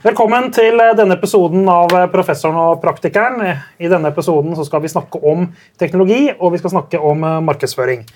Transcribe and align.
Velkommen 0.00 0.46
til 0.48 0.80
eh, 0.80 0.94
denne 0.96 1.12
episoden 1.18 1.66
av 1.68 1.90
eh, 1.92 2.06
Professoren 2.08 2.56
og 2.56 2.78
praktikeren. 2.80 3.42
I 3.76 3.88
denne 3.92 4.08
episoden 4.08 4.54
skal 4.64 4.80
vi 4.80 4.88
snakke 4.88 5.20
om 5.28 5.42
teknologi 5.76 6.30
og 6.38 6.54
vi 6.54 6.60
skal 6.62 6.72
snakke 6.72 6.96
om 7.04 7.20
eh, 7.20 7.34
markedsføring. 7.44 8.06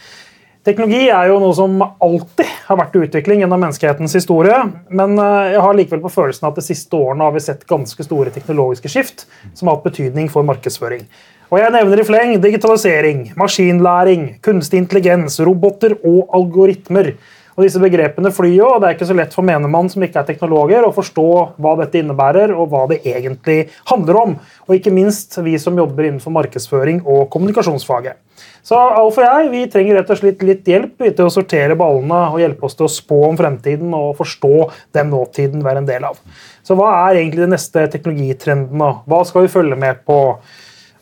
Teknologi 0.64 1.02
er 1.12 1.28
jo 1.28 1.36
noe 1.42 1.52
som 1.52 1.76
alltid 1.84 2.54
har 2.70 2.80
vært 2.80 2.96
i 2.96 3.04
utvikling 3.04 3.44
gjennom 3.44 3.60
menneskehetens 3.66 4.16
historie. 4.16 4.62
Men 4.88 5.12
jeg 5.20 5.60
har 5.60 5.76
likevel 5.76 6.00
på 6.06 6.14
følelsen 6.14 6.48
at 6.48 6.56
de 6.56 6.64
siste 6.64 6.96
årene 6.96 7.28
har 7.28 7.36
vi 7.36 7.44
sett 7.44 7.68
ganske 7.68 8.08
store 8.08 8.32
teknologiske 8.32 8.88
skift 8.88 9.26
som 9.52 9.68
har 9.68 9.76
hatt 9.76 9.84
betydning 9.84 10.32
for 10.32 10.48
markedsføring. 10.48 11.04
Og 11.52 11.60
jeg 11.60 11.74
nevner 11.76 12.00
i 12.00 12.08
fleng 12.08 12.38
digitalisering, 12.40 13.26
maskinlæring, 13.36 14.38
kunstig 14.40 14.80
intelligens, 14.80 15.36
roboter 15.44 15.98
og 16.00 16.32
algoritmer. 16.32 17.12
Og 17.54 17.62
disse 17.62 17.80
begrepene 17.82 18.32
flyr 18.34 18.56
jo, 18.56 18.68
og 18.74 18.80
Det 18.82 18.88
er 18.88 18.96
ikke 18.96 19.08
så 19.08 19.16
lett 19.16 19.34
for 19.36 19.46
menigmann 19.46 19.90
som 19.92 20.02
ikke 20.02 20.22
er 20.22 20.28
teknologer, 20.28 20.82
å 20.82 20.94
forstå 20.94 21.28
hva 21.62 21.76
dette 21.78 22.00
innebærer 22.00 22.54
og 22.54 22.72
hva 22.72 22.84
det 22.90 23.00
egentlig 23.06 23.68
handler 23.90 24.20
om. 24.20 24.36
Og 24.66 24.76
ikke 24.76 24.94
minst 24.94 25.38
vi 25.44 25.54
som 25.62 25.78
jobber 25.78 26.08
innenfor 26.08 26.34
markedsføring 26.34 27.04
og 27.04 27.28
kommunikasjonsfaget. 27.30 28.18
Så 28.64 28.78
Alf 28.80 29.18
og 29.20 29.26
jeg 29.26 29.50
vi 29.52 29.62
trenger 29.70 30.00
rett 30.00 30.10
og 30.10 30.18
slett 30.18 30.42
litt 30.42 30.66
hjelp 30.66 31.04
til 31.04 31.26
å 31.26 31.32
sortere 31.32 31.76
ballene 31.78 32.20
og 32.32 32.40
hjelpe 32.40 32.66
oss 32.66 32.74
til 32.78 32.88
å 32.88 32.92
spå 32.92 33.20
om 33.28 33.38
fremtiden 33.38 33.92
og 33.94 34.16
forstå 34.18 34.54
den 34.96 35.12
nåtiden 35.12 35.62
vi 35.62 35.70
er 35.70 35.80
en 35.82 35.88
del 35.88 36.08
av. 36.08 36.18
Så 36.64 36.74
hva 36.78 36.90
er 37.04 37.20
egentlig 37.20 37.44
de 37.44 37.52
neste 37.54 37.86
teknologitrendene? 37.92 38.90
Hva 39.04 39.22
skal 39.28 39.46
vi 39.46 39.52
følge 39.52 39.78
med 39.78 40.02
på? 40.08 40.18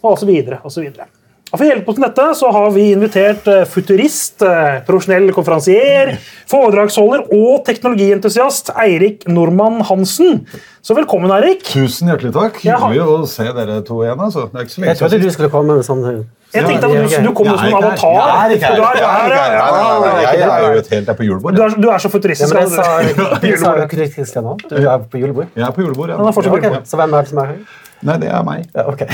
Og 0.03 0.19
så 0.19 0.27
videre, 0.27 0.59
og 0.67 0.75
så 0.75 0.83
videre. 0.83 1.07
Og 1.53 1.61
For 1.61 1.67
å 1.67 1.69
hjelpe 1.69 1.93
oss 1.93 1.99
med 2.01 2.09
dette 2.09 2.27
så 2.39 2.49
har 2.55 2.71
vi 2.73 2.87
invitert 2.95 3.49
eh, 3.53 3.67
futurist, 3.69 4.41
eh, 4.41 4.79
profesjonell 4.87 5.29
konferansier, 5.37 6.15
foredragsholder 6.49 7.27
og 7.37 7.67
teknologientusiast 7.67 8.71
Eirik 8.81 9.27
Normann 9.29 9.83
Hansen. 9.85 10.47
Så 10.81 10.97
velkommen, 10.97 11.29
Eirik. 11.37 11.67
Tusen 11.69 12.09
hjertelig 12.09 12.33
takk. 12.39 12.57
Hyggelig 12.65 13.05
å 13.05 13.19
se 13.29 13.45
dere 13.53 13.83
to 13.85 14.01
igjen. 14.01 14.23
altså. 14.25 14.47
Det 14.49 14.63
er 14.63 14.65
ikke 14.65 14.73
så 14.73 14.81
lenge 14.81 14.95
Jeg 14.95 15.01
trodde 15.03 15.21
du 15.21 15.35
skulle 15.37 15.53
komme 15.53 15.77
med 15.77 15.85
sånn 15.91 16.25
jeg 16.53 16.67
tenkte 16.69 16.85
at 16.85 16.93
du, 16.93 17.23
du 17.25 17.31
kom 17.33 17.47
som 17.49 17.63
en 17.65 17.77
avatar. 17.79 18.17
Jeg 18.53 18.61
er. 18.61 18.75
Jeg 20.21 20.43
er 20.45 20.67
jo 20.67 20.81
et 20.83 20.91
helt 20.93 21.07
der 21.09 21.17
på 21.17 21.25
julebord. 21.25 21.57
Du 21.57 21.63
er, 21.65 21.77
du 21.81 21.89
er 21.89 22.03
så 22.03 22.11
futuristisk. 22.13 22.53
Ja, 22.53 22.61
men 22.61 22.69
jeg 22.69 22.77
sa, 22.77 22.83
jeg 23.41 24.27
sa. 24.29 24.43
Du 24.69 24.77
er 24.77 25.07
på 25.09 25.23
julebord. 25.23 25.49
Jeg 25.57 25.65
er 25.65 25.73
på 25.73 25.81
julebord, 25.81 26.13
ja. 26.13 26.21
Han 26.21 26.29
er 26.29 26.37
fortsatt 26.37 26.53
Okay. 26.53 26.83
Så 26.85 27.01
hvem 27.01 27.17
er 27.17 27.25
det 27.25 27.33
som 27.33 27.41
er 27.41 27.55
høy? 27.55 27.57
Nei, 27.57 27.57
det 27.57 27.57
er 27.57 27.57
meg. 27.57 27.57
Ja, 27.57 27.57
ok. 27.57 27.57
Det 27.57 27.57
er 27.57 27.57
meg 27.57 27.57
også. 27.57 27.57
Det 27.57 27.57
er 27.57 27.57
flere 27.57 27.92
meg. 28.07 28.21
Det 28.23 28.31
er 28.33 28.47
meg. 28.47 28.65
Ja, 28.75 28.85
okay. 28.91 29.07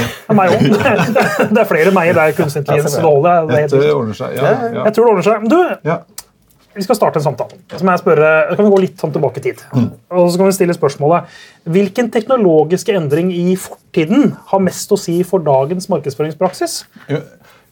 Det 3.49 3.57
er 3.57 3.63
helt 3.63 3.75
Dette 3.75 3.83
riktig. 3.83 3.97
ordner 3.99 4.19
seg. 4.23 4.39
Ja, 4.39 4.53
ja. 4.79 4.85
Jeg 4.89 4.97
tror 4.97 5.05
det 5.05 5.13
ordner 5.13 5.29
seg. 5.29 5.45
Men 5.45 5.53
Du, 5.53 5.89
ja. 5.89 5.97
vi 6.79 6.87
skal 6.87 6.99
starte 7.01 7.21
en 7.23 7.27
samtale. 7.27 7.59
Så 7.75 7.83
må 7.85 7.95
jeg 7.95 8.03
spørre, 8.05 8.31
kan 8.55 8.65
vi 8.69 8.75
gå 8.75 8.81
litt 8.87 9.03
sånn 9.03 9.15
tilbake 9.17 9.43
i 9.43 9.47
tid. 9.49 9.65
Og 10.13 10.31
så 10.33 10.41
kan 10.41 10.49
vi 10.51 10.57
stille 10.59 10.77
spørsmålet 10.77 11.39
Hvilken 11.69 12.09
teknologiske 12.15 12.95
endring 12.97 13.33
i 13.35 13.57
fortiden 13.61 14.33
har 14.53 14.65
mest 14.65 14.93
å 14.95 15.01
si 15.01 15.19
for 15.27 15.45
dagens 15.45 15.91
markedsføringspraksis? 15.93 16.81
Jo, 17.13 17.23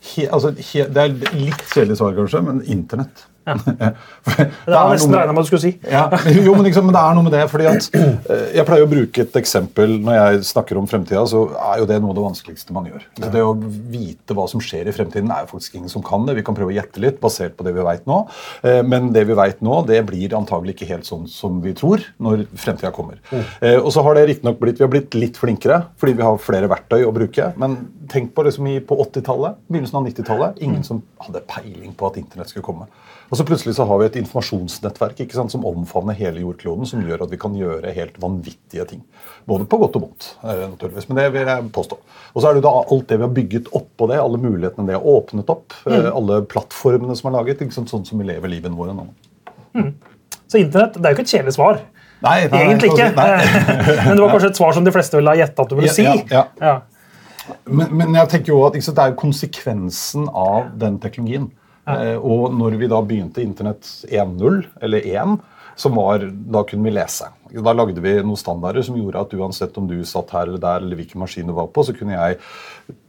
He, 0.07 0.27
altså, 0.29 0.53
he, 0.55 0.85
det 0.93 1.03
er 1.03 1.15
litt 1.35 1.63
kjedelig 1.73 1.97
svar, 1.99 2.13
kanskje, 2.15 2.43
men 2.45 2.61
internett. 2.71 3.25
For 4.27 4.43
Det 4.43 4.75
var 4.75 4.91
nesten 4.91 5.15
regna 5.15 5.35
med 5.35 5.41
at 5.41 5.47
du 5.47 5.51
skulle 5.51 5.63
si. 5.63 5.73
Ja, 5.91 6.05
jo, 6.35 6.55
men, 6.57 6.65
liksom, 6.67 6.87
men 6.89 6.97
det 6.97 7.03
er 7.03 7.17
noe 7.17 7.27
med 7.27 7.35
det. 7.37 7.45
fordi 7.53 7.69
at 7.71 7.89
eh, 7.97 8.45
Jeg 8.59 8.67
pleier 8.69 8.87
å 8.87 8.91
bruke 8.91 9.23
et 9.23 9.39
eksempel 9.39 9.97
når 10.03 10.19
jeg 10.19 10.47
snakker 10.51 10.81
om 10.81 10.89
fremtida. 10.91 11.23
så 11.31 11.45
er 11.71 11.83
jo 11.83 11.89
det 11.91 12.01
noe 12.03 12.11
av 12.15 12.19
det 12.19 12.25
vanskeligste 12.27 12.75
man 12.77 12.89
gjør. 12.91 13.07
Så 13.21 13.31
Det 13.37 13.45
å 13.45 13.55
vite 13.93 14.37
hva 14.37 14.49
som 14.51 14.63
skjer 14.63 14.91
i 14.91 14.95
fremtiden, 14.97 15.31
er 15.31 15.47
jo 15.47 15.53
faktisk 15.55 15.79
ingen 15.79 15.93
som 15.93 16.05
kan 16.07 16.27
det. 16.27 16.37
Vi 16.41 16.47
kan 16.47 16.57
prøve 16.59 16.75
å 16.75 16.77
gjette 16.77 17.03
litt 17.03 17.21
basert 17.23 17.57
på 17.59 17.67
det 17.67 17.75
vi 17.77 17.87
vet 17.87 18.07
nå. 18.11 18.23
Eh, 18.67 18.83
Men 18.87 19.13
det 19.15 19.27
vi 19.31 19.39
vet 19.39 19.63
nå, 19.65 19.81
det 19.87 20.03
blir 20.09 20.35
antagelig 20.39 20.77
ikke 20.77 20.91
helt 20.91 21.07
sånn 21.09 21.27
som 21.31 21.61
vi 21.63 21.75
tror 21.77 22.03
når 22.23 22.47
fremtida 22.59 22.91
kommer. 22.95 23.21
Mm. 23.31 23.45
Og 23.85 23.91
så 23.95 24.03
har 24.05 24.17
det 24.17 24.27
riktignok 24.29 24.59
blitt 24.61 24.79
Vi 24.81 24.85
har 24.85 24.91
blitt 24.93 25.15
litt 25.17 25.39
flinkere 25.41 25.81
fordi 26.01 26.17
vi 26.19 26.25
har 26.27 26.39
flere 26.43 26.69
verktøy 26.71 27.05
å 27.07 27.13
bruke. 27.15 27.53
Men 27.61 27.77
tenk 28.11 28.35
på 28.35 28.45
liksom 28.47 28.67
i, 28.71 28.79
på 28.85 28.97
80-tallet, 29.07 29.59
begynnelsen 29.71 29.99
av 30.01 30.07
90-tallet. 30.09 30.61
Ingen 30.67 30.85
som 30.87 31.03
hadde 31.23 31.43
peiling 31.49 31.95
på 31.97 32.11
at 32.11 32.19
internett 32.21 32.53
skulle 32.53 32.67
komme. 32.67 32.87
Og 33.27 33.39
så 33.39 33.47
plutselig 33.47 33.75
så 33.75 33.87
har 33.89 33.99
vi 33.99 34.07
et 34.07 34.19
informasjonsnettverk 34.21 35.25
ikke 35.25 35.35
sant, 35.35 35.51
som 35.51 35.65
omfavner 35.67 36.15
hele 36.19 36.45
jordkloden, 36.45 36.87
som 36.87 37.03
gjør 37.03 37.25
at 37.25 37.33
vi 37.33 37.41
kan 37.43 37.57
gjøre 37.59 37.95
helt 37.97 38.21
vanvittige 38.23 38.87
ting. 38.87 39.03
Både 39.51 39.67
på 39.67 39.81
godt 39.83 39.99
og 39.99 40.05
vondt, 40.05 40.29
eh, 40.45 40.63
naturligvis. 40.63 41.09
Men 41.09 41.21
det 41.21 41.27
vil 41.35 41.51
jeg 41.51 41.67
påstå. 41.75 41.99
Og 42.35 42.43
så 42.43 42.49
er 42.49 42.55
det 42.55 42.65
da 42.67 42.75
alt 42.79 43.09
det 43.09 43.19
vi 43.19 43.27
har 43.27 43.35
bygget 43.41 43.73
oppå 43.75 44.11
det, 44.13 44.21
alle 44.23 44.39
mulighetene 44.43 44.87
det 44.87 44.99
har 44.99 45.11
åpnet 45.17 45.51
opp, 45.51 45.75
mm. 45.87 46.11
alle 46.13 46.41
plattformene 46.47 47.19
som 47.19 47.31
er 47.31 47.39
laget, 47.41 47.67
ikke 47.67 47.79
sant, 47.81 47.91
sånn 47.91 48.07
som 48.07 48.23
vi 48.23 48.29
lever 48.31 48.53
livet 48.53 48.75
våre 48.79 48.95
nå. 48.95 49.09
Så 50.47 50.61
internett 50.63 50.95
det 50.95 51.05
er 51.05 51.13
jo 51.13 51.19
ikke 51.19 51.27
et 51.27 51.35
kjedelig 51.35 51.57
svar. 51.59 51.81
Nei, 52.25 52.47
nei, 52.49 52.61
Egentlig 52.65 52.93
ikke. 52.95 53.11
Men 54.07 54.15
det 54.15 54.23
var 54.23 54.31
kanskje 54.33 54.53
et 54.55 54.61
svar 54.61 54.77
som 54.77 54.87
de 54.87 54.93
fleste 54.95 55.19
ville 55.19 55.33
ha 55.35 55.39
gjetta 55.43 55.67
at 55.67 55.73
du 55.73 55.77
ville 55.77 55.93
si. 55.93 56.07
ja, 56.07 56.21
ja. 56.31 56.47
Ja. 56.63 56.77
Men, 57.67 57.93
men 57.95 58.17
jeg 58.17 58.27
tenker 58.33 58.51
jo 58.51 58.63
at 58.67 58.75
sant, 58.83 58.97
det 58.97 59.05
er 59.05 59.13
konsekvensen 59.19 60.25
av 60.35 60.73
den 60.81 60.97
teknologien. 61.03 61.45
Eh, 61.87 62.17
og 62.19 62.55
når 62.57 62.79
vi 62.81 62.91
da 62.91 63.03
begynte 63.05 63.45
Internett 63.45 63.87
1.0, 64.11 64.65
eller 64.83 65.07
1, 65.07 65.37
som 65.77 65.99
var, 66.01 66.25
da 66.25 66.63
kunne 66.67 66.89
vi 66.89 66.95
lese. 66.97 67.29
Da 67.53 67.75
lagde 67.77 68.03
vi 68.03 68.15
noen 68.23 68.41
standarder 68.41 68.85
som 68.87 68.97
gjorde 68.97 69.23
at 69.23 69.35
uansett 69.37 69.77
om 69.79 69.89
du 69.91 69.99
satt 70.09 70.33
her 70.35 70.49
eller 70.49 70.63
der, 70.63 70.83
eller 70.83 70.99
hvilken 70.99 71.21
maskin 71.21 71.51
du 71.51 71.55
var 71.57 71.69
på, 71.73 71.85
så 71.85 71.95
kunne 71.97 72.17
jeg 72.17 72.41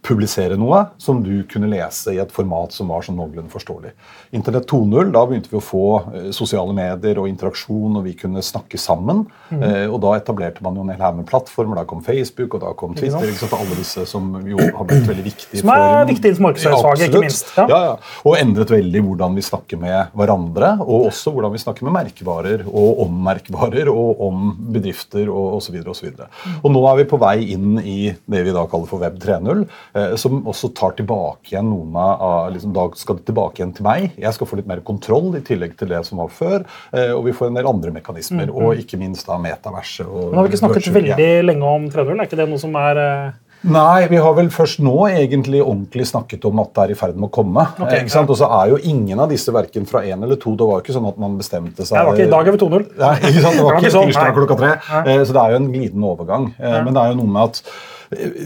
publisere 0.07 0.57
noe 0.59 0.83
som 1.01 1.19
du 1.23 1.41
kunne 1.51 1.69
lese 1.71 2.15
i 2.15 2.21
et 2.21 2.31
format 2.33 2.73
som 2.75 2.91
var 2.91 3.05
sånn 3.05 3.17
noenlunde 3.19 3.51
forståelig. 3.51 3.93
Internett 4.37 4.67
2.0, 4.71 5.11
da 5.15 5.23
begynte 5.27 5.51
vi 5.51 5.59
å 5.59 5.63
få 5.63 5.85
eh, 6.13 6.29
sosiale 6.35 6.75
medier 6.75 7.19
og 7.21 7.29
interaksjon, 7.31 7.99
og 7.99 8.05
vi 8.07 8.15
kunne 8.19 8.43
snakke 8.45 8.79
sammen. 8.81 9.25
Mm. 9.49 9.63
Eh, 9.63 9.85
og 9.87 9.99
da 10.03 10.15
etablerte 10.19 10.63
man 10.65 10.77
jo 10.77 10.85
en 10.85 10.93
hel 10.93 11.03
haug 11.03 11.19
med 11.21 11.27
plattformer. 11.29 11.81
Da 11.81 11.87
kom 11.89 12.03
Facebook, 12.05 12.57
og 12.57 12.63
da 12.63 12.73
kom 12.77 12.95
Twitter. 12.97 13.27
Ikke 13.27 13.43
sant? 13.43 13.57
Alle 13.57 13.79
disse 13.79 14.05
som 14.09 14.29
jo 14.47 14.59
har 14.61 14.87
blitt 14.87 15.07
veldig 15.07 15.25
viktige 15.25 15.61
Som 15.63 15.73
er 15.73 16.07
for 16.07 16.27
i 16.27 16.45
markedsføringsfaget, 16.47 17.07
ikke 17.07 17.23
minst. 17.23 17.53
Ja. 17.57 17.67
Ja. 17.67 17.81
Ja, 17.87 17.95
Og 18.27 18.37
endret 18.39 18.71
veldig 18.73 19.03
hvordan 19.05 19.37
vi 19.37 19.45
snakker 19.45 19.79
med 19.81 20.13
hverandre, 20.17 20.73
og 20.83 21.09
også 21.11 21.33
hvordan 21.35 21.53
vi 21.53 21.61
snakker 21.61 21.87
med 21.87 21.95
merkevarer, 21.97 22.65
og 22.67 23.03
om 23.05 23.17
merkevarer, 23.27 23.91
og 23.91 24.21
om 24.27 24.49
bedrifter, 24.73 25.27
og 25.31 25.57
osv. 25.59 25.75
Og, 25.87 25.95
så 25.95 26.07
videre. 26.07 26.27
og 26.63 26.71
nå 26.73 26.81
er 26.89 26.97
vi 26.99 27.05
på 27.09 27.19
vei 27.21 27.35
inn 27.53 27.77
i 27.79 27.97
det 28.09 28.41
vi 28.45 28.53
da 28.55 28.65
kaller 28.69 28.89
for 28.89 29.01
Web 29.03 29.19
3.0, 29.21 29.63
eh, 29.95 29.96
som 30.19 30.41
også 30.47 30.69
tar 30.77 30.91
tilbake 30.97 31.51
igjen 31.53 31.69
noen 31.71 31.95
av 31.97 32.51
liksom, 32.53 32.73
Da 32.75 32.87
skal 32.99 33.15
det 33.19 33.25
tilbake 33.29 33.61
igjen 33.61 33.73
til 33.77 33.87
meg. 33.87 34.11
Jeg 34.17 34.33
skal 34.37 34.47
få 34.47 34.59
litt 34.59 34.67
mer 34.69 34.81
kontroll 34.85 35.33
i 35.39 35.41
tillegg 35.41 35.77
til 35.79 35.87
det 35.91 36.03
som 36.05 36.17
var 36.21 36.27
før. 36.29 36.65
eh, 36.93 37.11
Og 37.15 37.23
vi 37.25 37.31
får 37.33 37.47
en 37.47 37.53
del 37.61 37.67
andre 37.67 37.91
mekanismer, 37.91 38.49
og 38.53 38.75
ikke 38.77 38.97
minst 39.01 39.25
da 39.27 39.37
metaverset. 39.37 40.05
og 40.07 40.31
Nå 40.31 40.35
har 40.41 40.47
vi 40.47 40.53
ikke 40.53 40.61
snakket 40.63 40.87
virtual- 40.91 41.07
ja. 41.07 41.15
veldig 41.15 41.45
lenge 41.51 41.63
om 41.63 41.89
3.0. 41.89 42.19
Er 42.21 42.25
ikke 42.27 42.37
det 42.43 42.49
noe 42.49 42.57
som 42.59 42.75
er 42.75 42.97
eh, 42.97 43.31
Nei, 43.63 44.05
vi 44.07 44.17
har 44.21 44.35
vel 44.37 44.49
først 44.53 44.79
nå 44.85 45.07
egentlig 45.09 45.63
ordentlig 45.65 46.05
snakket 46.05 46.45
om 46.45 46.59
at 46.61 46.75
det 46.75 46.83
er 46.83 46.91
i 46.93 46.93
ferd 46.99 47.15
med 47.17 47.25
å 47.31 47.33
komme. 47.33 47.63
Ok, 47.81 47.89
eh, 47.91 48.03
ikke 48.03 48.13
sant? 48.13 48.29
Og 48.29 48.37
så 48.37 48.45
er 48.45 48.69
jo 48.69 48.77
ingen 48.85 49.19
av 49.19 49.29
disse 49.33 49.49
verken 49.51 49.83
fra 49.89 50.03
én 50.05 50.21
eller 50.23 50.35
to. 50.37 50.53
Det 50.55 50.61
var 50.67 50.77
jo 50.77 50.83
ikke 50.85 50.93
sånn 50.93 51.07
at 51.09 51.17
man 51.17 51.39
bestemte 51.39 51.81
seg 51.81 51.97
ja, 51.97 52.03
det 52.03 52.07
var 52.11 52.13
ikke, 52.19 52.27
I 52.27 52.35
dag 52.35 52.47
er 52.47 52.51
vi 52.53 52.57
2.0. 52.61 52.85
Nei, 53.01 53.15
ikke 53.31 53.41
sant? 53.41 53.57
Det 53.57 53.63
var 53.65 53.73
ikke 53.73 53.89
ikke 53.89 54.13
sånn, 54.13 54.33
klokka 54.37 54.57
tre. 54.61 54.71
Eh, 55.09 55.23
Så 55.25 55.33
det 55.33 55.41
er 55.41 55.49
jo 55.49 55.55
en 55.63 55.71
glidende 55.73 56.05
overgang. 56.13 56.53
Eh, 56.59 56.83
Men 56.85 56.93
det 56.93 57.01
er 57.01 57.09
jo 57.11 57.17
noe 57.23 57.31
med 57.33 57.43
at 57.49 57.61
eh, 57.65 57.96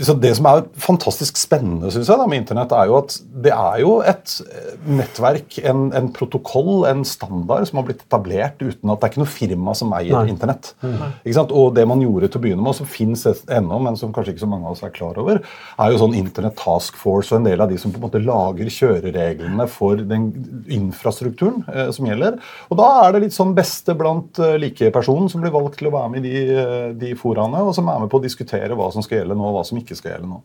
så 0.01 0.16
Det 0.17 0.31
som 0.38 0.47
er 0.49 0.63
fantastisk 0.81 1.38
spennende 1.38 1.91
synes 1.94 2.09
jeg, 2.09 2.17
da, 2.17 2.25
med 2.29 2.41
Internett, 2.41 2.73
er 2.73 2.89
jo 2.89 2.97
at 3.01 3.17
det 3.45 3.53
er 3.53 3.81
jo 3.83 3.94
et 4.07 4.35
eh, 4.45 4.72
nettverk, 4.97 5.59
en, 5.69 5.88
en 5.97 6.09
protokoll, 6.16 6.88
en 6.89 7.03
standard 7.07 7.67
som 7.69 7.81
har 7.81 7.88
blitt 7.89 8.03
etablert 8.05 8.61
uten 8.61 8.91
at 8.91 9.01
det 9.01 9.07
er 9.07 9.13
ikke 9.13 9.23
noe 9.23 9.31
firma 9.31 9.75
som 9.77 9.94
eier 9.97 10.17
Nei. 10.17 10.33
Internett. 10.33 10.73
Ikke 10.81 11.38
sant? 11.38 11.53
Og 11.53 11.75
det 11.77 11.85
man 11.89 12.01
gjorde 12.03 12.31
til 12.31 12.41
å 12.41 12.45
begynne 12.45 12.63
med, 12.63 12.73
og 12.73 12.79
som 12.79 12.89
fins 12.89 13.25
ennå, 13.29 13.79
men 13.85 13.97
som 13.99 14.13
kanskje 14.16 14.35
ikke 14.35 14.45
så 14.45 14.49
mange 14.49 14.67
av 14.67 14.75
oss 14.75 14.83
er 14.85 14.94
klar 14.95 15.19
over, 15.22 15.41
er 15.41 15.93
jo 15.93 16.01
sånn 16.01 16.17
Internett 16.17 16.57
Task 16.59 16.97
Force 16.99 17.33
og 17.33 17.41
en 17.41 17.49
del 17.49 17.61
av 17.61 17.72
de 17.72 17.78
som 17.81 17.93
på 17.93 18.01
en 18.01 18.05
måte 18.07 18.22
lager 18.23 18.72
kjørereglene 18.72 19.67
for 19.72 20.02
den 20.09 20.29
infrastrukturen 20.72 21.61
eh, 21.72 21.91
som 21.96 22.07
gjelder. 22.09 22.40
Og 22.69 22.79
da 22.81 22.90
er 23.03 23.16
det 23.16 23.23
litt 23.25 23.37
sånn 23.37 23.53
beste 23.57 23.96
blant 23.97 24.41
eh, 24.41 24.57
like 24.61 24.91
personen 24.96 25.29
som 25.31 25.43
blir 25.43 25.53
valgt 25.53 25.79
til 25.81 25.91
å 25.91 25.96
være 25.96 26.14
med 26.14 26.25
i 26.25 26.31
de, 26.31 26.43
eh, 26.57 26.87
de 26.97 27.14
foraene, 27.19 27.64
og 27.67 27.75
som 27.78 27.90
er 27.91 28.02
med 28.02 28.11
på 28.11 28.22
å 28.22 28.25
diskutere 28.25 28.78
hva 28.78 28.90
som 28.93 29.05
skal 29.05 29.22
gjelde 29.22 29.37
nå, 29.37 29.51
og 29.52 29.58
hva 29.59 29.64
som 29.68 29.78
ikke 29.82 29.98
skal 30.00 30.14
gjelde 30.16 30.30
nå. 30.32 30.40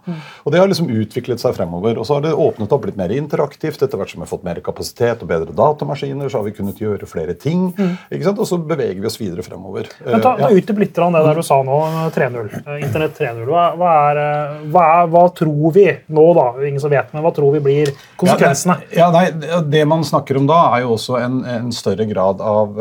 Og 0.44 0.52
det 0.52 0.60
har 0.60 0.68
liksom 0.70 0.90
utviklet 0.90 1.40
seg 1.42 1.54
fremover. 1.56 1.96
Og 2.02 2.06
så 2.08 2.18
har 2.18 2.26
det 2.26 2.34
åpnet 2.34 2.72
opp 2.74 2.84
litt 2.90 2.98
mer 2.98 3.14
interaktivt. 3.14 3.80
Etter 3.86 3.96
hvert 4.00 4.10
som 4.12 4.20
vi 4.20 4.26
har 4.26 4.32
fått 4.32 4.44
mer 4.46 4.58
kapasitet 4.66 5.22
og 5.22 5.28
bedre 5.30 5.54
datamaskiner, 5.56 6.28
så 6.32 6.40
har 6.42 6.46
vi 6.48 6.54
kunnet 6.58 6.82
gjøre 6.82 7.06
flere 7.08 7.34
ting. 7.38 7.70
ikke 8.10 8.24
sant? 8.26 8.38
Og 8.42 8.46
så 8.50 8.58
beveger 8.58 9.00
vi 9.00 9.06
oss 9.06 9.20
videre 9.20 9.46
fremover. 9.46 9.86
Men 10.04 10.20
ta, 10.20 10.34
Eh, 10.36 10.42
ta 10.42 10.50
ja. 10.50 10.56
utdyp 10.58 10.78
litt 10.82 10.94
det 10.96 11.22
der 11.28 11.34
du 11.38 11.42
sa 11.46 11.62
nå, 11.62 11.78
3.0. 12.12 12.50
eh, 12.66 12.82
Internett 12.84 13.14
3.0. 13.18 13.46
Hva, 13.46 13.64
hva, 13.78 13.92
er, 14.10 14.20
eh, 14.26 14.66
hva, 14.74 14.86
hva 15.06 15.24
tror 15.36 15.72
vi 15.72 15.86
nå, 16.10 16.26
da? 16.34 16.46
Ingen 16.66 16.80
som 16.82 16.90
vet, 16.90 17.12
men 17.14 17.22
hva 17.22 17.32
tror 17.36 17.52
vi 17.54 17.60
blir 17.60 17.92
konsekvensene? 18.18 18.80
Ja, 18.96 19.10
nei, 19.14 19.30
det- 19.30 19.70
Det 19.70 19.84
man 19.86 20.02
snakker 20.04 20.36
om 20.36 20.46
da, 20.46 20.74
er 20.76 20.82
jo 20.82 20.94
også 20.96 21.20
en, 21.22 21.44
en 21.44 21.70
større 21.72 22.06
grad 22.08 22.40
av 22.40 22.74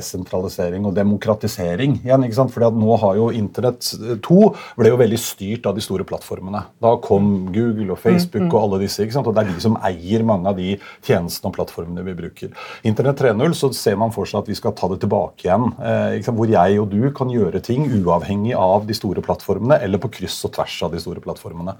desentralisering 0.00 0.86
og 0.86 0.94
demokratisering. 0.96 1.98
igjen, 2.04 2.24
ikke 2.26 2.34
sant? 2.38 2.52
Fordi 2.54 2.66
at 2.70 2.74
nå 2.78 2.96
har 3.00 3.16
jo 3.18 3.28
Internett 3.30 3.80
2 4.24 4.40
ble 4.78 4.88
jo 4.92 4.96
veldig 5.00 5.18
styrt 5.20 5.59
styrt 5.60 5.66
av 5.68 5.74
de 5.76 5.82
store 5.84 6.04
plattformene. 6.04 6.62
Da 6.80 6.94
kom 7.02 7.50
Google 7.52 7.92
og 7.92 7.98
Facebook 8.00 8.52
og 8.54 8.60
alle 8.62 8.80
disse. 8.84 9.02
ikke 9.02 9.12
sant? 9.12 9.26
Og 9.26 9.34
det 9.36 9.44
er 9.44 9.52
de 9.52 9.60
som 9.60 9.76
eier 9.84 10.22
mange 10.24 10.48
av 10.48 10.56
de 10.56 10.78
tjenestene 11.04 11.50
og 11.50 11.54
plattformene 11.56 12.04
vi 12.04 12.14
bruker. 12.14 12.50
Internett 12.84 13.20
3.0 13.20 13.54
så 13.54 13.70
ser 13.74 13.96
man 14.00 14.10
for 14.14 14.24
seg 14.26 14.40
at 14.42 14.48
vi 14.48 14.54
skal 14.56 14.72
ta 14.78 14.88
det 14.88 15.00
tilbake 15.04 15.44
igjen. 15.46 15.68
Eh? 15.80 16.30
Hvor 16.30 16.48
jeg 16.48 16.80
og 16.80 16.90
du 16.90 17.10
kan 17.16 17.30
gjøre 17.30 17.60
ting 17.62 17.86
uavhengig 18.00 18.54
av 18.56 18.86
de 18.88 18.94
store 18.96 19.22
plattformene 19.22 19.80
eller 19.82 19.98
på 20.00 20.10
kryss 20.10 20.38
og 20.48 20.54
tvers 20.56 20.78
av 20.86 20.94
de 20.94 21.00
store 21.02 21.20
plattformene. 21.24 21.76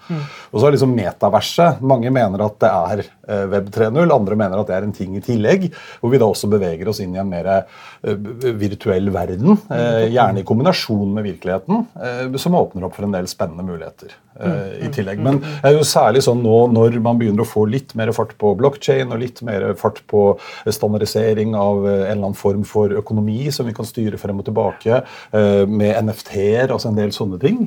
Og 0.53 0.61
så 0.61 0.67
er 0.69 0.77
liksom 0.77 0.95
metaverset. 0.97 1.81
Mange 1.81 2.11
mener 2.13 2.45
at 2.45 2.59
det 2.61 2.71
er 2.71 3.05
eh, 3.07 3.47
Web 3.51 3.71
3.0, 3.73 4.11
andre 4.13 4.37
mener 4.37 4.61
at 4.61 4.69
det 4.71 4.77
er 4.77 4.89
en 4.89 4.93
ting 4.97 5.17
i 5.17 5.25
tillegg. 5.25 5.71
Hvor 6.01 6.13
vi 6.13 6.21
da 6.21 6.29
også 6.29 6.51
beveger 6.53 6.89
oss 6.91 7.01
inn 7.01 7.15
i 7.17 7.21
en 7.23 7.31
mer 7.31 7.49
eh, 7.51 8.15
virtuell 8.61 9.11
verden. 9.15 9.57
eh, 9.71 10.09
Gjerne 10.11 10.43
i 10.43 10.47
kombinasjon 10.47 11.13
med 11.15 11.25
virkeligheten, 11.27 11.87
som 12.41 12.55
åpner 12.59 12.87
opp 12.87 12.95
for 12.97 13.07
en 13.07 13.13
del 13.15 13.27
spennende 13.31 13.63
muligheter. 13.71 14.13
Eh, 14.41 14.87
i 14.87 14.91
tillegg. 14.95 15.21
Men 15.23 15.41
det 15.43 15.71
er 15.71 15.77
jo 15.77 15.87
særlig 15.87 16.23
sånn 16.27 16.43
nå 16.45 16.57
når 16.75 16.99
man 17.03 17.19
begynner 17.21 17.45
å 17.45 17.49
få 17.49 17.67
litt 17.71 17.95
mer 17.99 18.13
fart 18.17 18.35
på 18.41 18.53
blockchain 18.59 19.13
og 19.13 19.23
litt 19.23 19.43
mer 19.47 19.71
fart 19.81 20.01
på 20.11 20.25
standardisering 20.67 21.55
av 21.59 21.87
eh, 21.87 21.95
en 21.95 22.05
eller 22.05 22.31
annen 22.31 22.39
form 22.39 22.65
for 22.69 22.95
økonomi 23.01 23.51
som 23.55 23.69
vi 23.69 23.75
kan 23.77 23.89
styre 23.89 24.21
frem 24.21 24.41
og 24.41 24.49
tilbake, 24.49 25.03
eh, 25.37 25.65
med 25.71 25.97
NFT-er, 26.01 26.71
altså 26.71 26.91
en 26.91 26.99
del 26.99 27.13
sånne 27.15 27.41
ting, 27.43 27.63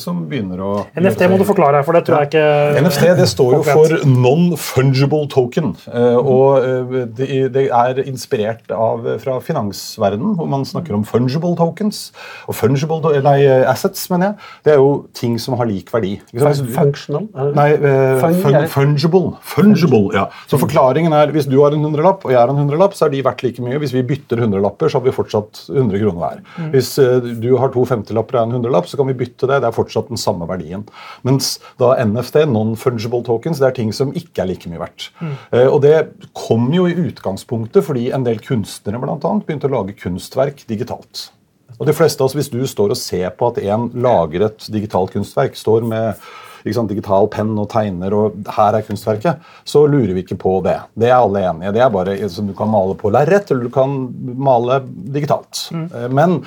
som 0.00 0.20
begynner 0.28 0.60
å 0.62 0.72
NFT 0.98 1.26
må 1.30 1.38
du 1.40 1.44
forklare, 1.48 1.80
for 1.86 1.96
det 1.96 2.04
tror 2.06 2.22
jeg 2.22 2.30
ikke 2.30 2.82
NFT 2.84 3.04
det 3.18 3.28
står 3.30 3.56
jo 3.58 3.62
for 3.66 3.94
non-fungible 4.08 5.28
token. 5.32 5.74
og 5.88 7.08
det, 7.18 7.64
er 7.64 8.00
inspirert 8.04 8.70
av 8.74 9.06
fra 9.22 9.38
finansverdenen, 9.44 10.34
hvor 10.38 10.48
man 10.50 10.66
snakker 10.68 10.96
om 10.96 11.06
fungible 11.08 11.54
tokens. 11.58 12.08
Og 12.48 12.56
fungible 12.58 13.14
nei, 13.24 13.40
assets, 13.68 14.08
mener 14.12 14.32
jeg, 14.32 14.48
det 14.66 14.74
er 14.74 14.82
jo 14.82 14.92
ting 15.16 15.38
som 15.42 15.58
har 15.58 15.68
lik 15.70 15.92
verdi. 15.92 16.17
Du- 16.32 16.40
Functional? 16.74 17.28
Nei, 17.54 17.68
eh, 17.72 18.20
Fung- 18.20 18.40
fun, 18.42 18.66
fungible. 18.68 19.36
Fungible, 19.42 20.12
ja. 20.14 20.26
Så 20.46 20.58
forklaringen 20.60 21.12
er 21.12 21.32
hvis 21.32 21.46
du 21.48 21.56
har 21.62 21.72
en 21.72 21.82
hundrelapp 21.84 22.24
og 22.24 22.30
jeg 22.32 22.38
har 22.38 22.48
en 22.52 22.56
hundrelapp, 22.56 22.92
så 22.94 23.06
er 23.06 23.10
de 23.10 23.22
verdt 23.22 23.42
like 23.42 23.58
mye. 23.62 23.78
Hvis 23.78 23.92
vi 23.92 24.02
bytter 24.02 24.38
hundrelapper, 24.44 24.88
så 24.88 24.98
har 25.00 25.06
vi 25.06 25.10
fortsatt 25.16 25.64
100 25.70 25.98
kroner 26.02 26.18
hver. 26.18 26.42
Hvis 26.72 26.98
eh, 26.98 27.20
du 27.40 27.56
har 27.56 27.68
to 27.74 27.84
femtilapper 27.84 28.40
og 28.40 28.48
en 28.48 28.56
hundrelapp, 28.58 28.86
så 28.90 28.96
kan 28.96 29.06
vi 29.06 29.14
bytte 29.14 29.46
det. 29.48 29.60
Det 29.62 29.68
er 29.70 29.76
fortsatt 29.76 30.08
den 30.08 30.16
samme 30.20 30.46
verdien. 30.48 30.84
Mens 31.24 31.58
da 31.78 31.94
NFT, 32.04 32.44
non-fungible 32.50 33.24
tokens, 33.24 33.58
det 33.58 33.68
er 33.70 33.76
ting 33.78 33.92
som 33.92 34.12
ikke 34.12 34.42
er 34.44 34.46
like 34.52 34.68
mye 34.68 34.78
verdt. 34.82 35.10
Eh, 35.52 35.66
og 35.66 35.82
det 35.82 36.08
kom 36.34 36.70
jo 36.72 36.86
i 36.86 36.94
utgangspunktet 36.94 37.84
fordi 37.84 38.10
en 38.12 38.24
del 38.24 38.38
kunstnere 38.38 39.00
blant 39.00 39.24
annet, 39.24 39.46
begynte 39.46 39.68
å 39.70 39.74
lage 39.78 39.94
kunstverk 39.98 40.66
digitalt. 40.68 41.30
Og 41.78 41.86
de 41.86 41.94
fleste 41.94 42.22
av 42.22 42.28
oss, 42.28 42.34
Hvis 42.34 42.50
du 42.50 42.60
står 42.66 42.90
og 42.90 42.98
ser 42.98 43.30
på 43.30 43.52
at 43.52 43.62
en 43.62 43.88
lager 43.94 44.48
et 44.48 44.68
digitalt 44.70 45.14
kunstverk, 45.14 45.56
står 45.56 45.86
med 45.86 46.28
sant, 46.74 46.90
digital 46.90 47.28
penn 47.32 47.54
og 47.56 47.70
tegner, 47.72 48.12
og 48.12 48.38
her 48.56 48.76
er 48.76 48.84
kunstverket, 48.84 49.38
så 49.64 49.86
lurer 49.86 50.12
vi 50.12 50.24
ikke 50.24 50.40
på 50.40 50.58
det. 50.66 50.76
Det 50.98 51.08
er 51.08 51.16
alle 51.16 51.44
enige. 51.48 51.72
Det 51.72 51.82
er 51.84 51.90
bare 51.94 52.16
som 52.28 52.46
Du 52.46 52.54
kan 52.54 52.68
male 52.68 52.94
på 52.98 53.12
lerret, 53.14 53.50
eller 53.50 53.68
du 53.68 53.70
kan 53.70 54.14
male 54.36 54.82
digitalt. 54.86 55.68
Mm. 55.72 56.14
Men 56.14 56.40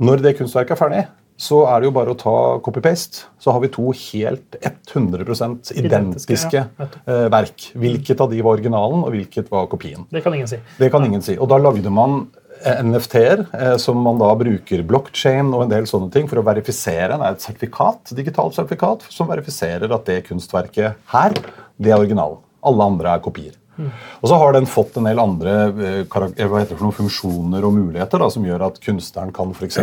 når 0.00 0.22
det 0.22 0.38
kunstverket 0.38 0.72
er 0.72 0.80
ferdig, 0.80 1.04
så 1.42 1.62
er 1.66 1.80
det 1.80 1.88
jo 1.88 1.94
bare 1.96 2.12
å 2.12 2.18
ta 2.18 2.34
copy-paste. 2.62 3.26
Så 3.42 3.54
har 3.54 3.62
vi 3.62 3.70
to 3.72 3.90
helt 3.96 4.56
100 4.62 5.72
identiske 5.80 6.52
ja, 6.54 6.66
eh, 6.78 7.26
verk. 7.32 7.72
Hvilket 7.74 8.20
av 8.22 8.30
de 8.30 8.42
var 8.44 8.58
originalen, 8.58 9.02
og 9.02 9.14
hvilket 9.14 9.50
var 9.50 9.66
kopien. 9.72 10.06
Det 10.12 10.22
kan 10.22 10.34
ingen 10.36 10.50
si. 10.50 10.60
Det 10.78 10.90
kan 10.92 11.04
ingen 11.04 11.24
si. 11.24 11.34
Og 11.38 11.50
da 11.50 11.58
lagde 11.58 11.90
man 11.90 12.28
NFT-er, 12.62 13.44
eh, 13.52 13.76
som 13.82 13.98
man 14.02 14.20
da 14.20 14.30
bruker 14.38 14.84
blockchain 14.86 15.50
og 15.52 15.64
en 15.64 15.72
del 15.72 15.88
sånne 15.90 16.10
ting 16.14 16.28
for 16.30 16.40
å 16.40 16.46
verifisere. 16.46 17.16
Det 17.16 17.26
er 17.26 17.36
et 17.36 17.46
sertifikat, 17.46 18.14
digitalt 18.18 18.56
sertifikat 18.58 19.06
som 19.12 19.30
verifiserer 19.30 19.92
at 19.92 20.06
det 20.08 20.22
kunstverket 20.28 21.00
her, 21.14 21.36
det 21.78 21.92
er 21.92 21.98
originalen. 21.98 22.40
Alle 22.62 22.86
andre 22.92 23.16
er 23.16 23.24
kopier. 23.24 23.58
Og 24.20 24.28
så 24.28 24.36
har 24.38 24.52
den 24.54 24.68
fått 24.68 24.98
en 25.00 25.08
del 25.08 25.20
andre 25.20 25.52
eh, 25.72 26.00
eh, 26.04 26.72
funksjoner 26.98 27.64
og 27.64 27.76
muligheter 27.78 28.20
da, 28.20 28.28
som 28.30 28.44
gjør 28.46 28.68
at 28.68 28.80
kunstneren 28.84 29.32
kan 29.34 29.54
f.eks. 29.56 29.80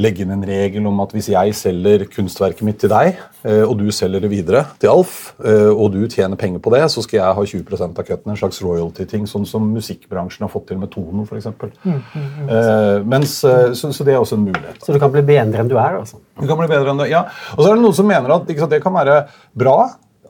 legge 0.00 0.24
inn 0.24 0.32
en 0.34 0.42
regel 0.46 0.86
om 0.88 0.98
at 1.04 1.12
hvis 1.14 1.28
jeg 1.30 1.54
selger 1.54 2.04
kunstverket 2.10 2.64
mitt 2.66 2.80
til 2.82 2.90
deg, 2.90 3.18
eh, 3.46 3.62
og 3.62 3.76
du 3.78 3.86
selger 3.94 4.24
det 4.24 4.30
videre 4.32 4.64
til 4.82 4.90
Alf, 4.90 5.34
eh, 5.44 5.70
og 5.70 5.94
du 5.94 6.00
tjener 6.10 6.38
penger 6.40 6.62
på 6.64 6.72
det, 6.74 6.82
så 6.90 7.04
skal 7.04 7.20
jeg 7.20 7.38
ha 7.38 7.44
20 7.52 7.84
av 7.84 8.02
cutten, 8.02 8.32
en 8.32 8.40
slags 8.40 8.60
royalty-ting, 8.64 9.28
sånn 9.30 9.46
som 9.46 9.68
musikkbransjen 9.74 10.46
har 10.46 10.52
fått 10.52 10.66
til 10.72 10.80
med 10.82 10.90
Tono 10.94 11.26
f.eks. 11.28 11.50
Eh, 11.86 13.04
mens, 13.06 13.36
eh, 13.46 13.70
så, 13.78 13.92
så 13.94 14.06
det 14.06 14.16
er 14.16 14.22
også 14.22 14.38
en 14.40 14.48
mulighet. 14.48 14.82
Så 14.82 14.94
du 14.96 15.00
kan 15.02 15.14
bli 15.14 15.22
bedre 15.26 15.62
enn 15.62 15.70
du 15.70 15.76
er? 15.78 16.00
altså. 16.02 16.18
Du 16.40 16.48
kan 16.50 16.58
bli 16.58 16.70
bedre 16.70 16.94
enn 16.94 17.04
du, 17.04 17.06
ja. 17.10 17.26
Og 17.54 17.62
så 17.62 17.70
er 17.70 17.78
det 17.78 17.84
noen 17.86 17.96
som 17.96 18.10
mener 18.10 18.34
at 18.34 18.50
sant, 18.50 18.72
det 18.74 18.82
kan 18.82 18.96
være 18.96 19.20
bra. 19.54 19.78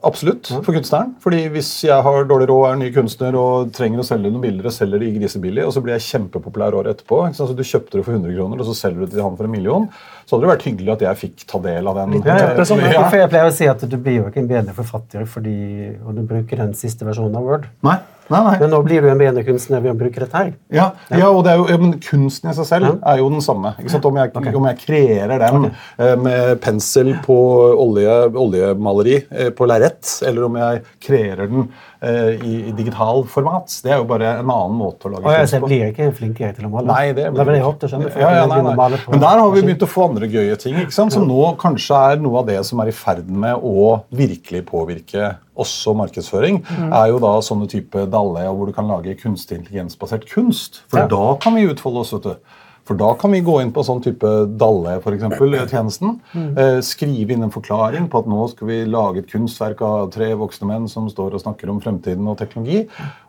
Absolutt, 0.05 0.49
for 0.61 0.75
kunstneren. 0.75 1.15
Fordi 1.23 1.41
Hvis 1.53 1.69
jeg 1.87 2.03
har 2.05 2.27
dårlig 2.29 2.47
råd, 2.51 2.65
er 2.69 2.79
ny 2.79 2.89
kunstner 2.93 3.37
og 3.39 3.71
trenger 3.73 4.03
å 4.03 4.05
selge 4.05 4.29
noen 4.29 4.43
bilder, 4.43 4.69
og 4.69 4.75
selger 4.75 5.01
de 5.01 5.11
grisebillig, 5.17 5.65
og 5.65 5.73
så 5.73 5.81
blir 5.81 5.95
jeg 5.95 6.05
kjempepopulær 6.05 6.77
året 6.77 6.95
etterpå 6.95 7.23
ikke 7.25 7.39
sant? 7.39 7.51
så 7.51 7.57
Du 7.57 7.63
kjøpte 7.65 7.97
det 7.97 8.05
for 8.05 8.13
100 8.13 8.35
kroner, 8.37 8.61
og 8.61 8.69
så 8.69 8.77
selger 8.77 9.01
du 9.01 9.05
det 9.07 9.15
til 9.17 9.25
han 9.25 9.37
for 9.39 9.49
en 9.49 9.55
million. 9.55 9.87
Så 10.25 10.35
hadde 10.35 10.45
det 10.45 10.53
vært 10.53 10.67
hyggelig 10.69 10.93
at 10.95 11.05
jeg 11.07 11.21
fikk 11.23 11.45
ta 11.49 11.61
del 11.65 11.89
av 11.89 12.01
den. 12.01 12.19
Ja, 12.21 12.37
ja. 12.41 12.67
sånn. 12.67 12.83
For 12.85 13.19
jeg 13.19 13.31
pleier 13.33 13.49
å 13.49 13.55
si 13.55 13.69
at 13.69 13.85
du 13.89 13.97
blir 13.97 14.19
jo 14.21 14.27
ikke 14.29 14.43
en 14.43 14.51
bedre 14.51 14.75
forfatter 14.77 15.25
fordi 15.29 15.57
og 16.05 16.13
du 16.17 16.21
bruker 16.27 16.61
den 16.61 16.73
siste 16.77 17.07
versjonen 17.07 17.37
av 17.39 17.49
Word. 17.49 17.67
Nei, 17.85 17.97
nei, 18.33 18.41
nei. 18.47 18.55
Men 18.61 18.71
nå 18.73 18.81
blir 18.85 19.05
du 19.05 19.09
en 19.11 19.21
bedre 19.21 19.43
kunstner 19.47 19.83
ved 19.83 19.93
å 19.93 19.97
bruke 19.99 20.21
dette 20.23 20.37
her. 20.39 20.51
Ja, 20.73 20.87
ja, 21.11 21.29
og 21.29 21.43
det 21.45 21.53
er 21.53 21.61
jo, 21.61 21.67
ja, 21.71 21.79
men 21.81 21.95
kunsten 22.03 22.51
i 22.51 22.55
seg 22.57 22.69
selv 22.69 22.91
er 22.97 23.21
jo 23.21 23.29
den 23.33 23.43
samme. 23.45 23.75
Ikke 23.79 23.93
sant? 23.93 24.07
Om, 24.09 24.19
jeg, 24.21 24.55
om 24.57 24.69
jeg 24.69 24.79
kreerer 24.81 25.41
den 25.45 25.69
okay. 25.69 26.15
med 26.25 26.55
pensel 26.63 27.13
på 27.25 27.39
olje, 27.85 28.15
oljemaleri 28.45 29.19
eh, 29.29 29.51
på 29.55 29.69
lerret, 29.69 30.17
eller 30.25 30.47
om 30.49 30.59
jeg 30.61 30.81
kreerer 31.05 31.51
den 31.51 31.67
eh, 31.67 31.94
i, 32.43 32.53
i 32.69 32.71
digital 32.77 33.23
format, 33.31 33.71
det 33.83 33.91
er 33.91 33.97
jo 34.01 34.05
bare 34.09 34.33
en 34.39 34.49
annen 34.51 34.75
måte 34.77 35.07
å 35.07 35.11
lage 35.15 35.31
jeg 35.31 35.39
kunst 35.45 35.51
ser, 35.55 35.63
på. 35.63 35.69
blir 35.71 35.85
ikke 35.91 36.09
flinkere 36.19 36.55
til 36.57 36.65
å 36.67 36.69
male. 36.73 36.87
Nei, 36.91 37.13
det 37.17 37.29
blir 37.33 37.55
jeg 37.57 37.63
hoppet, 37.65 37.89
skjønner 37.91 38.11
ja, 38.13 38.29
ja, 38.29 38.43
jeg 38.43 38.51
nei, 38.51 38.75
nei. 38.75 38.99
Men 39.13 39.23
der 39.25 39.39
har 39.43 39.51
vi 39.55 39.61
begynt 39.65 39.85
å 39.87 39.89
få 39.89 40.05
andre 40.09 40.27
gøye 40.29 40.57
ting, 40.61 40.75
ikke 40.83 40.91
som 40.95 41.27
nå 41.27 41.55
kanskje 41.61 42.01
er 42.11 42.21
noe 42.21 42.39
av 42.43 42.45
det 42.51 42.59
som 42.67 42.79
er 42.83 42.91
i 42.91 42.95
ferd 42.95 43.29
med 43.29 43.55
å 43.63 44.03
virkelig 44.15 44.65
påvirke 44.69 45.35
også 45.55 45.93
markedsføring, 45.95 46.61
Mm. 46.65 46.91
er 46.93 47.07
jo 47.13 47.19
da 47.23 47.39
sånne 47.39 47.67
type 47.71 48.05
dalle 48.11 48.43
hvor 48.51 48.65
du 48.67 48.73
kan 48.75 48.87
lage 48.87 49.15
kunstig 49.15 49.61
intelligensbasert 49.61 50.25
kunst. 50.27 50.81
For 50.91 50.99
Ja. 50.99 51.07
da 51.07 51.35
kan 51.39 51.55
vi 51.55 51.65
utfolde 51.67 51.99
oss, 52.03 52.11
vet 52.11 52.23
du. 52.23 52.35
For 52.85 52.97
da 52.99 53.11
kan 53.17 53.33
vi 53.33 53.41
gå 53.41 53.55
inn 53.63 53.71
på 53.73 53.81
sånn 53.85 54.03
type 54.05 54.31
dalle, 54.61 54.99
for 55.01 55.15
eksempel, 55.15 55.55
tjenesten. 55.65 56.19
Mm. 56.35 56.49
Eh, 56.61 56.79
skrive 56.85 57.33
inn 57.33 57.45
en 57.47 57.53
forklaring 57.53 58.05
på 58.11 58.21
at 58.21 58.29
nå 58.29 58.45
skal 58.51 58.69
vi 58.69 58.81
lage 58.85 59.23
et 59.23 59.31
kunstverk 59.31 59.81
av 59.85 60.11
tre 60.13 60.29
voksne 60.37 60.69
menn 60.69 60.85
som 60.91 61.07
står 61.09 61.33
og 61.33 61.41
snakker 61.41 61.71
om 61.73 61.81
fremtiden 61.81 62.29
og 62.29 62.37
teknologi. 62.41 62.83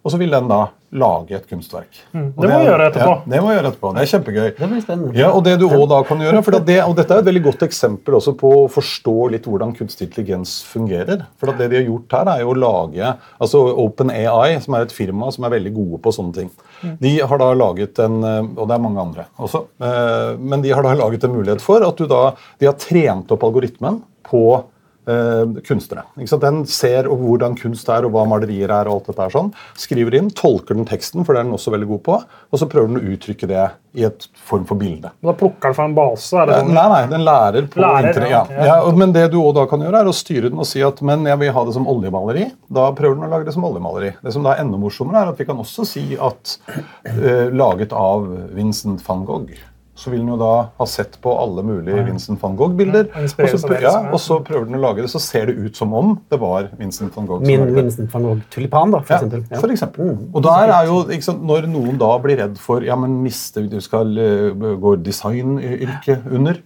Og 0.05 0.13
så 0.13 0.21
vil 0.21 0.37
den 0.37 0.53
da 0.53 0.67
lage 0.97 1.37
et 1.37 1.47
kunstverk. 1.51 1.99
Mm. 2.13 2.27
Det 2.37 2.49
må 2.51 2.59
vi 2.61 2.67
gjøre 2.69 2.87
etterpå. 2.91 3.13
Ja, 3.13 3.31
det 3.33 3.41
må 3.43 3.51
vi 3.51 3.57
gjøre 3.57 3.71
etterpå. 3.73 3.91
Det 3.97 4.03
er 4.05 4.11
kjempegøy. 4.13 4.47
Det 4.57 4.69
blir 4.71 4.83
spennende. 4.85 5.15
Ja, 5.19 5.31
og 5.37 5.45
det 5.47 5.55
du 5.61 5.67
også 5.69 5.89
da 5.93 5.99
kan 6.09 6.23
gjøre, 6.25 6.43
for 6.47 6.59
det, 6.71 6.79
og 6.85 6.95
Dette 6.99 7.15
er 7.17 7.23
et 7.23 7.29
veldig 7.31 7.43
godt 7.47 7.65
eksempel 7.69 8.17
også 8.19 8.35
på 8.41 8.53
å 8.63 8.67
forstå 8.73 9.17
litt 9.35 9.47
hvordan 9.49 9.75
kunstig 9.77 10.09
intelligens 10.09 10.57
fungerer. 10.67 11.27
For 11.41 11.53
Det 11.57 11.69
de 11.73 11.81
har 11.81 11.87
gjort 11.91 12.17
her, 12.19 12.33
er 12.37 12.45
jo 12.45 12.53
å 12.55 12.59
lage 12.59 13.13
altså 13.41 13.63
OpenAI, 13.87 14.61
som 14.65 14.75
er 14.79 14.87
et 14.89 14.93
firma 14.97 15.31
som 15.33 15.45
er 15.45 15.55
veldig 15.57 15.75
gode 15.77 16.01
på 16.05 16.13
sånne 16.17 16.35
ting. 16.41 16.51
De 17.01 17.15
har 17.21 17.39
da 17.41 17.53
laget 17.57 17.99
en 18.05 18.23
Og 18.27 18.67
det 18.69 18.75
er 18.75 18.83
mange 18.85 19.01
andre 19.01 19.25
også. 19.41 19.63
eh, 19.81 20.37
Men 20.39 20.61
de 20.63 20.71
har 20.77 20.83
da 20.83 20.93
laget 20.95 21.25
en 21.25 21.33
mulighet 21.33 21.61
for 21.65 21.81
at 21.87 21.97
du 21.97 22.07
da 22.07 22.35
De 22.61 22.67
har 22.67 22.75
trent 22.75 23.31
opp 23.33 23.43
algoritmen 23.47 24.03
på 24.27 24.43
eh, 25.07 25.61
kunstnere. 25.67 26.05
Den 26.41 26.65
ser 26.67 27.05
hvordan 27.11 27.57
kunst 27.59 27.89
er, 27.89 28.05
og 28.07 28.13
hva 28.13 28.25
malerier 28.29 28.71
er. 28.71 28.89
og 28.89 29.01
alt 29.01 29.07
dette 29.13 29.23
er 29.27 29.31
sånn. 29.35 29.53
Skriver 29.79 30.15
inn, 30.19 30.31
tolker 30.31 30.75
den 30.75 30.85
teksten, 30.89 31.25
for 31.25 31.33
det 31.35 31.41
er 31.41 31.45
den 31.49 31.57
også 31.57 31.73
veldig 31.75 31.89
god 31.89 32.03
på, 32.03 32.19
og 32.53 32.59
så 32.61 32.69
prøver 32.69 32.89
den 32.93 33.01
å 33.01 33.15
uttrykke 33.17 33.47
det 33.51 33.67
i 33.97 34.05
et 34.05 34.27
form 34.45 34.67
for 34.69 34.77
bilde. 34.77 35.09
Da 35.25 35.33
plukker 35.33 35.71
den 35.71 35.75
fra 35.79 35.85
en 35.89 35.95
base. 35.97 36.33
er 36.37 36.47
det 36.47 36.55
Eh, 36.57 36.61
sånn? 36.67 36.75
Nei, 36.75 36.89
nei, 36.93 37.07
den 37.15 37.25
lærer 37.25 37.69
på 37.73 37.81
Lærer, 37.81 38.09
internet. 38.09 38.31
ja, 38.31 38.45
Ja. 38.51 38.65
ja. 38.85 38.91
Men 38.93 39.13
det 39.13 39.31
du 39.33 39.39
også 39.41 39.55
da 39.55 39.67
kan 39.67 39.81
gjøre, 39.81 40.01
er 40.01 40.11
å 40.11 40.15
styre 40.15 40.51
den 40.51 40.59
og 40.59 40.67
si 40.67 40.83
at 40.83 41.01
men 41.03 41.25
jeg 41.25 41.39
vil 41.39 41.53
ha 41.53 41.65
det 41.65 41.73
som 41.75 41.87
oljemaleri. 41.87 42.51
Da 42.71 42.91
prøver 42.93 43.15
den 43.17 43.25
å 43.25 43.31
lage 43.31 43.45
det 43.47 43.55
som 43.55 43.65
oljemaleri. 43.65 44.13
Det 44.23 44.33
som 44.33 44.43
da 44.43 44.53
er 44.53 44.61
enda 44.65 44.77
morsommere, 44.77 45.23
er 45.23 45.29
at 45.33 45.39
vi 45.39 45.45
kan 45.49 45.57
også 45.57 45.87
si 45.87 46.17
at 46.21 46.59
uh, 47.09 47.49
laget 47.57 47.93
av 47.93 48.27
Vincent 48.55 49.01
van 49.07 49.25
Gogh. 49.25 49.57
Så 49.97 50.13
vil 50.13 50.21
den 50.21 50.29
jo 50.29 50.37
da 50.41 50.53
ha 50.77 50.87
sett 50.89 51.17
på 51.25 51.33
alle 51.41 51.63
mulige 51.65 52.03
Vincent 52.07 52.43
van 52.43 52.57
Gogh-bilder. 52.59 53.09
Ja, 53.81 53.95
og, 54.11 54.19
så 54.21 54.39
prøver 54.45 54.67
den 54.69 54.77
å 54.77 54.83
lage 54.83 55.05
det, 55.05 55.11
så 55.13 55.21
ser 55.23 55.49
det 55.49 55.57
ut 55.57 55.79
som 55.79 55.95
om 55.97 56.15
det 56.31 56.39
var 56.43 56.69
Vincent 56.77 57.17
van 57.17 57.29
Gogh. 57.29 57.47
Min. 57.47 57.65
Vincent 57.75 58.13
van 58.13 58.27
Gogh 58.29 58.43
tulipan, 58.53 58.93
da, 58.93 59.01
for 59.01 59.17
Ja, 59.17 59.21
eksempel. 59.23 59.45
Ja. 59.51 59.61
for 59.63 59.73
eksempel. 59.73 60.13
Og 60.33 60.45
der 60.45 60.75
er 60.75 60.91
jo, 60.91 60.99
sant, 61.25 61.43
Når 61.47 61.71
noen 61.73 61.97
da 62.01 62.11
blir 62.23 62.41
redd 62.43 62.61
for 62.61 62.85
ja, 62.85 62.97
men 63.01 63.23
mister 63.25 63.67
du 63.71 63.79
skal 63.85 64.13
eh, 64.21 64.67
gå 64.83 64.97
designyrket 65.07 66.29
under 66.31 66.61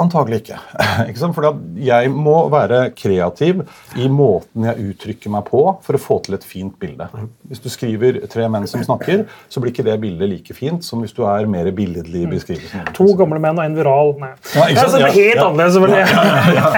Antagelig 0.00 0.42
ikke. 0.42 0.58
ikke 1.10 1.48
at 1.50 1.60
jeg 1.84 2.10
må 2.12 2.36
være 2.52 2.80
kreativ 2.96 3.62
i 4.00 4.08
måten 4.08 4.66
jeg 4.68 4.90
uttrykker 4.90 5.32
meg 5.32 5.44
på 5.48 5.62
for 5.84 5.96
å 5.96 6.00
få 6.00 6.18
til 6.24 6.36
et 6.38 6.46
fint 6.46 6.74
bilde. 6.80 7.06
Hvis 7.50 7.62
du 7.62 7.68
skriver 7.72 8.20
'tre 8.30 8.48
menn 8.48 8.66
som 8.70 8.82
snakker', 8.84 9.26
så 9.48 9.60
blir 9.60 9.74
ikke 9.74 9.84
det 9.86 9.98
bildet 10.00 10.30
like 10.30 10.54
fint 10.56 10.84
som 10.84 11.02
hvis 11.04 11.12
du 11.16 11.22
er 11.28 11.46
mer 11.50 11.70
billedlig 11.70 12.24
i 12.24 12.30
beskrivelsen. 12.30 12.92
To 12.96 13.10
gamle 13.18 13.40
menn 13.42 13.58
og 13.58 13.64
en 13.64 13.76
viral. 13.76 14.14
Nei. 14.20 14.32
Ja, 14.54 14.66
det 14.86 15.02
er 15.02 15.12
helt 15.12 15.36
Ja, 15.36 15.42
ja. 15.42 15.48
annerledes, 15.48 15.76
Ja, 16.54 16.72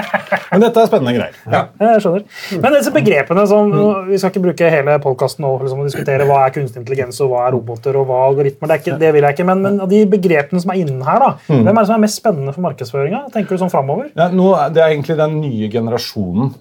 Men 0.51 0.61
dette 0.61 0.81
er 0.81 0.89
spennende 0.89 1.13
greier. 1.15 1.37
Ja. 1.49 1.63
Jeg 1.79 2.03
skjønner. 2.03 2.25
Men 2.61 2.77
disse 2.77 2.91
begrepene 2.93 3.47
som, 3.47 3.71
Vi 4.07 4.17
skal 4.17 4.31
ikke 4.31 4.43
bruke 4.43 4.69
hele 4.69 4.97
podkasten 4.99 5.45
liksom, 5.45 5.79
og 5.79 5.87
diskutere 5.87 6.27
hva 6.27 6.45
er 6.45 6.53
kunstig 6.55 6.81
intelligens 6.81 7.19
og 7.23 7.31
hva 7.31 7.47
er 7.47 7.55
roboter 7.55 7.95
og 7.99 8.07
hva 8.09 8.19
er 8.19 8.31
algoritmer. 8.31 8.67
Det, 8.67 8.75
er 8.75 8.83
ikke, 8.83 8.99
det 8.99 9.13
vil 9.13 9.27
jeg 9.27 9.37
ikke, 9.37 9.47
men, 9.47 9.61
men 9.61 9.89
de 9.89 10.03
begrepene 10.09 10.61
som 10.61 10.73
er 10.73 10.81
innen 10.83 11.01
her, 11.07 11.23
da, 11.23 11.31
hvem 11.47 11.71
er 11.71 11.79
det 11.79 11.87
som 11.89 11.95
er 11.95 12.03
mest 12.05 12.19
spennende 12.21 12.53
for 12.55 12.65
markedsføringa? 13.13 13.33
Tenker 13.33 13.55
du 13.55 13.61
sånn 13.61 13.71
framover? 13.71 14.09
Ja, 14.17 14.29
det 14.69 14.81
er 14.81 14.93
egentlig 14.93 15.17
den 15.17 15.39
nye 15.41 15.69
generasjonen. 15.71 16.53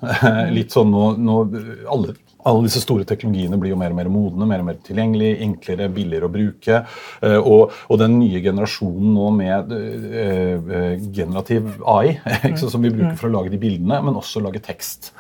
Litt 0.53 0.73
sånn 0.75 0.91
nå, 0.93 1.17
nå 1.19 1.39
alle, 1.91 2.15
alle 2.45 2.65
disse 2.67 2.83
store 2.83 3.05
teknologiene 3.09 3.59
blir 3.61 3.73
jo 3.73 3.79
mer 3.81 3.93
og 3.93 3.97
mer 4.01 4.11
modne, 4.13 4.49
mer 4.49 4.63
og 4.63 4.69
mer 4.71 4.81
tilgjengelig, 4.85 5.33
enklere, 5.47 5.89
billigere 5.93 6.29
å 6.29 6.33
bruke. 6.33 6.83
Eh, 7.23 7.39
Og, 7.39 7.73
og 7.89 7.99
den 8.01 8.19
nye 8.21 8.43
generasjonen 8.43 9.15
nå 9.15 9.31
med 9.37 9.73
eh, 9.77 10.59
eh, 10.59 11.07
generativ 11.15 11.79
AI, 11.87 12.19
som 12.57 12.83
vi 12.83 12.93
bruker 12.93 13.17
for 13.17 13.31
å 13.31 13.37
lage 13.39 13.53
de 13.53 13.63
bildene, 13.63 14.03
men 14.03 14.19
også 14.19 14.43
lage 14.43 14.63
tekst. 14.63 15.13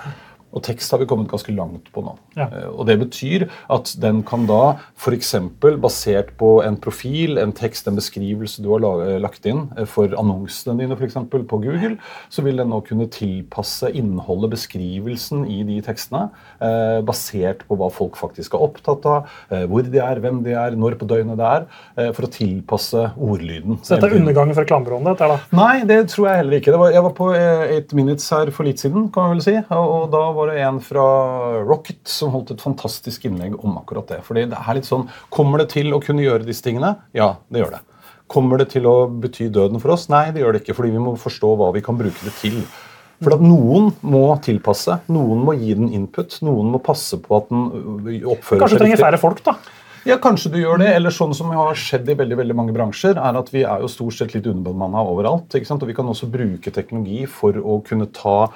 Og 0.52 0.62
tekst 0.66 0.90
har 0.92 1.00
vi 1.00 1.06
kommet 1.09 1.30
ganske 1.30 1.52
langt 1.56 1.88
på 1.94 2.02
nå. 2.04 2.14
Ja. 2.37 2.47
Eh, 2.49 2.68
Og 2.73 2.87
Det 2.87 2.99
betyr 3.00 3.49
at 3.71 3.94
den 4.00 4.23
kan 4.23 4.47
da 4.47 4.76
f.eks. 4.97 5.35
basert 5.80 6.32
på 6.38 6.62
en 6.64 6.76
profil, 6.76 7.38
en 7.38 7.52
tekst, 7.52 7.87
en 7.88 7.97
beskrivelse 7.97 8.62
du 8.62 8.71
har 8.75 8.82
lagt 9.23 9.47
inn 9.47 9.68
eh, 9.76 9.85
for 9.88 10.09
annonsene 10.18 10.78
dine 10.78 10.97
for 10.97 11.06
eksempel, 11.06 11.42
på 11.49 11.61
Google, 11.62 11.97
så 12.30 12.42
vil 12.44 12.56
den 12.61 12.68
nå 12.73 12.80
kunne 12.87 13.09
tilpasse 13.12 13.90
innholdet, 13.97 14.50
beskrivelsen 14.52 15.47
i 15.50 15.62
de 15.68 15.80
tekstene, 15.85 16.28
eh, 16.61 17.00
basert 17.06 17.64
på 17.68 17.76
hva 17.78 17.90
folk 17.92 18.16
faktisk 18.21 18.54
er 18.54 18.64
opptatt 18.66 19.06
av, 19.09 19.28
eh, 19.50 19.64
hvor 19.71 19.82
de 19.88 19.99
er, 20.02 20.21
hvem 20.23 20.42
de 20.44 20.52
er, 20.56 20.76
når 20.78 20.99
på 21.00 21.09
døgnet 21.11 21.38
det 21.40 21.49
er, 21.49 21.66
eh, 21.97 22.12
for 22.12 22.26
å 22.26 22.32
tilpasse 22.32 23.12
ordlyden. 23.18 23.78
Så 23.82 23.97
dette 23.97 24.11
er 24.11 24.18
undergangen 24.21 24.54
for 24.54 24.64
reklamebyråene? 24.64 25.16
Nei, 25.52 25.85
det 25.88 26.09
tror 26.12 26.28
jeg 26.28 26.37
heller 26.42 26.59
ikke. 26.61 26.73
Det 26.73 26.78
var, 26.82 26.90
jeg 26.92 27.02
var 27.02 27.14
på 27.16 27.30
eh, 27.37 27.76
8 27.80 27.94
Minutes 27.99 28.28
her 28.30 28.50
for 28.50 28.64
litt 28.68 28.78
siden, 28.82 29.11
kan 29.12 29.28
man 29.28 29.37
vel 29.38 29.44
si. 29.47 29.56
Og 29.71 30.11
da 30.12 30.23
var 30.32 30.41
det 30.50 30.62
en 30.64 30.80
fra 30.82 31.04
Rocket 31.62 32.02
som 32.08 32.32
holdt 32.34 32.54
et 32.54 32.64
fantastisk 32.64 33.25
innlegg 33.28 33.54
om 33.61 33.78
akkurat 33.80 34.08
det. 34.11 34.20
Fordi 34.26 34.46
det 34.50 34.58
er 34.58 34.78
litt 34.78 34.88
sånn, 34.88 35.08
Kommer 35.32 35.62
det 35.62 35.70
til 35.75 35.92
å 35.94 36.00
kunne 36.02 36.25
gjøre 36.25 36.46
disse 36.49 36.64
tingene? 36.64 36.96
Ja, 37.16 37.37
det 37.52 37.62
gjør 37.62 37.76
det. 37.76 37.82
Kommer 38.32 38.58
det 38.62 38.70
til 38.72 38.87
å 38.88 38.96
bety 39.06 39.50
døden 39.52 39.82
for 39.82 39.94
oss? 39.94 40.08
Nei, 40.12 40.30
det 40.32 40.42
gjør 40.42 40.56
det 40.56 40.62
ikke. 40.64 40.76
Fordi 40.78 40.94
vi 40.94 41.02
må 41.04 41.14
forstå 41.20 41.52
hva 41.61 41.72
vi 41.75 41.84
kan 41.84 41.99
bruke 42.00 42.25
det 42.25 42.32
til. 42.40 42.62
For 43.22 43.37
at 43.37 43.44
Noen 43.44 43.92
må 44.02 44.25
tilpasse, 44.42 44.99
noen 45.12 45.44
må 45.46 45.54
gi 45.61 45.76
den 45.78 45.92
input, 45.94 46.40
noen 46.42 46.72
må 46.72 46.80
passe 46.82 47.20
på 47.22 47.38
at 47.38 47.52
den 47.52 47.68
oppfører 48.26 48.64
Kanskje 48.64 48.80
du 48.80 48.82
trenger 48.82 49.02
færre 49.04 49.20
folk, 49.22 49.44
da? 49.46 49.54
Ja, 50.02 50.16
kanskje 50.18 50.50
du 50.50 50.56
gjør 50.58 50.80
det, 50.82 50.88
eller 50.96 51.14
sånn 51.14 51.30
som 51.37 51.52
har 51.54 51.76
skjedd 51.78 52.08
i 52.11 52.16
veldig 52.18 52.40
veldig 52.40 52.56
mange 52.58 52.72
bransjer, 52.75 53.14
er 53.14 53.37
at 53.38 53.52
vi 53.54 53.62
er 53.62 53.84
jo 53.84 53.90
stort 53.90 54.16
sett 54.16 54.32
litt 54.34 54.49
underbemanna 54.50 55.04
overalt. 55.06 55.54
ikke 55.54 55.68
sant? 55.68 55.84
Og 55.84 55.92
vi 55.92 55.94
kan 55.94 56.08
også 56.11 56.26
bruke 56.32 56.72
teknologi 56.75 57.20
for 57.30 57.54
å 57.54 57.78
kunne 57.87 58.08
ta 58.11 58.49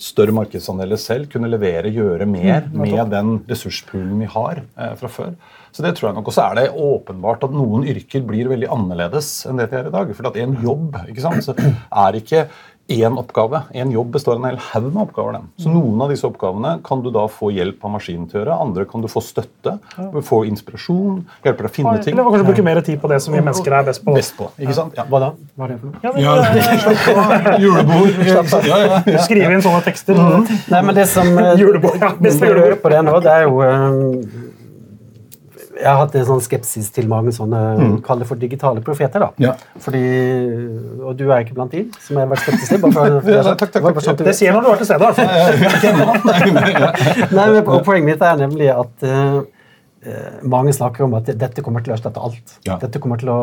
større 0.00 0.34
markedsandeler 0.34 0.98
selv, 0.98 1.28
kunne 1.30 1.50
levere, 1.50 1.92
gjøre 1.94 2.26
mer 2.26 2.66
med 2.74 3.12
den 3.12 3.36
ressurspoolen 3.50 4.16
vi 4.24 4.30
har 4.30 4.64
eh, 4.64 4.94
fra 4.98 5.10
før. 5.10 5.34
Så 5.74 5.82
det 5.82 5.94
tror 5.96 6.08
jeg 6.08 6.16
nok. 6.18 6.30
Og 6.30 6.34
så 6.34 6.44
er 6.48 6.58
det 6.58 6.66
åpenbart 6.70 7.46
at 7.46 7.54
noen 7.54 7.86
yrker 7.90 8.22
blir 8.26 8.50
veldig 8.50 8.70
annerledes 8.74 9.30
enn 9.50 9.58
det 9.58 9.68
de 9.72 9.80
er 9.80 9.90
i 9.90 9.94
dag. 9.94 10.12
For 10.14 10.30
at 10.30 10.38
en 10.42 10.54
jobb 10.62 10.98
ikke 11.10 11.24
sant, 11.24 11.46
så 11.46 11.54
er 11.58 12.18
ikke 12.20 12.44
én 12.88 13.16
oppgave. 13.16 13.62
En 13.72 13.90
jobb 13.90 14.10
består 14.12 14.36
av 14.36 14.44
en 14.44 14.50
hel 14.50 14.58
haug 14.60 14.88
med 14.92 15.02
oppgaver. 15.06 15.32
den. 15.32 15.46
Så 15.56 15.70
noen 15.72 16.02
av 16.04 16.10
disse 16.12 16.26
oppgavene 16.28 16.78
kan 16.84 17.00
du 17.02 17.10
da 17.14 17.24
få 17.32 17.48
hjelp 17.54 17.84
av 17.84 17.94
maskinen 17.96 18.26
til 18.28 18.40
å 18.40 18.42
gjøre. 18.42 18.58
Andre 18.60 18.84
kan 18.90 19.00
du 19.00 19.08
få 19.08 19.22
støtte, 19.24 19.78
få 20.28 20.42
inspirasjon, 20.50 21.22
hjelpe 21.46 21.64
deg 21.64 21.70
å 21.70 21.74
finne 21.74 21.94
ting. 22.04 22.14
Eller 22.14 22.28
kanskje 22.28 22.48
bruke 22.50 22.66
mer 22.66 22.80
tid 22.84 23.00
på 23.00 23.08
det 23.08 23.20
som 23.24 23.32
vi 23.34 23.40
mennesker 23.40 23.72
er 23.72 23.88
best 23.88 24.04
på? 24.04 24.14
Best 24.18 24.36
på, 24.36 24.50
ikke 24.60 24.76
sant? 24.76 24.92
Ja. 24.98 25.06
Hva 25.08 25.22
da? 25.24 25.30
Hva 25.56 25.68
er 25.68 25.74
det 25.74 25.78
for 25.80 25.86
noe? 25.88 25.98
Ja, 26.04 26.10
men, 26.12 27.60
Julebord. 27.64 28.12
Ja, 28.64 28.76
ja, 28.78 29.02
ja. 29.06 29.20
Skrive 29.24 29.52
inn 29.52 29.62
sånne 29.64 29.80
tekster. 29.84 30.18
Nei, 30.18 30.80
men 30.84 30.94
det 30.96 31.06
som 31.10 31.26
eh, 31.40 31.54
Julebord, 31.60 31.96
ja, 32.00 32.12
beste 32.18 32.44
julebord. 32.46 32.64
hører 32.64 32.78
på 32.80 32.92
det 32.92 33.00
nå, 33.06 33.16
det 33.24 33.32
er 33.32 33.46
jo 33.46 33.62
eh, 33.64 34.53
Jeg 35.74 35.90
har 35.90 35.96
hatt 36.04 36.14
en 36.14 36.26
sånn 36.28 36.42
skepsis 36.44 36.86
til 36.94 37.08
mange 37.10 37.32
sånne 37.34 37.60
Kall 38.06 38.18
det 38.22 38.28
for 38.28 38.36
digitale 38.38 38.78
profeter. 38.84 39.18
da. 39.24 39.30
Ja. 39.42 39.52
Fordi, 39.82 40.02
Og 41.02 41.16
du 41.18 41.24
er 41.32 41.38
ikke 41.44 41.54
blant 41.56 41.72
de 41.74 41.80
som 42.00 42.16
har 42.20 42.26
vært 42.30 42.42
skeptisk 42.44 42.68
til? 42.76 42.80
Bare 42.84 42.92
for, 42.94 43.00
for, 43.24 43.30
Ja, 43.34 43.42
takk, 43.58 43.70
takk, 43.74 43.84
takk. 44.04 44.18
Det 44.28 44.34
sier 44.38 44.52
når 44.54 44.62
du 44.62 44.68
er 44.70 44.76
til 44.82 44.86
stede. 44.86 45.00
i 45.00 45.02
hvert 45.04 45.18
fall. 45.18 45.28
Nei, 47.38 47.46
men 47.56 47.62
Poenget 47.84 48.06
mitt 48.08 48.22
er 48.24 48.36
nemlig 48.40 48.68
at 48.74 49.04
eh, 49.08 49.38
mange 50.44 50.72
snakker 50.76 51.04
om 51.06 51.14
at 51.18 51.26
dette 51.40 51.62
kommer 51.64 51.80
til 51.84 51.92
å 51.94 51.96
erstatte 51.98 52.20
alt. 52.22 52.46
Ja. 52.68 52.74
Dette 52.82 53.00
kommer 53.02 53.18
til 53.20 53.28
å, 53.32 53.38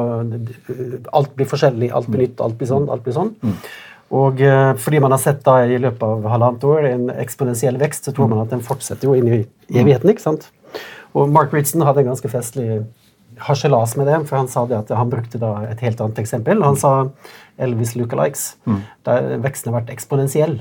Alt 1.17 1.31
blir 1.37 1.47
forskjellig, 1.49 1.89
alt 1.91 2.07
blir 2.11 2.21
nytt, 2.27 2.37
alt 2.43 2.57
blir 2.59 2.69
sånn. 2.69 2.89
alt 2.93 3.03
blir 3.05 3.15
sånn. 3.17 3.31
Mm. 3.41 3.55
Og 4.11 4.41
uh, 4.43 4.73
fordi 4.75 4.99
man 4.99 5.13
har 5.15 5.21
sett 5.23 5.39
da 5.45 5.61
i 5.63 5.77
løpet 5.79 6.01
av 6.03 6.25
halvannet 6.27 6.63
år 6.67 6.83
en 6.89 7.05
eksponentiell 7.15 7.77
vekst, 7.79 8.03
så 8.09 8.11
tror 8.11 8.27
Mm. 8.27 8.33
man 8.35 8.41
at 8.43 8.51
den 8.51 8.59
fortsetter 8.65 9.07
jo 9.07 9.13
inn 9.15 9.29
i 9.31 9.37
evigheten. 9.71 10.11
ikke 10.11 10.25
sant? 10.25 10.49
Og 11.17 11.31
Mark 11.31 11.53
Ritson 11.53 11.83
hadde 11.85 12.03
en 12.03 12.11
ganske 12.13 12.31
festlig 12.31 12.81
harselas 13.41 13.95
med 13.97 14.07
det, 14.09 14.17
for 14.29 14.37
han 14.37 14.49
sa 14.51 14.65
det 14.69 14.77
at 14.77 14.91
han 14.95 15.09
brukte 15.11 15.39
da 15.41 15.53
et 15.69 15.81
helt 15.83 16.01
annet 16.03 16.19
eksempel. 16.21 16.61
Han 16.63 16.77
sa 16.79 16.93
Elvis 17.61 17.95
lookalikes, 17.95 18.55
Mm. 18.65 18.81
der 19.05 19.37
veksten 19.43 19.71
har 19.73 19.81
vært 19.81 19.91
eksponentiell. 19.93 20.59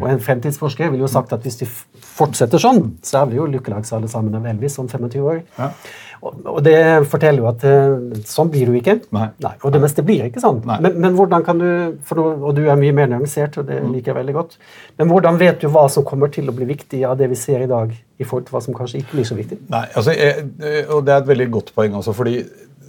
Og 0.00 0.08
en 0.10 0.20
fremtidsforsker 0.22 0.90
ville 0.90 1.04
jo 1.04 1.10
sagt 1.10 1.32
at 1.32 1.42
hvis 1.46 1.58
de 1.60 1.66
fortsetter 1.66 2.58
sånn, 2.62 2.92
så 3.02 3.22
er 3.22 3.26
vi 3.32 3.36
jo 3.40 3.46
lookalikes 3.46 3.92
alle 3.96 4.08
sammen 4.10 4.34
av 4.38 4.46
Elvis 4.46 4.78
om 4.78 4.88
25 4.88 5.22
år. 5.24 5.42
Ja. 5.58 5.70
Og, 6.20 6.34
og 6.50 6.56
det 6.66 6.74
forteller 7.06 7.38
jo 7.44 7.46
at 7.46 7.62
eh, 7.62 8.22
sånn 8.26 8.48
blir 8.50 8.66
du 8.66 8.72
ikke. 8.74 8.96
Nei. 9.14 9.28
og 9.62 9.70
det 9.72 9.80
meste 9.84 10.02
blir 10.02 10.24
ikke 10.26 10.40
sånn. 10.42 10.58
Men, 10.66 10.96
men 10.98 11.14
hvordan 11.14 11.44
kan 11.46 11.60
du, 11.62 11.68
du, 12.10 12.22
Og 12.24 12.54
du 12.56 12.64
er 12.66 12.74
mye 12.80 12.92
mer 12.96 13.06
nyansert, 13.12 13.58
og 13.60 13.68
Mm. 13.68 13.70
det 13.70 13.92
liker 13.92 14.10
jeg 14.14 14.18
veldig 14.26 14.34
godt. 14.34 14.56
Men 14.98 15.08
hvordan 15.12 15.38
vet 15.38 15.60
du 15.62 15.68
hva 15.68 15.86
som 15.90 16.02
kommer 16.04 16.26
til 16.34 16.48
å 16.50 16.54
bli 16.56 16.66
viktig 16.66 17.04
av 17.06 17.18
det 17.18 17.28
vi 17.30 17.36
ser 17.38 17.62
i 17.62 17.70
dag, 17.70 17.92
i 18.18 18.24
forhold 18.24 18.46
til 18.48 18.56
hva 18.56 18.62
som 18.64 18.74
kanskje 18.74 18.98
ikke 19.04 19.14
blir 19.14 19.24
så 19.30 19.36
viktig? 19.38 19.58
Nei, 19.70 19.84
altså, 19.94 20.10
jeg, 20.16 20.48
og 20.90 21.04
Det 21.06 21.14
er 21.14 21.18
et 21.22 21.26
veldig 21.30 21.50
godt 21.54 21.72
poeng. 21.76 21.94
Altså, 21.94 22.12
fordi 22.12 22.40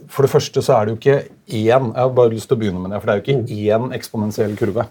For 0.09 0.25
det 0.25 0.33
første 0.33 0.63
så 0.65 0.75
er 0.75 0.85
det 0.85 0.95
jo 0.95 0.99
ikke 0.99 1.19
én 1.49 1.91
Jeg 1.93 2.01
har 2.01 2.15
bare 2.15 2.33
lyst 2.33 2.49
til 2.49 2.57
å 2.57 2.61
begynne 2.61 2.81
med 2.81 2.93
det, 2.93 3.01
for 3.01 3.09
det 3.09 3.13
er 3.13 3.21
jo 3.21 3.27
ikke 3.27 3.75
én 3.75 3.93
eksponentiell 3.97 4.57
kurve. 4.59 4.89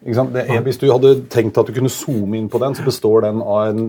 Det 0.00 0.42
er, 0.48 0.62
hvis 0.64 0.78
du 0.80 0.86
hadde 0.88 1.10
tenkt 1.32 1.58
at 1.60 1.68
du 1.68 1.74
kunne 1.76 1.90
zoome 1.92 2.38
inn 2.38 2.48
på 2.52 2.58
den, 2.60 2.72
så 2.76 2.84
består 2.84 3.26
den 3.26 3.42
av 3.44 3.68
en 3.68 3.82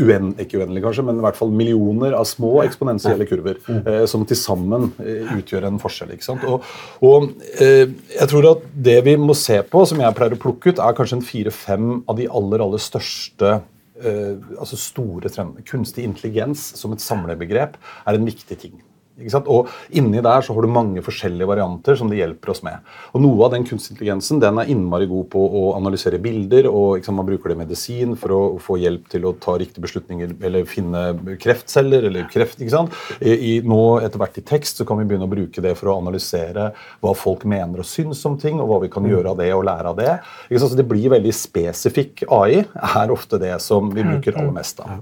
uen, 0.00 0.30
ikke 0.40 0.56
uendelig 0.60 0.82
kanskje, 0.86 1.04
men 1.04 1.20
i 1.20 1.24
hvert 1.24 1.36
fall 1.36 1.52
millioner 1.52 2.16
av 2.16 2.24
små 2.28 2.62
eksponentielle 2.62 3.26
kurver 3.28 3.60
eh, 3.76 4.06
som 4.08 4.24
til 4.28 4.38
sammen 4.40 4.88
eh, 5.04 5.34
utgjør 5.36 5.66
en 5.68 5.80
forskjell. 5.82 6.14
ikke 6.16 6.24
sant? 6.24 6.46
Og, 6.48 6.64
og 7.04 7.28
eh, 7.60 7.92
jeg 8.14 8.30
tror 8.32 8.50
at 8.54 8.64
det 8.88 8.96
vi 9.04 9.18
må 9.20 9.36
se 9.36 9.60
på, 9.68 9.84
som 9.88 10.00
jeg 10.00 10.16
pleier 10.16 10.36
å 10.36 10.40
plukke 10.40 10.72
ut, 10.72 10.80
er 10.80 10.96
kanskje 10.96 11.20
en 11.20 11.28
fire-fem 11.28 11.92
av 12.08 12.20
de 12.20 12.28
aller, 12.40 12.64
aller 12.64 12.84
største 12.84 13.52
eh, 14.00 14.32
altså 14.56 14.80
store 14.80 15.32
trender. 15.32 15.64
Kunstig 15.68 16.08
intelligens 16.08 16.70
som 16.80 16.96
et 16.96 17.04
samlebegrep 17.04 17.76
er 17.76 18.16
en 18.16 18.32
viktig 18.32 18.60
ting. 18.64 18.80
Og 19.14 19.68
Inni 19.94 20.18
der 20.24 20.42
så 20.42 20.54
har 20.56 20.64
du 20.64 20.72
mange 20.74 21.02
forskjellige 21.04 21.46
varianter 21.46 21.94
som 21.94 22.08
det 22.10 22.18
hjelper 22.18 22.50
oss 22.50 22.64
med. 22.66 22.82
Og 23.14 23.22
Noe 23.22 23.46
av 23.46 23.52
den 23.52 23.66
kunstig 23.66 23.94
intelligensen 23.94 24.40
den 24.42 24.58
er 24.58 24.70
innmari 24.72 25.06
god 25.06 25.28
på 25.30 25.38
å 25.38 25.62
analysere 25.76 26.18
bilder. 26.18 26.66
og 26.66 27.04
sant, 27.04 27.14
Man 27.14 27.28
bruker 27.28 27.52
det 27.52 27.54
i 27.54 27.62
medisin 27.62 28.16
for 28.18 28.34
å 28.34 28.40
få 28.58 28.78
hjelp 28.82 29.06
til 29.12 29.28
å 29.28 29.36
ta 29.38 29.54
riktige 29.54 29.84
beslutninger 29.86 30.34
eller 30.42 30.66
finne 30.66 31.04
kreftceller 31.38 32.08
eller 32.10 32.26
kreft. 32.32 32.58
ikke 32.58 32.74
sant? 32.74 32.98
I, 33.20 33.30
i, 33.34 33.52
nå 33.62 34.00
etter 34.02 34.18
hvert 34.18 34.38
i 34.38 34.42
tekst 34.42 34.82
så 34.82 34.88
kan 34.88 34.98
vi 34.98 35.06
begynne 35.06 35.28
å 35.28 35.34
bruke 35.34 35.62
det 35.62 35.76
for 35.78 35.92
å 35.92 35.98
analysere 36.02 36.72
hva 37.00 37.14
folk 37.14 37.46
mener 37.46 37.84
og 37.84 37.86
syns 37.86 38.24
om 38.26 38.34
ting, 38.40 38.58
og 38.58 38.68
hva 38.72 38.82
vi 38.82 38.90
kan 38.90 39.06
gjøre 39.06 39.30
av 39.30 39.38
det 39.38 39.50
og 39.54 39.64
lære 39.70 39.94
av 39.94 40.00
det. 40.00 40.12
Ikke 40.48 40.58
sant? 40.58 40.74
Så 40.74 40.82
Det 40.82 40.90
blir 40.90 41.14
veldig 41.14 41.32
spesifikk 41.32 42.26
AI 42.34 42.64
er 42.66 43.14
ofte 43.14 43.38
det 43.38 43.54
som 43.62 43.94
vi 43.94 44.02
bruker 44.02 44.34
aller 44.34 44.54
mest 44.58 44.82
av. 44.82 44.98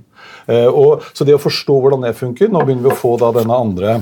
Eh, 0.46 0.68
og, 0.68 1.00
så 1.16 1.24
det 1.24 1.38
å 1.38 1.42
forstå 1.42 1.80
hvordan 1.80 2.04
det 2.04 2.12
funker 2.18 2.50
Nå 2.52 2.60
begynner 2.62 2.84
vi 2.86 2.92
å 2.92 2.98
få 2.98 3.16
da 3.18 3.32
denne 3.34 3.56
andre 3.56 3.94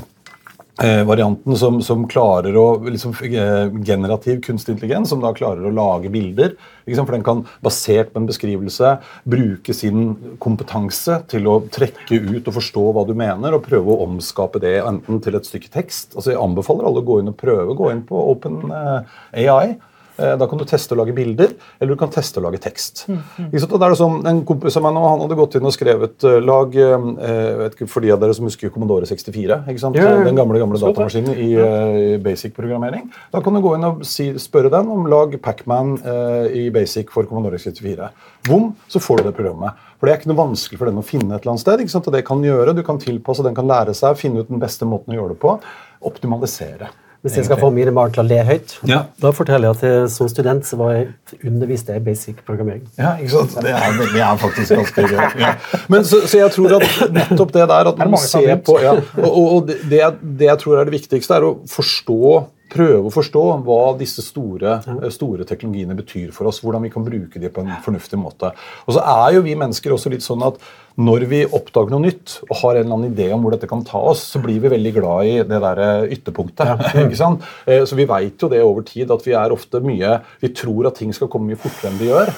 eh, 0.83 1.03
varianten 1.05 1.57
som, 1.57 1.81
som 1.83 2.07
klarer 2.11 2.57
å 2.57 2.67
liksom, 2.87 3.15
eh, 3.29 3.71
Generativ 3.87 4.41
kunstig 4.45 4.77
intelligens, 4.77 5.11
som 5.13 5.23
da 5.23 5.33
klarer 5.37 5.67
å 5.67 5.75
lage 5.75 6.13
bilder. 6.13 6.55
Liksom. 6.89 7.07
For 7.07 7.17
den 7.17 7.27
kan, 7.27 7.45
basert 7.65 8.13
på 8.13 8.23
en 8.23 8.29
beskrivelse, 8.31 8.95
bruke 9.29 9.77
sin 9.77 10.15
kompetanse 10.43 11.21
til 11.31 11.51
å 11.51 11.61
trekke 11.73 12.23
ut 12.31 12.49
og 12.49 12.57
forstå 12.57 12.87
hva 12.97 13.07
du 13.09 13.15
mener, 13.19 13.57
og 13.57 13.67
prøve 13.67 13.95
å 13.95 14.09
omskape 14.09 14.63
det 14.63 14.79
enten 14.83 15.21
til 15.25 15.39
et 15.39 15.49
stykke 15.49 15.73
tekst. 15.73 16.17
Altså 16.17 16.35
Jeg 16.35 16.43
anbefaler 16.43 16.89
alle 16.89 17.05
å 17.05 17.09
gå 17.13 17.21
inn 17.21 17.33
og 17.33 17.39
prøve. 17.41 17.79
Gå 17.79 17.93
inn 17.95 18.05
på 18.09 18.25
Open 18.33 18.63
eh, 18.71 19.21
AI. 19.47 19.71
Eh, 19.75 19.79
Da 20.21 20.47
kan 20.49 20.61
du 20.61 20.67
teste 20.69 20.95
å 20.95 21.01
lage 21.01 21.15
bilder, 21.17 21.55
eller 21.81 21.95
du 21.95 22.01
kan 22.01 22.11
teste 22.13 22.41
å 22.41 22.45
lage 22.45 22.61
tekst. 22.63 23.05
Mm, 23.09 23.21
mm. 23.39 23.51
Da 23.53 23.87
er 23.87 23.95
det 23.95 23.99
sånn, 24.01 24.21
En 24.29 24.43
kompis 24.49 24.77
av 24.79 24.85
meg 24.85 24.95
nå, 24.97 25.03
han 25.07 25.23
hadde 25.25 25.39
gått 25.39 25.57
inn 25.59 25.69
og 25.69 25.75
skrevet 25.75 26.27
eh, 26.29 26.39
lag 26.45 26.77
eh, 26.77 27.07
vet 27.63 27.77
ikke, 27.77 27.89
For 27.91 28.05
de 28.05 28.13
av 28.15 28.21
dere 28.23 28.37
som 28.37 28.49
husker 28.49 28.73
Commodore 28.75 29.09
64, 29.09 29.63
ikke 29.73 29.83
sant? 29.83 29.99
Ja. 29.99 30.13
den 30.25 30.39
gamle 30.39 30.61
gamle 30.61 30.81
datamaskinen 30.81 31.37
i 31.41 31.51
eh, 31.57 32.17
basic-programmering. 32.23 33.09
Da 33.33 33.43
kan 33.45 33.57
du 33.57 33.63
gå 33.65 33.75
inn 33.77 33.87
og 33.89 34.05
si, 34.09 34.31
spørre 34.43 34.73
den 34.73 34.91
om 34.93 35.09
lag 35.11 35.37
Pacman 35.43 35.97
eh, 36.01 36.59
i 36.63 36.65
basic 36.75 37.13
for 37.15 37.29
Commodore 37.31 37.61
64. 37.61 38.11
Bom, 38.49 38.73
så 38.91 39.03
får 39.03 39.21
du 39.21 39.31
det 39.31 39.37
programmet. 39.39 39.87
For 39.99 40.09
Det 40.09 40.15
er 40.15 40.23
ikke 40.23 40.33
noe 40.33 40.41
vanskelig 40.41 40.81
for 40.81 40.89
den 40.89 41.01
å 41.03 41.05
finne 41.05 41.35
et 41.35 41.43
eller 41.43 41.55
annet 41.55 41.65
sted. 41.67 41.85
ikke 41.85 41.93
sant? 41.93 42.09
Og 42.09 42.17
det 42.17 42.25
kan 42.29 42.43
gjøre, 42.45 42.75
Du 42.77 42.83
kan 42.87 43.01
tilpasse, 43.01 43.45
den 43.45 43.57
kan 43.57 43.69
lære 43.69 43.95
seg, 43.97 44.17
finne 44.21 44.41
ut 44.41 44.49
den 44.49 44.63
beste 44.63 44.89
måten 44.89 45.15
å 45.15 45.21
gjøre 45.21 45.37
det 45.37 45.43
på. 45.43 45.59
Optimalisere. 46.09 46.89
Hvis 47.21 47.35
jeg 47.37 47.45
skal 47.45 47.59
få 47.61 47.69
mine 47.75 47.93
barn 47.93 48.13
til 48.15 48.23
å 48.23 48.25
le 48.25 48.39
høyt, 48.49 48.79
Ja. 48.89 49.03
da 49.21 49.31
forteller 49.37 49.69
jeg 49.69 49.77
at 49.77 49.83
jeg, 49.85 50.05
som 50.15 50.29
student 50.33 50.65
så 50.65 50.79
var 50.81 50.93
jeg 50.95 51.09
undervist 51.45 51.91
i 51.93 51.99
basic 52.01 52.39
programmering. 52.47 52.87
Ja, 52.97 53.11
ikke 53.21 53.35
sant? 53.35 53.59
Det 53.61 53.75
er, 53.77 53.99
det 54.01 54.23
er 54.25 54.39
faktisk 54.41 54.73
ganske 54.79 55.05
gøy. 55.05 55.27
Ja. 55.45 55.51
Men 55.93 56.05
så, 56.09 56.23
så 56.27 56.41
jeg 56.41 56.55
tror 56.55 56.79
at 56.79 57.13
nettopp 57.13 57.53
det 57.53 57.67
der 57.69 57.91
at 57.93 58.01
man 58.01 58.17
ser 58.25 58.55
på 58.65 58.79
ja, 58.81 58.95
og, 59.21 59.37
og, 59.43 59.69
det, 59.69 60.01
det 60.23 60.49
jeg 60.49 60.59
tror 60.65 60.81
er 60.81 60.89
det 60.89 60.97
viktigste, 60.97 61.37
er 61.37 61.47
å 61.51 61.53
forstå 61.69 62.47
prøve 62.71 63.09
å 63.09 63.15
forstå 63.15 63.45
hva 63.67 63.81
disse 64.01 64.25
store, 64.25 64.79
store 65.13 65.47
teknologiene 65.49 65.97
betyr 65.99 66.31
for 66.37 66.51
oss. 66.51 66.61
Hvordan 66.65 66.87
vi 66.87 66.93
kan 66.93 67.07
bruke 67.07 67.43
dem 67.43 67.53
på 67.55 67.65
en 67.65 67.75
fornuftig 67.85 68.21
måte. 68.21 68.53
Og 68.87 68.97
så 68.97 69.03
er 69.03 69.37
jo 69.37 69.45
vi 69.47 69.59
mennesker 69.59 69.95
også 69.97 70.13
litt 70.13 70.27
sånn 70.27 70.45
at 70.47 70.61
når 71.01 71.25
vi 71.31 71.41
oppdager 71.47 71.93
noe 71.95 72.05
nytt 72.05 72.41
og 72.49 72.55
har 72.61 72.77
en 72.77 72.85
eller 72.85 72.97
annen 72.97 73.13
idé 73.15 73.29
om 73.33 73.45
hvor 73.45 73.55
dette 73.55 73.69
kan 73.71 73.85
ta 73.87 74.01
oss, 74.11 74.25
så 74.33 74.41
blir 74.43 74.59
vi 74.61 74.73
veldig 74.73 74.93
glad 74.97 75.29
i 75.31 75.35
det 75.49 75.61
der 75.63 75.83
eh, 75.85 76.15
ytterpunktet. 76.17 76.85
ikke 77.07 77.19
sant? 77.19 77.47
Eh, 77.65 77.85
Så 77.89 77.97
vi 77.99 78.09
veit 78.11 78.43
jo 78.43 78.51
det 78.53 78.63
over 78.67 78.85
tid 78.87 79.11
at 79.15 79.25
vi 79.27 79.37
er 79.39 79.55
ofte 79.55 79.81
mye 79.85 80.19
Vi 80.43 80.51
tror 80.57 80.91
at 80.91 80.99
ting 81.01 81.13
skal 81.17 81.31
komme 81.33 81.53
mye 81.53 81.61
fortere 81.61 81.93
enn 81.93 82.01
de 82.01 82.11
gjør. 82.11 82.33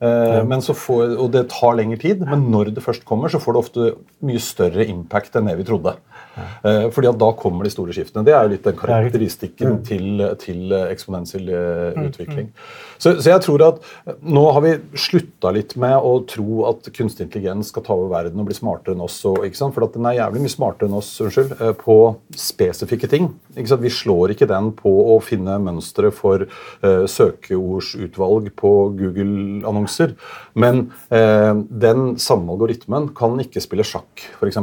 Eh, 0.00 0.44
Men 0.46 0.62
så 0.62 0.74
får, 0.76 1.16
og 1.18 1.32
det 1.34 1.48
tar 1.50 1.76
lengre 1.78 1.98
tid, 1.98 2.22
men 2.26 2.48
når 2.52 2.72
det 2.76 2.84
først 2.84 3.04
kommer, 3.08 3.28
så 3.32 3.40
får 3.42 3.56
det 3.56 3.62
ofte 3.64 3.88
mye 4.22 4.42
større 4.42 4.86
impact 4.86 5.36
enn 5.38 5.50
det 5.50 5.56
vi 5.58 5.66
trodde. 5.66 5.96
Ja. 6.38 6.88
Fordi 6.94 7.08
at 7.10 7.18
da 7.18 7.32
kommer 7.34 7.66
de 7.66 7.72
store 7.72 7.94
skiftene. 7.96 8.22
Det 8.26 8.30
er 8.30 8.44
jo 8.46 8.52
litt 8.52 8.66
den 8.66 8.76
karakteristikken 8.78 9.80
til, 9.86 10.22
til 10.38 10.70
eh, 10.70 10.86
eksponentiell 10.92 11.48
utvikling. 11.50 12.06
utvikling. 12.12 12.52
Så, 12.98 13.16
så 13.22 13.32
jeg 13.32 13.42
tror 13.42 13.64
at 13.66 13.82
nå 14.26 14.44
har 14.54 14.62
vi 14.64 14.74
slutta 14.98 15.52
litt 15.54 15.74
med 15.78 15.96
å 15.98 16.14
tro 16.30 16.64
at 16.70 16.90
kunstig 16.94 17.26
intelligens 17.26 17.72
skal 17.72 17.84
ta 17.86 17.94
over 17.94 18.10
verden 18.12 18.42
og 18.42 18.48
bli 18.48 18.56
smartere 18.58 18.94
enn 18.94 19.04
oss. 19.04 19.18
Og? 19.28 19.42
For 19.58 19.86
den 19.94 20.08
er 20.10 20.18
jævlig 20.20 20.44
mye 20.44 20.54
smartere 20.54 20.90
enn 20.90 20.98
oss 20.98 21.10
unnskyld, 21.24 21.54
eh, 21.58 21.74
på 21.78 21.98
spesifikke 22.38 23.10
ting. 23.10 23.30
Vi 23.58 23.92
slår 23.94 24.34
ikke 24.34 24.50
den 24.50 24.72
på 24.78 24.92
å 25.14 25.18
finne 25.22 25.56
mønstre 25.62 26.10
for 26.14 26.44
uh, 26.46 27.04
søkeordsutvalg 27.10 28.50
på 28.58 28.72
Google-annonser. 28.98 29.87
said, 29.88 30.16
Men 30.58 30.80
eh, 31.14 31.52
den 31.86 32.16
samme 32.20 32.52
algoritmen 32.54 33.10
kan 33.16 33.38
ikke 33.42 33.62
spille 33.62 33.86
sjakk, 33.86 34.24
f.eks. 34.38 34.58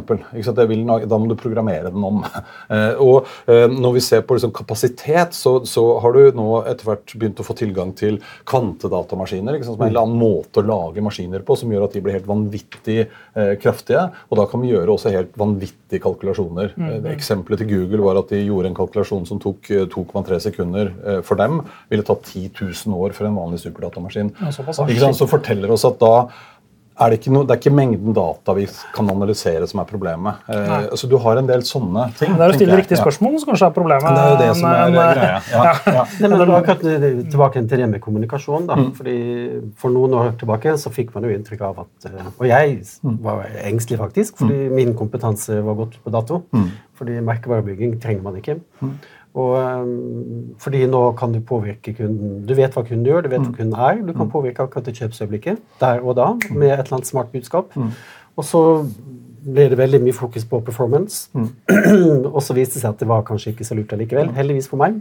Da 0.55 1.19
må 1.19 1.29
du 1.31 1.37
programmere 1.39 1.91
den 1.93 2.05
om. 2.05 2.23
Eh, 2.65 2.97
og 3.01 3.27
eh, 3.51 3.67
når 3.69 3.91
vi 3.93 4.01
ser 4.01 4.23
på 4.25 4.35
liksom, 4.37 4.51
kapasitet, 4.55 5.35
så, 5.37 5.59
så 5.69 5.83
har 6.01 6.15
du 6.15 6.37
nå 6.37 6.47
etter 6.65 6.87
hvert 6.87 7.13
begynt 7.13 7.41
å 7.41 7.45
få 7.45 7.53
tilgang 7.57 7.91
til 7.97 8.17
kvantedatamaskiner. 8.49 9.59
Som 9.65 9.75
er 9.77 9.85
en 9.85 9.91
eller 9.91 10.07
annen 10.07 10.17
måte 10.17 10.61
å 10.61 10.65
lage 10.65 11.03
maskiner 11.05 11.43
på 11.45 11.57
som 11.59 11.71
gjør 11.71 11.85
at 11.85 11.95
de 11.95 12.01
blir 12.03 12.17
helt 12.17 12.29
vanvittig 12.29 12.97
eh, 13.03 13.53
kraftige. 13.61 14.07
Og 14.31 14.39
da 14.39 14.47
kan 14.49 14.63
vi 14.63 14.71
gjøre 14.71 14.95
også 14.95 15.13
helt 15.13 15.37
vanvittige 15.39 16.01
kalkulasjoner. 16.03 16.73
Eh, 16.73 16.97
det 17.05 17.13
Eksempelet 17.13 17.61
til 17.61 17.71
Google 17.71 18.07
var 18.07 18.19
at 18.23 18.33
de 18.33 18.41
gjorde 18.41 18.71
en 18.71 18.77
kalkulasjon 18.77 19.29
som 19.29 19.41
tok 19.43 19.71
eh, 19.73 19.85
2,3 19.91 20.41
sekunder 20.47 20.91
eh, 21.05 21.21
for 21.25 21.39
dem. 21.39 21.61
Ville 21.93 22.07
tatt 22.07 22.25
10 22.33 22.49
000 22.57 22.97
år 22.97 23.15
for 23.17 23.29
en 23.29 23.37
vanlig 23.37 23.61
superdatamaskin. 23.63 24.33
Ja, 24.41 24.51
så. 24.55 24.65
Så 25.15 25.29
forteller 25.29 25.71
oss 25.71 25.84
at 25.93 25.99
da 26.03 26.15
er 26.95 27.11
det, 27.11 27.17
ikke 27.19 27.31
noe, 27.35 27.43
det 27.43 27.51
er 27.51 27.59
ikke 27.59 27.75
mengden 27.75 28.13
data 28.15 28.53
vi 28.55 28.65
kan 28.95 29.09
analysere 29.11 29.65
som 29.67 29.81
er 29.81 29.87
problemet. 29.89 30.45
Eh, 30.47 30.85
så 30.95 31.09
du 31.11 31.17
har 31.19 31.41
en 31.41 31.49
del 31.49 31.65
sånne 31.67 32.05
ting. 32.15 32.29
Men 32.31 32.39
det 32.39 32.45
er 32.45 32.53
å 32.53 32.55
stille 32.55 32.77
riktige 32.79 32.95
Ja. 32.95 33.03
spørsmål 33.03 33.35
som 33.41 33.49
kanskje 33.49 33.67
er 33.67 33.73
problemet. 33.75 34.15
Det 34.15 34.21
er 34.21 34.29
jo 34.31 34.37
det 34.39 34.55
som 34.55 34.69
er 34.69 34.91
Men, 34.91 34.95
eh, 34.95 35.15
greia. 35.17 35.41
Ja, 35.51 35.73
ja. 35.97 36.05
Nei, 36.21 36.29
men 36.29 36.53
akkurat 36.55 36.85
Tilbake 37.33 37.67
til 37.67 37.83
det 37.83 37.89
med 37.89 38.01
kommunikasjon. 38.01 38.67
da, 38.67 38.75
fordi 38.95 39.17
For 39.75 39.89
noen 39.91 40.15
år 40.15 40.31
tilbake 40.39 40.77
så 40.79 40.89
fikk 40.89 41.13
man 41.15 41.27
jo 41.27 41.35
inntrykk 41.35 41.61
av 41.67 41.83
at 41.83 42.07
eh, 42.07 42.31
Og 42.39 42.47
jeg 42.47 42.79
var 43.03 43.43
engstelig, 43.65 43.99
faktisk, 43.99 44.37
fordi 44.37 44.69
min 44.71 44.95
kompetanse 44.95 45.59
var 45.65 45.75
gått 45.75 45.99
på 46.03 46.11
dato. 46.15 46.45
Fordi 46.95 47.19
merkevarebygging 47.19 47.99
trenger 47.99 48.23
man 48.23 48.39
ikke. 48.39 48.61
Og 49.35 49.53
eh, 49.59 49.89
fordi 50.63 50.85
nå 50.87 51.01
kan 51.19 51.35
du 51.35 51.41
påvirke 51.43 51.93
kunden. 51.97 52.39
Du 52.47 52.55
vet 52.55 52.75
hva 52.75 52.85
kunden 52.87 53.07
gjør, 53.09 53.25
du 53.25 53.33
vet 53.33 53.43
hva 53.43 53.53
kunden 53.57 53.75
er. 53.75 54.01
Du 54.07 54.13
kan 54.15 54.31
påvirke 54.31 54.63
akkurat 54.63 54.87
det 54.87 54.95
kjøpsøyeblikket 54.99 55.61
der 55.81 56.01
og 56.03 56.15
da 56.19 56.31
med 56.49 56.71
et 56.71 56.85
eller 56.85 56.99
annet 56.99 57.11
smart 57.11 57.33
budskap. 57.35 57.75
Og 58.35 58.47
så 58.47 58.61
ble 59.45 59.67
det 59.69 59.77
veldig 59.77 59.99
mye 60.01 60.15
fokus 60.15 60.45
på 60.49 60.59
performance. 60.65 61.29
og 62.35 62.39
så 62.41 62.55
viste 62.57 62.79
det 62.79 62.81
seg 62.81 62.95
at 62.95 63.03
det 63.03 63.09
var 63.09 63.25
kanskje 63.27 63.53
ikke 63.53 63.67
så 63.67 63.77
lurt 63.77 63.93
allikevel. 63.93 64.31
Heldigvis 64.35 64.69
for 64.71 64.81
meg. 64.81 64.97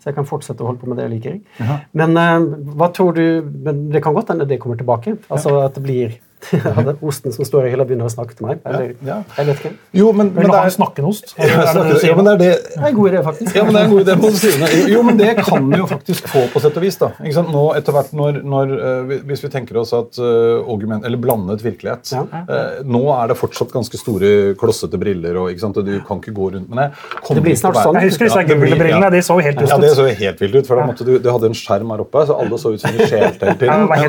Så 0.00 0.10
jeg 0.10 0.18
kan 0.18 0.28
fortsette 0.28 0.64
å 0.64 0.70
holde 0.70 0.82
på 0.82 0.90
med 0.90 0.98
det 0.98 1.06
jeg 1.06 1.14
liker. 1.14 1.76
Men 1.94 2.18
uh, 2.18 2.48
hva 2.74 2.90
tror 2.94 3.14
du 3.16 3.24
Men 3.44 3.86
det 3.92 4.02
kan 4.02 4.16
godt 4.16 4.32
hende 4.32 4.48
det 4.48 4.58
kommer 4.62 4.80
tilbake. 4.80 5.16
Altså 5.28 5.60
at 5.62 5.76
det 5.78 5.84
blir 5.84 6.16
at 6.52 6.78
det 6.84 6.92
er 6.94 7.00
osten 7.08 7.32
som 7.34 7.44
står 7.48 7.66
i 7.68 7.72
hylla, 7.74 7.84
begynner 7.88 8.08
å 8.08 8.12
snakke 8.12 8.36
til 8.38 8.46
meg. 8.48 8.60
Eller, 8.66 8.94
Ja. 9.04 9.18
Jeg 9.38 9.46
vet 9.48 9.60
ikke. 9.62 9.72
Jo, 9.96 10.12
men, 10.12 10.30
men 10.34 10.46
det 10.48 10.50
en 10.52 10.66
er 10.68 10.74
snakkenost? 10.74 11.34
Ja, 11.38 11.44
Er 11.44 11.78
det 11.92 12.02
ja, 12.04 12.14
men 12.18 12.26
er 12.32 12.38
det 12.40 12.50
Det 12.64 12.80
er 12.80 12.88
en 12.90 12.96
god 12.98 13.10
idé, 13.10 13.22
faktisk. 13.24 13.54
ja, 13.56 13.64
men 13.64 13.74
det 13.74 13.80
er 13.80 13.84
en 13.88 13.94
god 13.94 14.02
idé 14.04 14.16
på 14.20 14.30
sidene. 14.38 14.68
Jo, 14.94 15.02
men 15.06 15.16
det 15.18 15.30
kan 15.40 15.68
vi 15.70 15.78
jo 15.80 15.86
faktisk 15.90 16.28
få 16.30 16.44
på 16.52 16.60
sett 16.62 16.76
og 16.78 16.84
vis. 16.84 16.96
da. 17.00 17.10
Ikke 17.24 17.34
sant? 17.38 17.50
Nå 17.54 17.64
etter 17.78 17.96
hvert 17.96 18.12
når, 18.16 18.40
når 18.44 18.74
eh, 18.76 19.14
Hvis 19.28 19.44
vi 19.44 19.50
tenker 19.52 19.78
oss 19.80 19.92
at 19.96 20.18
uh, 20.20 21.04
eller 21.04 21.16
blandet 21.20 21.62
virkelighet 21.64 22.12
Ja. 22.12 22.24
eh, 22.44 22.82
Nå 22.84 23.02
er 23.14 23.28
det 23.32 23.36
fortsatt 23.40 23.72
ganske 23.72 23.98
store, 24.00 24.54
klossete 24.60 24.98
briller, 25.00 25.36
og 25.40 25.50
ikke 25.52 25.60
sant? 25.64 25.76
og 25.80 25.86
du 25.86 25.94
kan 26.06 26.20
ikke 26.20 26.34
gå 26.34 26.50
rundt 26.54 26.68
med 26.68 26.78
det. 26.84 26.88
Det 27.34 27.42
blir 27.44 27.56
snart 27.58 27.78
sånn. 27.80 27.98
Jeg 28.00 28.10
husker 28.12 28.28
disse 28.28 28.44
gullbrillene. 28.50 29.08
ja. 29.08 29.10
De 29.14 29.22
så 29.24 29.38
jo 29.38 29.44
helt 29.46 29.60
Ja, 29.64 29.78
det 29.78 29.90
ut. 29.90 29.96
så 29.98 30.06
helt 30.08 30.40
vilt 30.40 30.54
ut. 30.60 30.66
for 30.66 30.76
da 30.80 30.86
måtte 30.86 31.04
du, 31.06 31.18
du 31.18 31.30
hadde 31.30 31.50
en 31.50 31.56
skjerm 31.58 31.90
her 31.94 32.04
oppe, 32.04 32.26
så 32.28 32.36
alle 32.40 32.58
så 32.60 32.74
ut 32.74 32.80
som 32.80 32.90
Ja, 32.94 33.30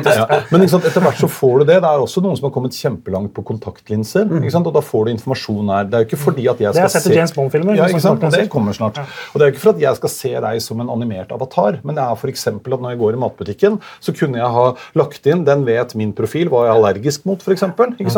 dust. 0.02 0.10
Ja. 0.16 0.26
Men 0.50 0.64
ikke 0.64 0.74
sant, 0.76 0.86
etter 0.88 1.04
hvert 1.04 1.20
så 1.20 1.28
får 1.30 1.60
du 1.60 1.64
det. 1.70 1.78
Det 1.84 1.90
er 1.90 2.02
også 2.02 2.22
noen 2.26 2.38
som 2.38 2.48
har 2.48 2.54
kommet 2.54 2.76
kjempelangt 2.76 3.32
på 3.36 3.44
kontaktlinser. 3.46 4.28
sant, 4.50 4.66
Og 4.66 4.74
da 4.74 4.82
får 4.84 5.06
du 5.06 5.10
informasjon 5.14 5.70
her. 5.72 5.84
Det 5.84 5.94
er 5.94 6.04
jo 6.04 6.08
ikke 6.10 6.22
fordi 6.24 6.48
at 6.50 6.58
jeg 6.58 6.72
Det 6.72 6.82
har 6.82 6.88
skal 6.88 7.00
jeg 7.00 7.04
sett 7.06 7.12
i 7.12 7.16
James 7.16 7.32
Bond-filmer, 7.36 7.76
Ja? 7.76 7.84
Og 7.86 8.30
det 8.32 8.48
kommer. 8.50 8.72
snart. 8.72 8.94
snart. 8.96 9.08
Og 9.32 9.38
det 9.38 9.42
er 9.42 9.50
jo 9.50 9.54
ikke 9.54 9.64
for 9.64 9.70
at 9.74 9.80
jeg 9.80 9.96
skal 9.96 10.10
se 10.10 10.32
deg 10.46 10.62
som 10.62 10.80
en 10.80 10.90
animert 10.90 11.32
avatar, 11.32 11.80
men 11.84 11.94
det 11.94 12.02
er 12.04 12.14
for 12.16 12.28
eksempel 12.28 12.74
at 12.74 12.80
når 12.80 12.90
jeg 12.94 12.98
går 12.98 13.12
i 13.14 13.20
matbutikken, 13.22 13.80
så 14.00 14.14
kunne 14.16 14.38
jeg 14.38 14.50
ha 14.56 14.66
lagt 14.94 15.26
inn 15.26 15.44
Den 15.46 15.64
vet 15.64 15.94
min 15.94 16.12
profil, 16.12 16.48
hva 16.50 16.66
jeg 16.66 16.72
er 16.72 16.76
allergisk 16.76 17.26
mot, 17.26 17.38
f.eks. 17.40 17.62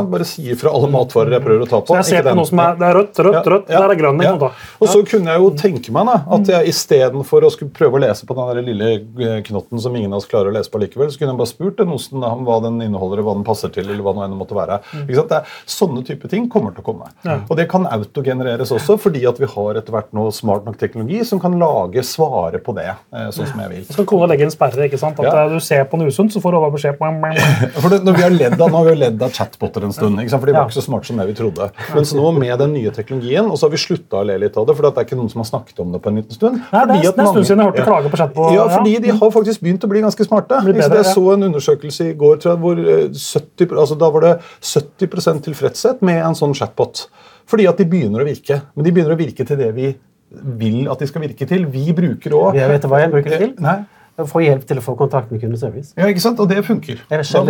Bare 0.09 0.25
sier 0.25 0.57
fra 0.57 0.71
alle 0.73 0.89
matvarer 0.89 1.37
jeg 1.37 1.45
prøver 1.45 1.67
å 1.67 1.69
ta 1.69 1.81
på. 1.81 1.93
Så 1.93 2.01
jeg 2.01 2.23
ser 2.23 2.31
på 2.31 2.37
noe 2.39 2.49
som 2.49 2.59
er, 2.65 2.79
det 2.79 2.87
er 2.89 2.95
rødt, 2.97 3.19
rødt, 3.19 3.47
rødt, 3.53 3.69
der 3.69 3.91
er 3.93 3.99
grønn. 4.01 4.23
Ja. 4.25 4.35
Og 4.81 4.89
så 4.89 5.03
kunne 5.07 5.35
jeg 5.35 5.43
jo 5.43 5.51
tenke 5.59 5.93
meg 5.93 6.07
da, 6.09 6.17
at 6.39 6.53
jeg 6.55 6.73
istedenfor 6.73 7.45
å 7.45 7.51
skulle 7.53 7.75
prøve 7.75 7.99
å 7.99 8.03
lese 8.03 8.27
på 8.29 8.37
den 8.39 8.49
der 8.49 8.63
lille 8.69 8.91
eh, 8.97 9.43
knotten 9.47 9.81
som 9.83 9.95
ingen 9.99 10.13
av 10.15 10.23
oss 10.23 10.29
klarer 10.31 10.51
å 10.53 10.57
lese 10.57 10.71
på 10.73 10.81
likevel, 10.83 11.11
så 11.13 11.21
kunne 11.21 11.35
jeg 11.35 11.41
bare 11.43 11.53
spurt 11.53 11.79
den 11.83 11.93
osten 11.95 12.23
da, 12.25 12.33
om 12.33 12.45
hva 12.49 12.59
den 12.65 12.81
inneholder, 12.85 13.23
hva 13.27 13.35
den 13.37 13.45
passer 13.47 13.73
til, 13.75 13.91
eller 13.99 14.07
hva 14.07 14.15
det 14.15 14.25
enn 14.29 14.39
måtte 14.39 14.57
være. 14.57 14.79
Ikke 15.05 15.19
sant? 15.19 15.29
Det 15.35 15.39
er, 15.43 15.55
sånne 15.67 16.05
type 16.07 16.31
ting 16.31 16.49
kommer 16.49 16.75
til 16.77 16.85
å 16.85 16.87
komme. 16.87 17.11
Og 17.51 17.57
det 17.59 17.69
kan 17.71 17.85
autogenereres 17.91 18.71
også, 18.75 18.97
fordi 19.01 19.25
at 19.29 19.39
vi 19.43 19.49
har 19.51 19.81
etter 19.81 19.95
hvert 19.95 20.13
noe 20.17 20.31
smart 20.35 20.65
nok 20.69 20.79
teknologi 20.81 21.25
som 21.27 21.41
kan 21.43 21.59
lage 21.61 22.03
svare 22.07 22.61
på 22.63 22.75
det, 22.79 22.89
eh, 23.13 23.29
sånn 23.35 23.51
som 23.51 23.61
jeg 23.65 23.71
vil. 23.75 23.85
Så 23.91 24.07
kona 24.09 24.29
legge 24.31 24.47
en 24.47 24.55
sperre. 24.55 24.87
ikke 24.89 24.99
sant? 24.99 25.19
At 25.19 25.25
Ja. 25.29 25.45
eh, 25.47 25.49
du 25.55 25.61
ser 25.61 25.85
på 25.85 25.99
noe 25.99 26.07
usunt, 26.09 26.31
så 26.33 26.41
får 26.41 26.53
du 26.53 26.59
bare 26.63 26.73
beskjed 26.73 26.99
For 27.83 27.89
det, 27.91 28.05
når 28.05 28.17
vi 28.17 28.23
har 28.23 28.31
ledd 28.31 28.61
av, 28.61 28.71
nå 28.71 28.77
har 28.79 28.85
vi 28.91 28.95
ledd 28.97 29.23
av 29.23 29.31
chatboter 29.33 29.85
en 29.85 29.93
stund, 29.93 30.19
ikke 30.21 30.31
sant? 30.31 30.41
for 30.43 30.47
de 30.47 30.53
var 30.53 30.67
ikke 30.69 30.79
så 30.81 30.85
smarte 30.87 31.07
som 31.07 31.17
det 31.17 31.27
vi 31.27 31.35
trodde. 31.35 31.71
Mens 31.95 32.13
nå 32.15 32.33
med 32.39 32.59
den 32.59 32.73
nye 32.75 32.91
teknologien, 32.95 33.47
og 33.51 33.57
så 33.59 33.67
har 33.67 33.71
vi 33.75 33.81
slutta 33.83 34.21
å 34.23 34.27
le 34.27 34.39
litt 34.39 34.57
av 34.57 34.67
det, 34.67 34.77
for 34.77 34.83
det 34.89 34.97
er 34.99 35.05
ikke 35.09 35.19
noen 35.19 35.31
som 35.31 35.43
har 35.43 35.49
snakket 35.51 35.81
om 35.81 35.93
det 35.93 36.03
på 36.03 36.09
en 36.13 36.17
liten 36.21 36.35
stund. 36.37 36.61
Nei, 36.73 36.85
det 36.87 36.97
er- 36.97 36.99
Fordi 36.99 37.03
det 37.03 37.19
er 37.19 37.23
en 37.23 37.33
stund 37.33 37.47
siden 37.47 37.59
jeg 37.59 37.67
hørte 37.69 37.79
Ja. 37.79 37.89
klage 37.89 38.11
på 38.13 38.17
chatbot. 38.19 38.53
Ja, 38.53 38.65
Ja. 38.69 38.77
fordi 38.79 39.03
de 39.03 39.09
har 39.11 39.31
faktisk 39.31 39.61
begynt 39.63 39.81
å 39.85 39.89
bli 39.89 40.01
ganske 40.03 40.25
smarte. 40.27 40.49
Bedre, 40.65 40.97
jeg 41.03 41.07
så 41.15 41.33
en 41.35 41.43
undersøkelse 41.53 42.11
i 42.11 42.15
går 42.15 42.37
tror 42.39 42.51
jeg, 42.55 42.61
hvor 42.63 42.77
eh, 42.79 43.09
70, 43.13 43.67
altså 43.79 43.99
da 43.99 44.11
var 44.15 44.27
det 44.27 44.35
70% 44.61 45.45
tilfredshet 45.47 46.05
med 46.07 46.21
en 46.23 46.37
sånn 46.39 46.57
chatbot. 46.59 47.07
Fordi 47.49 47.69
at 47.71 47.81
de 47.81 47.87
begynner 47.89 48.25
å 48.25 48.29
virke. 48.29 48.61
Men 48.77 48.87
de 48.87 48.93
begynner 48.95 49.17
å 49.17 49.21
virke 49.21 49.47
til 49.49 49.61
det 49.61 49.71
vi 49.77 49.93
vil 50.61 50.91
at 50.93 51.01
de 51.01 51.09
skal 51.09 51.25
virke 51.25 51.49
til. 51.49 51.65
Vi 51.73 51.93
bruker 51.97 52.35
òg 52.37 52.59
Vet 52.59 52.85
du 52.85 52.91
hva 52.91 53.01
jeg 53.01 53.13
bruker 53.15 53.33
det 53.33 53.41
til. 53.47 53.55
Nei. 53.65 53.79
Få 54.27 54.41
hjelp 54.43 54.65
til 54.67 54.81
å 54.81 54.83
få 54.83 54.97
kontakt 54.99 55.31
med 55.31 55.41
kundeservice. 55.43 55.93
Ja, 55.95 56.09
ikke 56.11 56.23
sant? 56.25 56.41
Og 56.43 56.49
det 56.51 56.65
funker. 56.67 56.99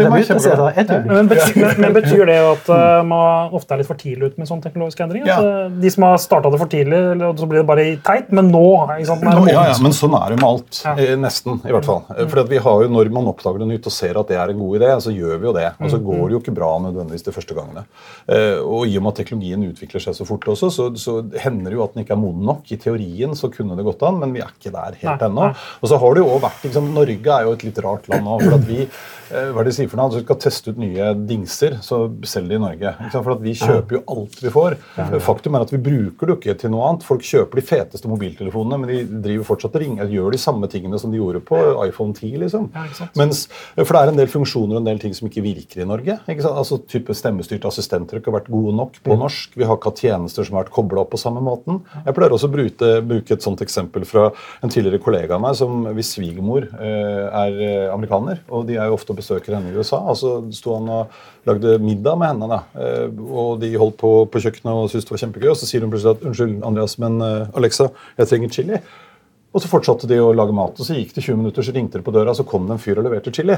Øyeblikk. 0.04 1.06
Men 1.08 1.28
betyr, 1.30 1.78
men, 1.80 1.94
betyr 1.98 2.24
det 2.28 2.36
at 2.44 2.68
uh, 2.68 3.00
man 3.08 3.54
ofte 3.56 3.72
er 3.72 3.80
litt 3.80 3.88
for 3.88 3.96
tidlig 4.00 4.32
ute 4.32 4.42
med 4.42 4.50
sånne 4.50 4.66
teknologiske 4.66 5.06
endringer? 5.06 5.30
Ja. 5.30 5.38
At, 5.38 5.48
eh, 5.48 5.78
de 5.80 5.92
som 5.94 6.04
har 6.04 6.18
starta 6.20 6.50
det 6.52 6.60
for 6.60 6.68
tidlig, 6.72 6.98
eller 7.14 7.32
så 7.40 7.48
blir 7.48 7.62
det 7.62 7.68
bare 7.70 7.86
teit, 8.04 8.28
men 8.36 8.50
nå 8.52 8.64
ikke 8.98 9.08
sant, 9.08 9.24
nå 9.24 9.46
ja, 9.48 9.64
ja, 9.70 9.78
men 9.84 9.94
sånn 9.96 10.16
er 10.18 10.34
det 10.34 10.38
med 10.42 10.48
alt. 10.48 10.80
Ja. 10.84 10.92
Eh, 11.00 11.14
Nesten, 11.18 11.60
i 11.64 11.72
hvert 11.72 11.88
fall. 11.88 12.02
Mm. 12.10 12.28
Fordi 12.28 12.44
at 12.44 12.52
vi 12.52 12.60
har 12.66 12.84
jo, 12.84 12.90
Når 12.98 13.10
man 13.14 13.30
oppdager 13.32 13.62
det 13.64 13.70
nytt 13.72 13.88
og 13.88 13.94
ser 13.94 14.18
at 14.20 14.28
det 14.28 14.36
er 14.36 14.52
en 14.52 14.60
god 14.60 14.76
idé, 14.80 14.92
så 15.00 15.12
gjør 15.14 15.40
vi 15.40 15.48
jo 15.48 15.54
det. 15.56 15.66
Og 15.80 15.92
så 15.92 16.00
går 16.04 16.22
det 16.26 16.36
jo 16.36 16.40
ikke 16.42 16.56
bra 16.56 16.70
nødvendigvis 16.84 17.24
de 17.26 17.34
første 17.34 17.56
gangene. 17.56 17.84
Eh, 18.28 18.58
Og 18.60 18.86
i 18.88 18.96
og 18.98 19.04
med 19.06 19.14
at 19.14 19.22
teknologien 19.22 19.64
utvikler 19.68 20.02
seg 20.04 20.16
så 20.16 20.26
fort 20.28 20.44
også, 20.52 20.68
så, 20.74 20.88
så 21.00 21.18
hender 21.40 21.72
det 21.72 21.78
jo 21.78 21.84
at 21.84 21.94
den 21.94 22.04
ikke 22.04 22.14
er 22.16 22.20
moden 22.20 22.44
nok. 22.48 22.68
I 22.74 22.76
teorien 22.80 23.34
så 23.38 23.50
kunne 23.52 23.76
det 23.78 23.86
gått 23.88 24.02
an, 24.06 24.20
men 24.20 24.34
vi 24.36 24.42
er 24.44 24.52
ikke 24.52 24.72
der 24.74 24.98
helt 25.02 25.24
ennå. 25.28 25.50
Og 25.80 25.88
så 25.90 25.98
har 26.00 26.14
det 26.16 26.24
jo 26.24 26.28
også 26.28 26.44
vært 26.48 26.57
vært 26.58 26.68
liksom, 26.68 26.90
Norge 26.94 27.38
er 27.38 27.46
jo 27.46 27.54
et 27.54 27.64
litt 27.68 27.78
rart 27.84 28.08
land 28.10 28.26
nå. 28.26 28.38
for 28.42 28.56
at 28.58 28.66
vi 28.68 28.80
eh, 28.82 29.50
hva 29.52 29.60
er 29.60 29.66
det 29.66 29.72
de 29.72 29.76
sier 29.76 29.90
for 29.90 30.00
noe? 30.00 30.08
Altså, 30.08 30.20
vi 30.20 30.26
skal 30.26 30.38
teste 30.42 30.72
ut 30.72 30.80
nye 30.80 31.08
dingser, 31.28 31.78
så 31.84 32.00
selger 32.26 32.54
de 32.54 32.56
i 32.58 32.62
Norge. 32.62 32.92
For 33.12 33.32
at 33.34 33.42
Vi 33.44 33.54
kjøper 33.58 33.98
jo 33.98 34.02
alt 34.14 34.38
vi 34.42 34.52
får. 34.52 34.76
Faktum 35.24 35.58
er 35.58 35.66
at 35.66 35.72
vi 35.74 35.80
bruker 35.84 36.30
det 36.30 36.38
ikke 36.38 36.56
til 36.62 36.72
noe 36.72 36.86
annet. 36.88 37.04
Folk 37.06 37.24
kjøper 37.26 37.60
de 37.60 37.64
feteste 37.68 38.08
mobiltelefonene, 38.10 38.78
men 38.80 38.92
de 38.92 39.20
driver 39.28 39.48
fortsatt 39.50 39.76
og 39.76 39.84
ringer, 39.84 40.08
gjør 40.12 40.34
de 40.34 40.40
samme 40.40 40.70
tingene 40.72 41.00
som 41.00 41.12
de 41.12 41.20
gjorde 41.20 41.42
på 41.44 41.60
iPhone 41.84 42.16
10. 42.16 42.38
liksom. 42.44 42.70
Mens, 43.20 43.44
for 43.76 43.92
det 43.92 44.00
er 44.00 44.12
en 44.14 44.22
del 44.22 44.32
funksjoner 44.32 44.78
og 44.78 44.82
en 44.82 44.88
del 44.88 45.02
ting 45.02 45.14
som 45.16 45.28
ikke 45.28 45.44
virker 45.44 45.84
i 45.84 45.88
Norge. 45.88 46.18
ikke 46.26 46.46
sant? 46.46 46.56
Altså 46.58 46.80
type 46.88 47.14
Stemmestyrte 47.18 47.68
assistenter 47.68 48.16
har 48.16 48.24
ikke 48.24 48.34
vært 48.34 48.50
gode 48.52 48.74
nok 48.76 48.98
på 49.04 49.16
norsk. 49.18 49.52
Vi 49.58 49.66
har 49.68 49.76
ikke 49.76 49.92
hatt 49.92 50.02
tjenester 50.04 50.46
som 50.46 50.56
har 50.56 50.64
vært 50.66 50.74
kobla 50.74 51.04
opp 51.04 51.12
på 51.12 51.20
samme 51.20 51.42
måten. 51.44 51.82
Jeg 52.06 52.16
pleier 52.16 52.32
også 52.34 52.48
å 52.48 52.54
bruke, 52.54 52.90
bruke 53.04 53.36
et 53.36 53.44
sånt 53.44 53.60
eksempel 53.64 54.06
fra 54.08 54.30
en 54.64 54.72
tidligere 54.72 55.02
kollega 55.04 55.36
av 55.36 55.44
meg, 55.44 55.56
som 55.58 55.84
hvis 55.96 56.14
svigermor 56.16 56.47
eh, 56.56 57.24
er 57.26 57.58
eh, 57.64 57.90
amerikaner, 57.92 58.40
og 58.48 58.66
de 58.68 58.76
er 58.78 58.88
jo 58.88 58.96
ofte 58.96 59.12
og 59.12 59.18
besøker 59.20 59.54
henne 59.56 59.72
i 59.72 59.76
USA, 59.76 59.98
og 60.00 60.16
så 60.18 60.32
sto 60.54 60.76
han 60.78 60.88
og 60.92 61.18
lagde 61.48 61.76
middag 61.82 62.18
med 62.20 62.32
henne, 62.32 62.48
da, 62.50 62.60
eh, 62.80 63.20
og 63.28 63.60
de 63.62 63.74
holdt 63.78 63.98
på 64.00 64.12
på 64.32 64.42
kjøkkenet 64.44 64.72
og 64.72 64.88
syntes 64.92 65.08
det 65.08 65.14
var 65.14 65.22
kjempegøy, 65.24 65.50
og 65.52 65.58
så 65.60 65.68
sier 65.68 65.84
hun 65.84 65.92
plutselig 65.92 66.16
at 66.16 66.24
unnskyld, 66.30 66.56
Andreas, 66.70 66.96
men 67.02 67.20
Alexa, 67.22 67.90
jeg 68.18 68.30
trenger 68.30 68.54
chili. 68.56 68.80
Og 69.48 69.62
så 69.64 69.70
fortsatte 69.70 70.08
de 70.10 70.18
å 70.20 70.32
lage 70.36 70.56
mat, 70.56 70.76
og 70.76 70.86
så 70.86 70.96
gikk 70.96 71.14
det 71.16 71.24
20 71.24 71.40
minutter, 71.40 71.64
så 71.64 71.74
ringte 71.74 72.00
det 72.00 72.06
på 72.06 72.14
døra, 72.14 72.34
så 72.36 72.46
kom 72.48 72.66
det 72.68 72.76
en 72.76 72.82
fyr 72.82 73.00
og 73.00 73.08
leverte 73.08 73.32
chili. 73.34 73.56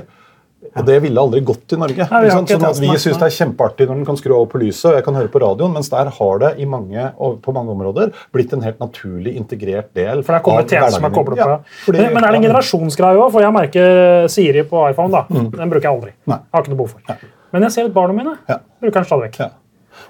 Og 0.76 0.84
det 0.86 0.98
ville 1.02 1.18
aldri 1.18 1.40
gått 1.40 1.72
i 1.72 1.76
Norge. 1.80 2.04
Nei, 2.10 2.18
vi? 2.24 2.30
Sånn 2.30 2.64
at 2.68 2.78
Vi 2.82 2.90
syns 3.00 3.16
det 3.18 3.26
er 3.26 3.32
kjempeartig 3.34 3.86
når 3.88 3.94
den 3.96 4.04
kan 4.04 4.18
skru 4.20 4.34
av 4.36 4.44
på 4.52 4.60
lyset, 4.60 4.90
og 4.90 4.94
jeg 4.98 5.04
kan 5.06 5.16
høre 5.16 5.30
på 5.32 5.40
radioen, 5.40 5.72
mens 5.72 5.88
der 5.90 6.10
har 6.18 6.38
det 6.38 6.50
i 6.60 6.66
mange, 6.68 7.06
på 7.16 7.54
mange 7.56 7.72
områder 7.74 8.12
blitt 8.32 8.52
en 8.52 8.60
helt 8.62 8.78
naturlig 8.78 9.34
integrert 9.40 9.88
del 9.96 10.22
For 10.22 10.34
det 10.36 10.40
er 10.40 10.44
kommet 10.44 10.68
tjenester 10.68 11.00
som 11.00 11.08
er 11.08 11.14
koblet 11.16 11.40
på. 11.40 11.48
Ja, 11.48 11.58
fordi- 11.86 12.02
men, 12.04 12.14
men 12.14 12.24
er 12.24 12.30
det 12.32 12.36
en 12.42 12.46
generasjonsgreie 12.50 13.16
òg? 13.24 13.32
For 13.32 13.40
jeg 13.40 13.52
merker 13.56 14.28
Siri 14.28 14.62
på 14.68 14.84
iPhone. 14.90 15.10
da. 15.10 15.24
Den 15.30 15.70
bruker 15.72 15.88
jeg 15.88 15.94
aldri. 15.96 16.10
Mm. 16.12 16.34
Nei. 16.34 16.36
Jeg 16.38 16.52
har 16.54 16.62
ikke 16.62 16.74
noe 16.74 16.82
behov 16.84 16.88
for. 16.90 17.16
Men 17.52 17.62
jeg 17.62 17.72
ser 17.72 17.84
at 17.86 17.94
barna 17.94 18.12
mine 18.12 18.36
Ja. 18.48 18.58
bruker 18.80 19.00
den 19.00 19.04
stadig 19.04 19.30
vekk. 19.32 19.38
Ja. 19.40 19.48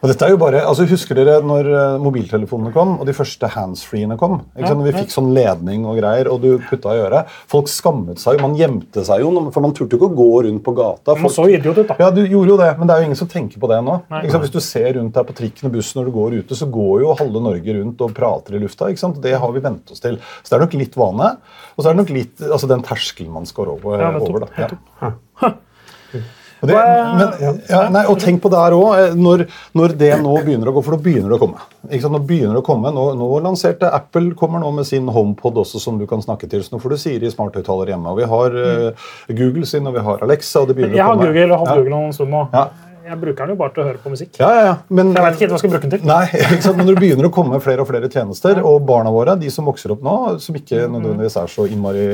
Og 0.00 0.08
dette 0.08 0.24
er 0.26 0.30
jo 0.32 0.38
bare, 0.40 0.60
altså 0.64 0.86
Husker 0.88 1.18
dere 1.18 1.38
når 1.44 1.66
eh, 1.70 1.96
mobiltelefonene 2.02 2.72
kom, 2.74 2.94
og 3.00 3.06
de 3.08 3.14
første 3.16 3.48
handsfreene 3.52 4.16
kom? 4.20 4.38
ikke 4.56 4.68
sant? 4.70 4.80
Når 4.80 4.86
vi 4.88 4.94
fikk 5.00 5.12
sånn 5.14 5.30
ledning 5.36 5.84
og 5.90 5.98
greier, 6.00 6.30
og 6.32 6.40
du 6.44 6.58
putta 6.70 6.94
i 6.96 7.02
øret. 7.04 7.28
Folk 7.50 7.68
skammet 7.68 8.22
seg 8.22 8.38
jo, 8.38 8.42
man 8.46 8.56
gjemte 8.58 9.04
seg 9.06 9.20
jo, 9.24 9.32
for 9.52 9.64
man 9.66 9.74
turte 9.76 9.96
jo 9.96 10.00
ikke 10.00 10.10
å 10.12 10.16
gå 10.20 10.28
rundt 10.48 10.64
på 10.66 10.74
gata. 10.78 11.14
Man 11.16 11.26
Folk- 11.26 11.36
så 11.36 11.46
idiot 11.52 11.78
ut, 11.82 11.86
da. 11.90 11.96
Ja, 12.00 12.10
du 12.14 12.22
gjorde 12.24 12.54
jo 12.54 12.58
det, 12.62 12.70
men 12.78 12.88
det 12.88 12.96
er 12.96 13.04
jo 13.04 13.10
ingen 13.10 13.20
som 13.20 13.28
tenker 13.30 13.60
på 13.62 13.70
det 13.70 13.80
nå. 13.84 13.98
Ikke 14.22 14.32
sant? 14.34 14.46
Hvis 14.46 14.54
du 14.56 14.60
ser 14.64 14.92
rundt 14.98 15.14
deg 15.18 15.28
på 15.30 15.36
trikken 15.42 15.70
og 15.70 15.76
bussen 15.76 16.00
når 16.00 16.10
du 16.10 16.14
går 16.16 16.38
ute, 16.40 16.58
så 16.58 16.70
går 16.70 17.04
jo 17.04 17.14
halve 17.20 17.44
Norge 17.50 17.76
rundt 17.80 18.00
og 18.06 18.14
prater 18.16 18.56
i 18.56 18.62
lufta. 18.62 18.88
ikke 18.90 19.04
sant? 19.04 19.20
Det 19.22 19.36
har 19.38 19.52
vi 19.52 19.60
vent 19.64 19.90
oss 19.92 20.00
til. 20.00 20.16
Så 20.42 20.48
det 20.52 20.58
er 20.60 20.66
nok 20.66 20.78
litt 20.80 20.96
vane. 20.96 21.32
Og 21.76 21.82
så 21.84 21.90
er 21.90 21.94
det 21.96 22.02
nok 22.04 22.14
litt 22.16 22.46
altså 22.50 22.68
den 22.70 22.82
terskelen 22.86 23.32
man 23.32 23.46
skal 23.48 23.74
over. 23.76 23.98
Ja, 24.00 24.10
nettopp, 24.16 24.30
over 24.30 24.46
da. 24.46 24.70
Ja. 25.42 26.30
Det, 26.60 26.76
men, 26.76 27.60
ja, 27.70 27.82
nei, 27.92 28.02
og 28.10 28.18
tenk 28.20 28.42
på 28.44 28.50
det 28.52 28.58
her 28.60 28.74
òg, 28.76 29.14
når, 29.16 29.46
når 29.78 29.94
det 30.00 30.10
nå 30.20 30.34
begynner 30.44 30.68
å 30.68 30.74
gå, 30.76 30.82
for 30.84 30.96
nå 30.96 31.00
begynner 31.04 31.32
det 31.32 31.38
å 31.38 31.40
komme. 31.40 31.64
Ikke 31.88 32.02
sant? 32.04 32.16
Nå 32.16 32.20
begynner 32.28 32.58
det 32.58 32.62
å 32.62 32.66
komme, 32.66 32.92
nå, 32.92 33.06
nå 33.16 33.30
lanserte 33.46 33.88
Apple 33.96 34.34
kommer 34.38 34.60
nå 34.62 34.72
med 34.76 34.88
sin 34.88 35.08
HomePod 35.08 35.62
også, 35.62 35.80
som 35.80 35.96
du 36.00 36.06
kan 36.10 36.20
snakke 36.24 36.50
til. 36.50 36.64
Så 36.66 36.74
nå 36.74 36.82
får 36.82 36.94
du 36.94 37.00
Siri 37.00 37.32
smarthøyttaler 37.32 37.94
hjemme. 37.94 38.12
Og 38.12 38.20
vi 38.20 38.28
har 38.28 38.60
uh, 38.60 39.08
Google 39.32 39.66
sin, 39.68 39.88
og 39.88 39.96
vi 39.96 40.04
har 40.04 40.22
Alexa. 40.26 40.62
og 40.62 40.70
det 40.70 40.76
begynner 40.78 41.00
Jeg 41.00 41.06
å 41.06 41.10
har 41.10 41.18
komme. 41.18 41.32
Google 41.32 41.56
og 41.56 41.64
hatt 41.64 41.72
ja. 41.72 41.80
Google 41.80 41.96
noen 41.96 42.16
stund 42.16 42.34
nå. 42.34 42.44
Ja. 42.52 42.68
Jeg 43.10 43.18
bruker 43.18 43.42
den 43.42 43.56
jo 43.56 43.58
bare 43.58 43.72
til 43.74 43.82
å 43.82 43.86
høre 43.88 43.98
på 43.98 44.12
musikk. 44.12 44.36
Ja, 44.38 44.48
ja, 44.54 44.62
ja. 44.68 44.74
Men, 44.94 45.08
Jeg 45.16 45.24
vet 45.24 45.36
ikke 45.36 45.48
hva 45.50 45.56
jeg 45.56 45.62
skal 45.64 45.72
bruke 45.72 45.88
den 45.88 45.94
til. 45.96 46.04
Nei, 46.06 46.26
men 46.76 46.84
når 46.86 46.90
det 46.92 47.02
begynner 47.02 47.26
å 47.26 47.32
komme 47.34 47.58
flere 47.64 47.82
og 47.82 47.88
flere 47.90 48.10
tjenester, 48.12 48.60
og 48.62 48.84
barna 48.86 49.10
våre, 49.14 49.34
de 49.40 49.50
som 49.50 49.66
vokser 49.66 49.94
opp 49.96 50.04
nå, 50.06 50.16
som 50.44 50.58
ikke 50.60 50.84
nødvendigvis 50.84 51.38
er 51.40 51.50
så 51.50 51.66
innmari 51.66 52.04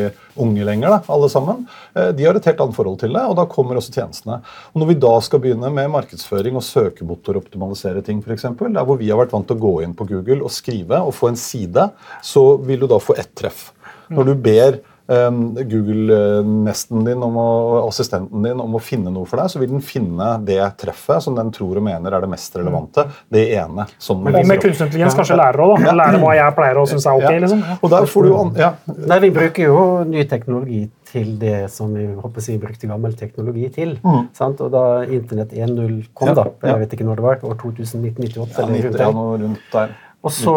unge 0.41 0.65
lenger, 0.69 0.97
da, 0.97 1.01
alle 1.13 1.29
sammen, 1.33 1.67
eh, 1.93 2.09
de 2.17 2.25
har 2.25 2.39
et 2.39 2.49
helt 2.49 2.65
annet 2.65 2.79
forhold 2.79 2.99
til 3.03 3.13
det, 3.13 3.27
og 3.29 3.37
da 3.37 3.47
kommer 3.53 3.77
også 3.77 3.93
tjenestene. 3.93 4.41
Og 4.73 4.81
Når 4.81 4.91
vi 4.93 4.99
da 5.05 5.13
skal 5.29 5.45
begynne 5.45 5.73
med 5.77 5.93
markedsføring 5.93 6.57
og 6.57 6.65
søkemotoroptimalisere 6.65 8.05
ting, 8.07 8.25
eksempel, 8.37 8.73
der 8.73 8.89
hvor 8.89 9.01
vi 9.01 9.13
har 9.13 9.21
vært 9.21 9.37
vant 9.37 9.47
til 9.49 9.59
å 9.59 9.65
gå 9.67 9.77
inn 9.85 9.95
på 9.97 10.09
Google 10.09 10.43
og 10.47 10.53
skrive 10.55 11.05
og 11.05 11.15
få 11.17 11.33
en 11.33 11.41
side, 11.41 11.91
så 12.25 12.49
vil 12.65 12.85
du 12.85 12.89
da 12.91 13.01
få 13.03 13.17
ett 13.21 13.35
treff. 13.37 13.71
Når 14.13 14.31
du 14.31 14.35
ber 14.39 14.81
Google-nesten 15.07 17.05
din 17.07 17.23
om 17.23 17.37
å, 17.39 17.49
assistenten 17.87 18.43
din 18.43 18.61
om 18.63 18.75
å 18.75 18.83
finne 18.83 19.13
noe 19.15 19.29
for 19.29 19.41
deg, 19.41 19.53
så 19.53 19.63
vil 19.63 19.71
den 19.71 19.85
finne 19.85 20.33
det 20.47 20.61
treffet 20.81 21.23
som 21.25 21.37
den 21.39 21.53
tror 21.55 21.79
og 21.81 21.87
mener 21.87 22.17
er 22.17 22.25
det 22.25 22.31
mest 22.33 22.57
relevante. 22.59 23.07
Det 23.33 23.45
ene. 23.55 23.87
som 23.99 24.25
den 24.25 24.41
Og 24.43 24.47
med 24.51 24.63
kunstig 24.63 24.89
intelligens 24.89 25.17
kanskje 25.19 25.39
lærer 25.39 25.63
òg, 25.63 25.85
da. 25.85 25.95
Lærer 26.03 26.23
hva 26.23 26.35
jeg 26.37 26.57
pleier 26.59 26.81
å 26.81 26.87
synes 26.91 27.07
er 27.07 27.21
ok. 27.21 27.27
Ja. 27.27 27.41
liksom. 27.47 27.65
Og 27.81 27.91
der 27.95 28.09
får 28.13 28.27
du 28.27 28.29
jo 28.33 28.39
an 28.43 28.55
ja. 28.61 28.71
Nei, 29.07 29.19
vi 29.23 29.33
bruker 29.35 29.69
jo 29.69 29.81
ny 30.09 30.27
teknologi 30.31 30.87
til 31.07 31.37
det 31.41 31.71
som 31.73 31.93
vi 31.95 32.07
håper 32.19 32.45
vi 32.47 32.57
brukte 32.61 32.91
gammel 32.91 33.15
teknologi 33.19 33.69
til. 33.75 33.97
Sant? 34.37 34.61
Og 34.65 34.73
da 34.75 35.05
Internett 35.07 35.55
1.0 35.55 36.11
kom, 36.13 36.27
Mm. 36.27 36.35
Ja, 36.35 36.43
da, 36.43 36.69
jeg 36.73 36.81
vet 36.81 36.95
ikke 36.97 37.05
når 37.07 37.21
det 37.21 37.25
var, 37.25 37.45
år 37.47 37.57
2098 37.61 38.59
ja, 38.59 38.65
eller 38.65 38.91
90, 38.91 39.43
rundt 39.45 39.61
ja, 39.73 39.79
der. 39.79 39.95
Og, 40.27 40.33
så, 40.35 40.55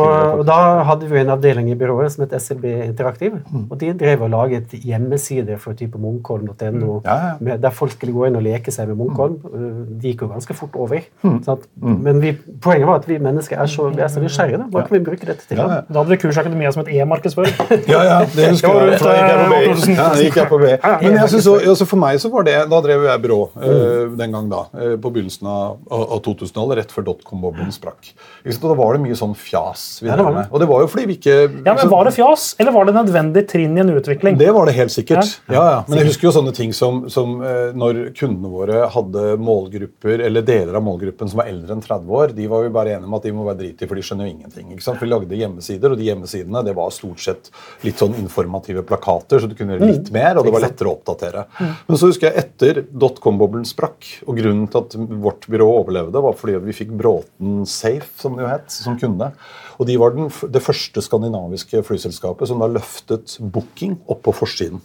da 0.47 0.57
hadde 0.87 1.07
vi 1.11 1.19
en 1.21 1.29
avdeling 1.35 1.69
i 1.69 1.75
byrået 1.77 2.13
som 2.13 2.23
het 2.25 2.33
SLB 2.41 2.65
Interaktiv. 2.87 3.35
Mm. 3.51 3.65
Og 3.69 3.77
de 3.81 3.91
drev 3.99 4.23
og 4.25 4.31
laget 4.33 4.73
hjemmesider 4.81 5.59
for 5.61 5.77
type 5.77 5.99
munkholm.no, 6.01 7.01
Ja, 7.05 7.17
ja. 7.37 7.57
der 7.61 7.69
folk 7.75 7.93
skulle 7.93 8.13
gå 8.15 8.25
inn 8.29 8.37
og 8.39 8.45
leke 8.45 8.73
seg 8.73 8.89
med 8.89 8.97
Munkholm. 9.03 9.37
Uh, 9.45 9.83
De 9.99 10.11
gikk 10.13 10.23
jo 10.25 10.31
ganske 10.31 10.55
fort 10.57 10.75
over. 10.79 11.03
Mm. 11.21 11.37
Sant? 11.45 11.67
Men 11.79 12.21
vi, 12.23 12.33
poenget 12.63 12.87
var 12.89 13.01
at 13.03 13.07
vi 13.09 13.19
mennesker 13.21 13.59
er 13.61 13.69
så, 13.69 13.89
vi 13.93 14.01
er 14.01 14.11
så 14.11 14.23
nysgjerrige. 14.23 14.63
Hva 14.73 14.85
kan 14.87 14.97
vi 14.97 15.03
bruke 15.05 15.29
dette 15.29 15.45
til? 15.45 15.57
Ja, 15.59 15.67
da? 15.67 15.79
ja. 15.79 15.85
Da 15.89 16.01
hadde 16.01 16.15
vi 16.15 16.19
kursakademia 16.23 16.71
som 16.75 16.83
et 16.85 16.91
e-markedsføring. 16.97 17.55
Ja, 17.89 18.01
ja, 18.09 18.19
det 18.35 18.49
husker 18.53 18.79
jeg. 18.79 18.99
da 19.03 19.13
gikk 19.13 19.29
jeg 19.29 19.37
på 19.39 19.45
eh, 19.45 19.53
BI. 19.53 19.69
2000. 19.69 19.95
Ja, 19.99 20.07
da 20.09 20.23
gikk 20.23 20.39
jeg 20.41 20.49
på 20.53 20.61
BI. 20.63 20.73
Men 21.05 21.19
jeg 21.19 21.29
synes, 21.35 21.47
også, 21.75 21.89
for 21.89 22.01
meg 22.01 22.19
så 22.23 22.31
var 22.33 22.47
det, 22.47 22.57
da 22.73 22.81
drev 22.85 23.05
jeg 23.09 23.23
byrå 23.25 23.39
eh, 23.59 24.03
den 24.19 24.35
gang 24.37 24.49
da, 24.51 24.63
eh, 24.79 24.95
på 25.01 25.13
begynnelsen 25.13 25.49
av, 25.49 25.79
av 25.99 26.19
2000-tallet, 26.25 26.81
rett 26.81 26.95
før 26.95 27.09
dotcom-boblen 27.11 27.71
sprakk. 27.75 28.13
Da 28.59 28.75
var 28.77 28.95
det 28.97 29.03
mye 29.05 29.15
sånn 29.17 29.35
fjas. 29.39 29.58
Vi 30.01 30.09
Ja, 30.09 30.15
det 30.19 30.25
var 30.25 30.35
med. 30.35 30.47
Og 30.51 30.61
det 30.63 30.67
var 30.69 30.83
jo 30.83 30.89
fordi 30.91 31.05
vi 31.09 31.17
ikke 31.19 31.37
Ja, 31.65 31.75
men 31.75 31.89
Var 31.89 32.07
det 32.09 32.13
fjas, 32.15 32.55
eller 32.59 32.75
var 32.75 32.85
det 32.89 32.95
nødvendig 32.95 33.45
trinn 33.49 33.77
i 33.77 33.81
en 33.83 33.91
utvikling? 33.93 34.37
Det 34.39 34.49
var 34.55 34.69
det 34.69 34.75
helt 34.77 34.93
sikkert. 34.93 35.39
Ja. 35.47 35.53
Ja, 35.59 35.63
ja. 35.71 35.79
Men 35.87 36.01
jeg 36.01 36.09
husker 36.11 36.29
jo 36.29 36.33
sånne 36.35 36.53
ting 36.55 36.73
som, 36.75 37.01
som 37.11 37.39
eh, 37.45 37.71
når 37.77 38.01
kundene 38.17 38.51
våre 38.51 38.85
hadde 38.93 39.25
målgrupper, 39.41 40.23
eller 40.27 40.45
deler 40.45 40.77
av 40.79 40.85
målgruppen 40.85 41.29
som 41.31 41.41
var 41.41 41.49
eldre 41.51 41.75
enn 41.75 41.83
30 41.83 42.15
år, 42.19 42.33
de 42.37 42.47
var 42.51 42.65
jo 42.65 42.73
bare 42.75 42.95
enige 42.95 43.09
om 43.09 43.17
at 43.17 43.27
de 43.27 43.33
må 43.35 43.45
være 43.47 43.61
driti, 43.63 43.87
for 43.89 43.99
de 43.99 44.05
skjønner 44.05 44.27
jo 44.29 44.33
ingenting. 44.35 44.71
ikke 44.73 44.85
sant? 44.85 45.01
Vi 45.01 45.09
lagde 45.09 45.39
hjemmesider, 45.39 45.93
og 45.93 45.99
de 45.99 46.09
hjemmesidene 46.09 46.63
det 46.65 46.75
var 46.77 46.93
stort 46.95 47.23
sett 47.23 47.51
litt 47.85 47.99
sånn 48.01 48.15
informative 48.19 48.83
plakater, 48.87 49.41
så 49.41 49.49
du 49.49 49.55
kunne 49.57 49.75
gjøre 49.77 49.91
litt 49.91 50.11
mer, 50.15 50.39
og 50.39 50.47
det 50.47 50.53
var 50.55 50.65
lettere 50.65 50.91
å 50.91 50.97
oppdatere. 50.97 51.45
Men 51.59 51.99
så 51.99 52.09
husker 52.09 52.29
jeg 52.29 52.45
etter 52.45 52.81
dotcom-boblen 52.89 53.65
sprakk, 53.67 54.07
og 54.27 54.39
grunnen 54.39 54.67
til 54.71 54.83
at 54.83 54.95
vårt 55.25 55.47
byrå 55.49 55.69
overlevde, 55.81 56.23
var 56.23 56.37
fordi 56.39 56.59
vi 56.69 56.75
fikk 56.75 56.93
Bråten 56.99 57.63
Safe, 57.69 58.09
som 58.19 58.37
det 58.37 58.45
jo 58.45 58.51
het, 58.51 58.69
som 58.73 58.97
kunde. 58.99 59.31
Og 59.79 59.87
de 59.87 59.97
var 59.99 60.15
den, 60.15 60.29
det 60.51 60.63
første 60.63 61.03
skandinaviske 61.03 61.83
flyselskapet 61.87 62.49
som 62.49 62.61
da 62.61 62.69
løftet 62.71 63.37
booking 63.39 63.99
opp 64.11 64.25
på 64.27 64.35
forsiden. 64.41 64.81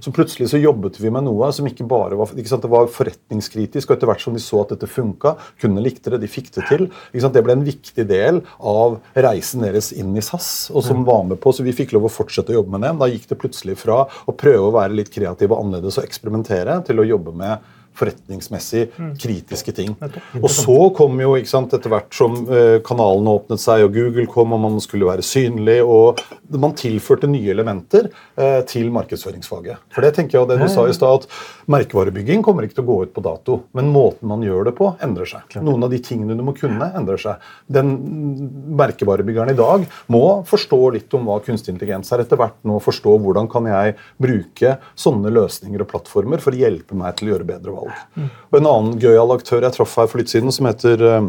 Så 0.00 0.12
plutselig 0.14 0.48
så 0.50 0.60
jobbet 0.60 0.96
vi 1.00 1.10
med 1.12 1.26
noe 1.26 1.48
som 1.52 1.66
ikke 1.68 1.84
bare 1.88 2.16
var 2.16 2.30
ikke 2.32 2.48
sant, 2.48 2.64
det 2.64 2.72
var 2.72 2.88
forretningskritisk. 2.92 3.90
Og 3.90 3.96
etter 3.96 4.08
hvert 4.08 4.24
som 4.24 4.36
de 4.36 4.42
så 4.42 4.62
at 4.62 4.72
dette 4.72 4.88
funka, 4.88 5.34
kundene 5.60 5.84
likte 5.84 6.12
det, 6.12 6.22
de 6.22 6.30
fikk 6.30 6.48
det 6.54 6.66
til. 6.70 6.86
Ikke 7.10 7.24
sant, 7.26 7.36
det 7.36 7.44
ble 7.44 7.56
en 7.58 7.66
viktig 7.66 8.06
del 8.08 8.40
av 8.56 8.98
reisen 9.26 9.64
deres 9.66 9.92
inn 9.92 10.16
i 10.16 10.24
SAS, 10.24 10.70
og 10.72 10.86
som 10.86 11.04
var 11.08 11.26
med 11.28 11.40
på, 11.42 11.52
så 11.52 11.66
vi 11.66 11.76
fikk 11.76 11.92
lov 11.96 12.08
å 12.08 12.12
fortsette 12.12 12.54
å 12.54 12.60
jobbe 12.60 12.76
med 12.76 12.86
dem. 12.88 13.00
Da 13.02 13.10
gikk 13.12 13.28
det 13.30 13.40
plutselig 13.42 13.76
fra 13.82 14.04
å 14.06 14.36
prøve 14.36 14.70
å 14.70 14.76
være 14.78 14.96
litt 14.96 15.12
kreativ 15.12 15.52
og 15.52 15.60
annerledes 15.64 16.00
og 16.00 16.08
eksperimentere, 16.08 16.80
til 16.86 17.02
å 17.02 17.10
jobbe 17.12 17.36
med 17.36 17.74
forretningsmessig 17.96 18.86
kritiske 19.20 19.74
ting. 19.76 19.94
Og 20.40 20.48
så 20.52 20.76
kom 20.96 21.20
jo, 21.22 21.34
ikke 21.38 21.50
sant, 21.50 21.74
etter 21.76 21.92
hvert 21.92 22.12
som 22.16 22.38
eh, 22.50 22.78
kanalene 22.86 23.34
åpnet 23.38 23.62
seg, 23.62 23.86
og 23.86 23.96
Google 23.96 24.26
kom, 24.30 24.54
og 24.56 24.62
man 24.62 24.78
skulle 24.84 25.08
være 25.08 25.24
synlig, 25.26 25.78
og 25.82 26.20
man 26.54 26.76
tilførte 26.78 27.30
nye 27.30 27.52
elementer 27.54 28.10
eh, 28.10 28.60
til 28.68 28.90
markedsføringsfaget. 28.94 29.86
For 29.94 30.04
det 30.04 30.14
tenker 30.18 30.38
jeg, 30.38 30.44
og 30.44 30.52
det 30.52 30.60
du 30.60 30.68
sa 30.72 30.86
i 30.88 30.96
stad, 30.96 31.26
at 31.26 31.70
merkevarebygging 31.72 32.44
kommer 32.46 32.66
ikke 32.66 32.78
til 32.78 32.86
å 32.86 32.90
gå 32.90 32.98
ut 33.06 33.14
på 33.16 33.24
dato, 33.24 33.58
men 33.76 33.90
måten 33.92 34.30
man 34.30 34.44
gjør 34.44 34.70
det 34.70 34.76
på, 34.78 34.92
endrer 35.04 35.30
seg. 35.30 35.58
Noen 35.64 35.86
av 35.86 35.92
de 35.92 36.00
tingene 36.04 36.36
du 36.38 36.44
må 36.46 36.54
kunne, 36.56 36.90
endrer 36.98 37.20
seg. 37.20 37.46
Den 37.72 37.94
mm, 37.96 38.50
merkevarebyggeren 38.78 39.54
i 39.54 39.58
dag 39.58 39.86
må 40.12 40.24
forstå 40.46 40.80
litt 40.96 41.16
om 41.16 41.28
hva 41.28 41.40
kunstig 41.44 41.74
intelligens 41.74 42.12
er, 42.12 42.24
etter 42.24 42.40
hvert 42.40 42.58
nå 42.66 42.78
forstå 42.82 43.16
hvordan 43.22 43.50
kan 43.50 43.68
jeg 43.70 43.96
bruke 44.22 44.76
sånne 44.98 45.32
løsninger 45.34 45.82
og 45.82 45.90
plattformer 45.90 46.42
for 46.42 46.54
å 46.54 46.60
hjelpe 46.60 46.98
meg 46.98 47.16
til 47.18 47.30
å 47.30 47.34
gjøre 47.34 47.48
bedre 47.48 47.76
valg. 47.76 47.85
Og 47.86 48.60
En 48.60 48.70
annen 48.70 48.96
gøyal 49.02 49.34
aktør 49.34 49.64
jeg 49.64 49.76
traff 49.76 49.98
her 50.00 50.08
for 50.10 50.22
litt 50.22 50.32
siden, 50.32 50.54
som 50.54 50.68
heter 50.70 51.04
eh, 51.06 51.28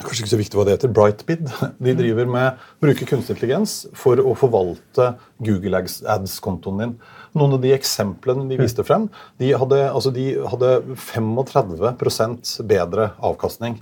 Kanskje 0.00 0.22
ikke 0.22 0.30
så 0.30 0.38
viktig 0.38 0.58
hva 0.58 0.64
det 0.64 0.74
heter. 0.76 0.92
Brightbid. 0.94 1.48
De 1.84 1.94
driver 1.98 2.28
med 2.30 2.60
bruker 2.82 3.08
kunstig 3.10 3.34
intelligens 3.34 3.72
for 3.98 4.20
å 4.22 4.36
forvalte 4.38 5.14
Google 5.42 5.80
Ads- 5.82 6.04
Ads-kontoen 6.06 6.82
din. 6.82 6.92
Noen 7.36 7.56
av 7.56 7.62
de 7.62 7.72
eksemplene 7.74 8.46
de 8.50 8.58
viste 8.58 8.84
frem, 8.86 9.08
de 9.42 9.50
hadde, 9.58 9.80
altså 9.90 10.10
de 10.14 10.32
hadde 10.50 10.70
35% 11.10 12.54
bedre 12.70 13.10
avkastning. 13.18 13.80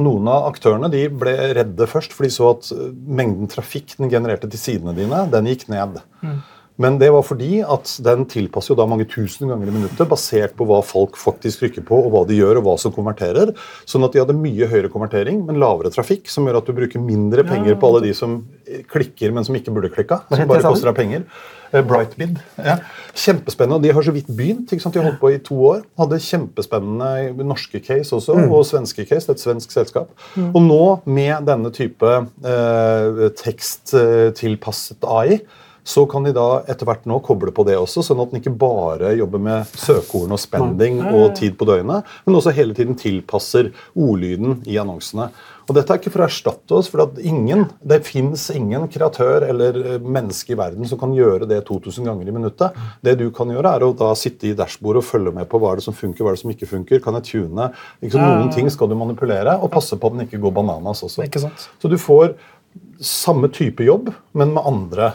Noen 0.00 0.28
av 0.30 0.48
aktørene 0.50 0.90
de 0.92 1.06
ble 1.12 1.32
redde 1.56 1.88
først, 1.90 2.12
for 2.16 2.26
de 2.26 2.32
så 2.34 2.50
at 2.54 2.72
eh, 2.74 2.90
mengden 3.20 3.50
trafikk 3.50 3.96
den 4.00 4.12
genererte 4.12 4.50
til 4.50 4.64
sidene 4.64 4.96
dine, 4.96 5.26
den 5.32 5.48
gikk 5.50 5.68
ned. 5.72 6.00
Men 6.80 6.96
det 7.00 7.10
var 7.12 7.22
fordi 7.26 7.58
at 7.60 7.90
den 8.06 8.24
tilpasser 8.30 8.72
jo 8.72 8.78
da 8.80 8.86
mange 8.88 9.04
tusen 9.10 9.50
ganger 9.52 9.68
i 9.68 9.74
minuttet 9.74 10.08
basert 10.08 10.54
på 10.56 10.64
hva 10.70 10.78
folk 10.86 11.18
faktisk 11.20 11.60
trykker 11.60 11.84
på, 11.84 11.98
og 12.06 12.10
hva 12.14 12.22
de 12.30 12.38
gjør, 12.40 12.56
og 12.62 12.64
hva 12.70 12.76
som 12.80 12.94
konverterer. 12.96 13.52
Sånn 13.84 14.06
at 14.06 14.16
de 14.16 14.22
hadde 14.22 14.36
mye 14.38 14.68
høyere 14.70 14.88
konvertering, 14.92 15.42
men 15.44 15.60
lavere 15.60 15.92
trafikk, 15.92 16.30
som 16.32 16.48
gjør 16.48 16.62
at 16.62 16.70
du 16.70 16.72
bruker 16.78 17.02
mindre 17.04 17.44
penger 17.44 17.76
på 17.76 17.90
alle 17.90 18.00
de 18.08 18.14
som 18.16 18.40
klikker, 18.90 19.32
men 19.36 19.44
som 19.44 19.54
ikke 19.60 19.74
burde 19.76 19.92
klikka. 19.92 20.22
Som 20.32 20.48
bare 20.48 20.64
koster 20.64 20.88
deg 20.90 20.96
penger. 21.02 21.24
Eh, 21.70 21.84
Brightbid. 21.86 22.40
Ja. 22.58 22.78
Kjempespennende. 23.14 23.76
og 23.76 23.82
De 23.84 23.92
har 23.94 24.02
så 24.02 24.10
vidt 24.16 24.26
begynt. 24.26 24.72
ikke 24.72 24.82
sant? 24.82 24.94
De 24.96 24.98
har 25.02 25.06
holdt 25.10 25.20
på 25.20 25.30
i 25.34 25.38
to 25.38 25.54
år. 25.68 25.84
Hadde 26.00 26.18
kjempespennende 26.24 27.44
norske 27.46 27.78
case 27.84 28.10
også, 28.16 28.34
Mm. 28.40 28.50
og 28.50 28.64
svenske 28.66 29.04
case. 29.06 29.26
Det 29.28 29.36
er 29.36 29.38
et 29.38 29.44
svensk 29.44 29.70
selskap. 29.70 30.08
Og 30.36 30.62
nå, 30.64 31.00
med 31.06 31.44
denne 31.46 31.70
type 31.70 32.02
eh, 32.42 33.28
teksttilpasset 33.38 35.04
AI, 35.06 35.40
så 35.84 36.06
kan 36.10 36.26
de 36.26 36.34
da 36.36 36.62
etter 36.70 36.88
hvert 36.88 37.06
nå 37.08 37.20
koble 37.24 37.52
på 37.54 37.64
det 37.68 37.78
også, 37.80 38.04
sånn 38.06 38.20
at 38.22 38.32
den 38.32 38.42
ikke 38.42 38.56
bare 38.60 39.14
jobber 39.18 39.42
med 39.42 39.78
søkeord 39.78 40.34
og 40.36 40.42
spending 40.42 41.00
og 41.10 41.32
tid 41.38 41.56
på 41.60 41.68
døgnet, 41.68 42.08
men 42.26 42.36
også 42.38 42.54
hele 42.56 42.76
tiden 42.76 42.98
tilpasser 43.00 43.72
ordlyden 43.94 44.60
i 44.68 44.78
annonsene. 44.80 45.30
Og 45.70 45.76
dette 45.76 45.94
er 45.94 46.00
ikke 46.00 46.10
for 46.10 46.24
å 46.24 46.26
erstatte 46.26 46.74
oss, 46.74 46.88
for 46.90 47.04
at 47.04 47.18
ingen, 47.22 47.68
det 47.86 48.00
fins 48.02 48.48
ingen 48.50 48.88
kreatør 48.90 49.44
eller 49.46 49.76
eh, 49.84 50.00
menneske 50.02 50.56
i 50.56 50.58
verden 50.58 50.88
som 50.90 50.98
kan 50.98 51.14
gjøre 51.14 51.46
det 51.46 51.60
2000 51.68 52.08
ganger 52.10 52.26
i 52.26 52.34
minuttet. 52.34 52.80
Det 53.06 53.14
du 53.20 53.28
kan 53.34 53.52
gjøre, 53.54 53.76
er 53.76 53.86
å 53.86 53.92
da 53.94 54.10
sitte 54.18 54.48
i 54.50 54.56
dashbordet 54.58 55.04
og 55.04 55.06
følge 55.06 55.34
med 55.36 55.46
på 55.50 55.60
hva 55.62 55.70
er 55.70 55.78
det 55.78 55.86
som 55.86 55.94
funker, 55.94 56.24
hva 56.26 56.32
er 56.32 56.40
det 56.40 56.42
som 56.42 56.50
ikke 56.50 56.70
funker. 56.72 57.02
Kan 57.04 57.20
jeg 57.20 57.28
tune? 57.28 57.70
Liksom, 58.02 58.18
noen 58.18 58.50
ting 58.54 58.66
skal 58.74 58.90
du 58.90 58.96
manipulere, 58.98 59.54
og 59.62 59.70
passe 59.70 59.94
på 59.94 60.10
at 60.10 60.18
den 60.18 60.26
ikke 60.26 60.42
går 60.42 60.56
bananas 60.58 61.04
også. 61.06 61.28
Så 61.78 61.92
du 61.92 61.98
får 62.02 62.34
samme 62.98 63.48
type 63.54 63.86
jobb, 63.86 64.10
men 64.34 64.56
med 64.56 64.66
andre 64.66 65.14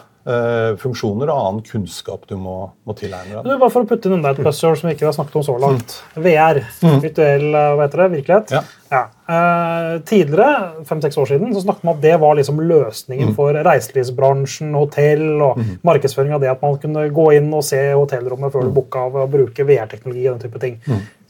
funksjoner 0.81 1.29
og 1.29 1.37
annen 1.37 1.65
kunnskap 1.67 2.23
du 2.29 2.33
må, 2.41 2.55
må 2.87 2.95
tilegne 2.97 3.43
deg. 3.43 3.59
bare 3.61 3.69
for 3.69 3.85
å 3.85 3.89
putte 3.89 4.09
inn 4.09 4.17
enda 4.17 4.31
et 4.33 4.41
buzzword 4.41 4.79
som 4.79 4.89
vi 4.89 4.95
ikke 4.95 5.05
har 5.05 5.13
snakket 5.13 5.37
om 5.37 5.45
så 5.45 5.57
langt. 5.61 5.99
VR. 6.17 6.63
Virtuell 7.03 7.45
eh, 7.51 7.73
hva 7.75 7.85
heter 7.85 8.01
det, 8.01 8.07
virkelighet. 8.15 8.55
Ja. 8.55 8.63
Eh, 8.95 9.91
tidligere, 10.09 10.85
fem-seks 10.89 11.17
år 11.21 11.29
siden, 11.29 11.53
så 11.53 11.61
snakket 11.61 11.85
man 11.85 11.97
at 11.97 12.01
det 12.05 12.15
var 12.21 12.37
liksom 12.39 12.61
løsningen 12.61 13.35
for 13.37 13.57
reiselivsbransjen, 13.69 14.73
hotell 14.77 15.27
og 15.45 15.61
markedsføring 15.85 16.33
av 16.37 16.41
det 16.41 16.51
at 16.53 16.65
man 16.65 16.79
kunne 16.81 17.05
gå 17.13 17.27
inn 17.37 17.51
og 17.53 17.65
se 17.65 17.81
hotellrommet 17.93 18.53
før 18.53 18.65
du 18.65 18.73
booka 18.75 19.05
av 19.07 19.19
og 19.25 19.29
bruke 19.33 19.67
VR-teknologi 19.67 20.25
og 20.25 20.39
den 20.39 20.47
type 20.47 20.63
ting. 20.63 20.81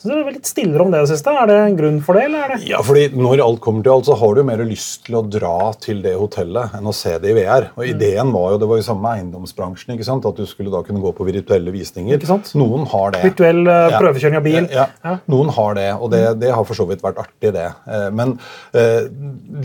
Så 0.05 0.11
det 0.13 0.21
er 0.21 0.35
litt 0.35 0.49
stillere 0.49 0.85
om 0.85 0.91
det 0.93 0.99
det 1.01 1.09
siste. 1.09 1.31
Er 1.33 1.49
det 1.49 1.55
en 1.57 1.77
grunn 1.79 1.95
for 2.05 2.17
det, 2.17 2.27
eller 2.27 2.43
er 2.45 2.51
det 2.53 2.69
Ja, 2.69 2.81
fordi 2.85 3.07
Når 3.15 3.41
alt 3.41 3.61
kommer 3.63 3.81
til 3.85 3.93
alt, 3.95 4.05
så 4.05 4.17
har 4.19 4.35
du 4.35 4.41
jo 4.41 4.47
mer 4.47 4.61
lyst 4.67 5.05
til 5.07 5.17
å 5.17 5.23
dra 5.25 5.71
til 5.81 6.03
det 6.05 6.13
hotellet 6.19 6.75
enn 6.77 6.89
å 6.89 6.93
se 6.93 7.15
det 7.21 7.31
i 7.33 7.37
VR. 7.39 7.69
Og 7.73 7.89
Ideen 7.89 8.33
var 8.35 8.53
jo 8.53 8.59
det 8.61 8.69
var 8.69 8.81
jo 8.81 8.85
samme 8.85 9.13
eiendomsbransjen, 9.17 9.95
ikke 9.95 10.07
sant? 10.07 10.27
at 10.29 10.37
du 10.37 10.45
skulle 10.49 10.73
da 10.73 10.83
kunne 10.85 11.01
gå 11.01 11.13
på 11.17 11.25
virtuelle 11.27 11.73
visninger. 11.73 12.19
Ikke 12.19 12.29
sant? 12.29 12.51
Noen 12.57 12.85
har 12.91 13.15
det. 13.15 13.23
virtuell 13.25 13.63
uh, 13.65 13.97
prøvekjøring 13.97 14.39
av 14.41 14.45
bil? 14.45 14.69
Ja, 14.73 14.89
Ja. 15.05 15.17
Noen 15.31 15.49
har 15.57 15.75
det, 15.77 15.89
og 15.97 16.11
det, 16.13 16.21
det 16.41 16.53
har 16.53 16.65
for 16.67 16.77
så 16.77 16.85
vidt 16.89 17.03
vært 17.05 17.19
artig, 17.21 17.51
det. 17.55 17.67
Eh, 17.89 18.07
Men 18.15 18.37
uh, 18.75 19.05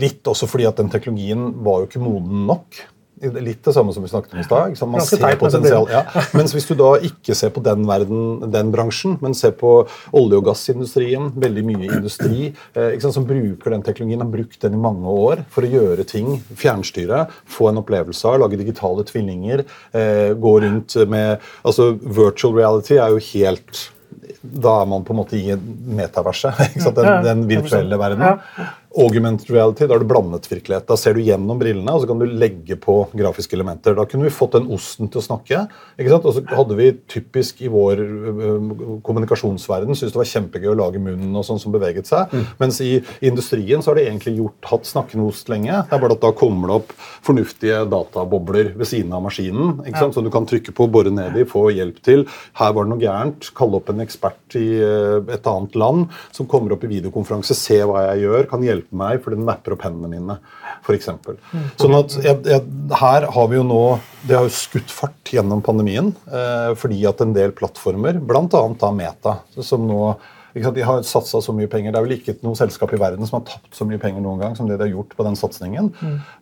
litt 0.01 0.25
også 0.27 0.49
fordi 0.49 0.67
at 0.69 0.81
den 0.81 0.89
teknologien 0.93 1.51
var 1.65 1.83
jo 1.83 1.89
ikke 1.89 2.01
moden 2.01 2.47
nok. 2.49 2.81
Litt 3.21 3.61
det 3.63 3.73
samme 3.75 3.93
som 3.93 4.01
vi 4.01 4.09
snakket 4.09 4.33
om 4.33 4.39
i 4.41 4.45
stad. 4.45 4.77
Man 4.89 5.03
ser 5.05 5.21
teit, 5.21 5.35
men 5.35 5.43
potensial. 5.43 5.85
Ja. 5.91 6.01
Mens 6.33 6.55
hvis 6.55 6.65
du 6.69 6.73
da 6.79 6.95
ikke 7.05 7.35
ser 7.37 7.53
på 7.53 7.61
den 7.65 7.85
verden, 7.89 8.51
den 8.53 8.71
bransjen, 8.73 9.19
men 9.21 9.35
ser 9.37 9.53
på 9.59 9.73
olje- 10.17 10.39
og 10.39 10.47
gassindustrien, 10.49 11.29
veldig 11.43 11.65
mye 11.67 11.91
industri 11.99 12.49
eh, 12.49 12.97
sant, 13.01 13.13
som 13.19 13.27
bruker 13.29 13.75
den 13.75 13.85
teknologien, 13.85 14.25
har 14.25 14.33
brukt 14.33 14.59
den 14.65 14.77
i 14.77 14.81
mange 14.81 15.13
år 15.13 15.45
for 15.53 15.67
å 15.67 15.71
gjøre 15.71 16.07
ting, 16.09 16.39
fjernstyre, 16.57 17.27
få 17.45 17.69
en 17.69 17.81
opplevelse 17.83 18.25
av, 18.27 18.41
lage 18.41 18.59
digitale 18.61 19.05
tvillinger, 19.07 19.65
eh, 19.93 20.33
gå 20.33 20.57
rundt 20.65 20.97
med 21.11 21.41
altså 21.61 21.91
Virtual 22.01 22.57
reality 22.57 22.97
er 22.97 23.13
jo 23.13 23.25
helt 23.31 23.87
da 24.41 24.81
er 24.81 24.87
man 24.89 25.03
på 25.05 25.13
en 25.13 25.19
måte 25.21 25.37
i 25.37 25.55
metaverset. 25.55 26.57
Den, 26.97 27.23
den 27.23 27.43
virtuelle 27.49 27.97
verdenen. 27.99 28.41
Augmented 28.99 29.47
reality, 29.53 29.85
da 29.87 29.95
er 29.95 30.03
det 30.03 30.09
blandet 30.09 30.47
virkelighet. 30.51 30.83
Da 30.89 30.97
ser 30.99 31.15
du 31.15 31.21
gjennom 31.23 31.59
brillene 31.61 31.93
og 31.95 32.01
så 32.03 32.09
kan 32.09 32.19
du 32.19 32.25
legge 32.27 32.75
på 32.75 32.97
grafiske 33.15 33.55
elementer. 33.55 33.95
Da 33.95 34.03
kunne 34.09 34.27
vi 34.27 34.33
fått 34.35 34.57
den 34.57 34.67
osten 34.75 35.07
til 35.07 35.21
å 35.21 35.23
snakke. 35.23 35.61
ikke 35.95 36.11
sant? 36.11 36.27
Og 36.27 36.35
så 36.35 36.43
hadde 36.51 36.75
vi 36.75 36.89
typisk 37.07 37.61
i 37.63 37.69
vår 37.71 38.01
ø, 38.03 38.49
kommunikasjonsverden 39.05 39.95
syntes 39.95 40.11
det 40.11 40.19
var 40.19 40.29
kjempegøy 40.33 40.73
å 40.73 40.75
lage 40.81 40.99
munnen 41.03 41.37
og 41.39 41.45
sånn 41.47 41.61
som 41.63 41.71
beveget 41.71 42.09
seg. 42.09 42.35
Mens 42.59 42.81
i 42.83 42.97
industrien 43.23 43.79
så 43.79 43.93
har 43.93 44.01
de 44.01 44.05
egentlig 44.09 44.35
gjort, 44.41 44.59
hatt 44.73 44.91
snakkende 44.91 45.29
ost 45.31 45.47
lenge. 45.53 45.71
Det 45.87 45.95
er 45.95 46.03
bare 46.03 46.19
at 46.19 46.25
da 46.25 46.33
kommer 46.35 46.73
det 46.73 46.77
opp 46.81 46.93
fornuftige 47.23 47.85
databobler 47.91 48.73
ved 48.75 48.91
siden 48.91 49.15
av 49.15 49.23
maskinen. 49.23 49.79
ikke 49.85 50.03
sant? 50.03 50.19
Som 50.19 50.27
du 50.27 50.33
kan 50.35 50.49
trykke 50.49 50.75
på, 50.75 50.89
bore 50.91 51.15
ned 51.15 51.39
i, 51.39 51.47
få 51.47 51.69
hjelp 51.71 52.03
til. 52.03 52.27
Her 52.59 52.75
var 52.75 52.83
det 52.83 52.91
noe 52.91 53.05
gærent. 53.05 53.53
Kalle 53.55 53.79
opp 53.79 53.93
en 53.93 54.03
ekspert 54.03 54.59
i 54.59 54.67
ø, 54.83 55.23
et 55.31 55.47
annet 55.47 55.79
land 55.79 56.11
som 56.35 56.49
kommer 56.51 56.75
opp 56.75 56.83
i 56.83 56.91
videokonferanse, 56.91 57.55
se 57.55 57.79
hva 57.87 58.09
jeg 58.09 58.25
gjør, 58.25 58.51
kan 58.51 58.63
hjelpe 58.65 58.80
meg, 58.89 59.21
for 59.23 59.35
den 59.35 59.45
mapper 59.47 59.75
opp 59.75 59.85
hendene 59.85 60.09
mine, 60.11 60.37
f.eks. 60.81 61.09
Sånn 61.79 61.97
at 61.97 62.17
jeg, 62.23 62.41
jeg, 62.49 62.65
her 63.01 63.27
har 63.35 63.49
vi 63.51 63.59
jo 63.59 63.63
nå 63.67 63.81
Det 64.25 64.37
har 64.37 64.45
jo 64.47 64.53
skutt 64.53 64.91
fart 64.93 65.31
gjennom 65.33 65.63
pandemien 65.65 66.11
eh, 66.29 66.71
fordi 66.77 66.99
at 67.09 67.21
en 67.23 67.33
del 67.37 67.53
plattformer, 67.57 68.19
bl.a. 68.21 68.91
Meta, 68.95 69.39
som 69.61 69.87
nå 69.89 70.01
De 70.53 70.81
har 70.85 71.03
satsa 71.07 71.41
så 71.41 71.53
mye 71.55 71.69
penger. 71.71 71.93
Det 71.93 71.99
er 71.99 72.05
vel 72.07 72.15
ikke 72.17 72.35
noe 72.45 72.57
selskap 72.59 72.91
i 72.95 72.99
verden 73.01 73.27
som 73.27 73.39
har 73.39 73.45
tapt 73.49 73.75
så 73.77 73.87
mye 73.87 73.99
penger 74.01 74.23
noen 74.23 74.41
gang 74.41 74.55
som 74.57 74.67
det 74.69 74.77
de 74.79 74.87
har 74.87 74.91
gjort 74.93 75.15
på 75.17 75.25
den 75.27 75.37
satsingen. 75.39 75.91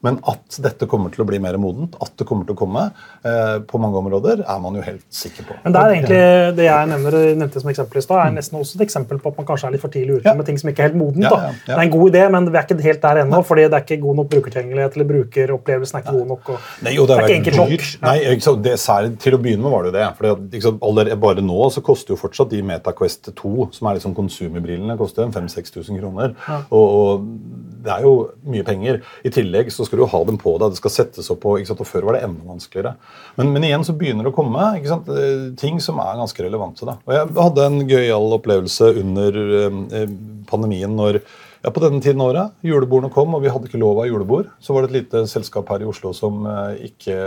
Men 0.05 0.19
at 0.29 0.59
dette 0.63 0.87
kommer 0.89 1.13
til 1.13 1.23
å 1.23 1.27
bli 1.29 1.39
mer 1.43 1.57
modent, 1.61 1.95
at 2.01 2.13
det 2.19 2.27
kommer 2.29 2.47
til 2.47 2.55
å 2.57 2.59
komme 2.59 2.85
eh, 3.23 3.59
på 3.69 3.81
mange 3.81 3.99
områder, 4.01 4.43
er 4.47 4.59
man 4.63 4.77
jo 4.79 4.83
helt 4.85 5.05
sikker 5.13 5.47
på. 5.49 5.57
Men 5.63 5.75
det 5.75 5.81
er 5.83 5.95
egentlig 5.95 6.21
det 6.59 6.67
jeg 6.67 6.89
nevner, 6.93 7.19
nevnte 7.43 7.63
som 7.63 7.71
eksempel 7.71 8.01
i 8.01 8.05
stad, 8.05 8.21
er 8.25 8.35
nesten 8.37 8.59
også 8.59 8.79
et 8.79 8.85
eksempel 8.87 9.21
på 9.21 9.33
at 9.33 9.39
man 9.41 9.47
kanskje 9.49 9.69
er 9.69 9.75
litt 9.75 9.83
for 9.85 9.93
tidlig 9.93 10.19
ute 10.19 10.29
Ja. 10.29 10.35
med 10.39 10.45
ting 10.49 10.57
som 10.61 10.69
ikke 10.71 10.83
er 10.85 10.89
helt 10.89 10.99
modent. 10.99 11.25
Ja, 11.27 11.49
ja. 11.49 11.53
Det 11.67 11.75
er 11.77 11.83
en 11.85 11.93
god 11.93 12.11
idé, 12.13 12.25
men 12.31 12.49
vi 12.49 12.57
er 12.57 12.65
ikke 12.67 12.81
helt 12.83 13.01
der 13.01 13.21
ennå, 13.23 13.41
fordi 13.45 13.67
det 13.69 13.77
er 13.77 13.85
ikke 13.85 14.01
god 14.01 14.15
nok 14.21 14.29
brukertilgjengelighet 14.33 14.97
eller 14.97 15.09
brukeropplevelsen 15.13 15.99
er 15.99 16.03
ikke 16.05 16.15
god 16.17 16.27
nok. 16.33 16.49
Og 16.55 16.83
Nei, 16.85 16.95
jo, 16.95 17.05
det 17.05 17.15
er, 17.15 17.21
det 17.21 17.23
er 17.23 17.29
ikke 17.29 17.39
enkelt 17.39 17.61
nok. 17.61 17.87
Nei, 18.07 18.17
ikke 18.35 18.55
det, 18.65 18.75
særlig, 18.81 19.13
til 19.23 19.37
å 19.37 19.41
begynne 19.41 19.65
med 19.65 19.73
var 19.75 19.85
det 19.85 19.91
jo 19.91 19.97
det. 19.97 20.07
Fordi 20.19 20.59
ikke 20.61 21.15
bare 21.19 21.45
nå 21.45 21.69
så 21.73 21.83
koster 21.85 22.15
jo 22.15 22.19
fortsatt 22.19 22.51
de 22.53 22.61
MetaQuest 22.65 23.31
2, 23.35 23.53
som 23.75 23.89
er 23.91 23.98
liksom 23.99 24.17
konsumerbrillene, 24.17 24.97
koster 24.99 25.27
en 25.27 25.35
5000-6000 25.35 25.99
kroner. 26.01 26.35
Og, 26.71 26.87
og 26.89 27.69
det 27.83 27.91
er 27.93 28.05
jo 28.05 28.13
mye 28.49 28.65
penger. 28.67 29.01
I 29.25 29.31
tillegg 29.33 29.71
så 29.73 29.85
skal 29.87 30.01
du 30.01 30.07
ha 30.11 30.21
dem 30.27 30.39
på 30.41 30.55
deg. 30.59 30.73
Det 30.73 30.81
skal 30.81 30.93
settes 30.93 31.29
opp 31.31 31.41
på, 31.45 31.55
ikke 31.59 31.71
sant, 31.71 31.83
og 31.83 31.89
Før 31.89 32.09
var 32.09 32.17
det 32.17 32.23
enda 32.27 32.47
vanskeligere. 32.47 32.95
Men, 33.39 33.51
men 33.55 33.67
igjen 33.67 33.85
så 33.87 33.95
begynner 33.97 34.27
det 34.27 34.33
å 34.33 34.37
komme 34.37 34.71
ikke 34.79 34.91
sant, 34.91 35.11
eh, 35.13 35.51
ting 35.59 35.79
som 35.83 36.01
er 36.03 36.19
ganske 36.19 36.45
relevante. 36.45 36.87
da. 36.87 36.97
Og 37.07 37.15
Jeg 37.15 37.35
hadde 37.39 37.67
en 37.69 37.83
gøyal 37.89 38.35
opplevelse 38.39 38.91
under 39.03 39.39
eh, 39.61 40.09
pandemien 40.49 40.97
når 40.99 41.23
ja, 41.59 41.73
På 41.75 41.81
denne 41.83 41.99
tiden 41.99 42.21
av 42.23 42.29
året, 42.31 42.53
julebordene 42.63 43.11
kom, 43.11 43.33
og 43.35 43.41
vi 43.43 43.49
hadde 43.51 43.67
ikke 43.67 43.81
lov 43.81 43.97
av 43.99 44.05
julebord. 44.07 44.45
Så 44.63 44.71
var 44.71 44.85
det 44.85 44.93
et 44.93 45.01
lite 45.01 45.25
selskap 45.27 45.67
her 45.67 45.83
i 45.83 45.89
Oslo 45.89 46.13
som 46.15 46.45
eh, 46.47 46.85
ikke 46.87 47.17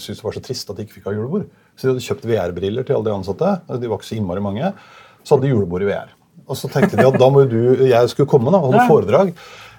syntes 0.00 0.22
det 0.22 0.24
var 0.24 0.38
så 0.38 0.44
trist 0.46 0.72
at 0.72 0.78
de 0.78 0.86
ikke 0.86 0.96
fikk 0.96 1.10
ha 1.10 1.12
julebord. 1.12 1.44
Så 1.76 1.84
de 1.84 1.92
hadde 1.92 2.06
kjøpt 2.06 2.24
VR-briller 2.30 2.88
til 2.88 2.96
alle 2.96 3.10
de 3.10 3.18
ansatte. 3.18 3.52
De 3.68 3.90
var 3.90 4.00
ikke 4.00 4.08
så 4.08 4.16
innmari 4.16 4.44
mange. 4.44 4.72
Så 5.28 5.36
hadde 5.36 5.44
de 5.44 5.52
julebord 5.52 5.84
i 5.84 5.90
VR. 5.90 6.14
Og 6.48 6.56
så 6.56 6.70
tenkte 6.72 6.96
de 6.96 7.04
at 7.04 7.16
da 7.20 7.26
må 7.28 7.44
jo 7.44 7.48
du, 7.50 7.86
jeg 7.90 8.08
skulle 8.08 8.30
komme 8.30 8.48
da, 8.48 8.56
og 8.56 8.72
holde 8.72 8.86
foredrag. 8.88 9.34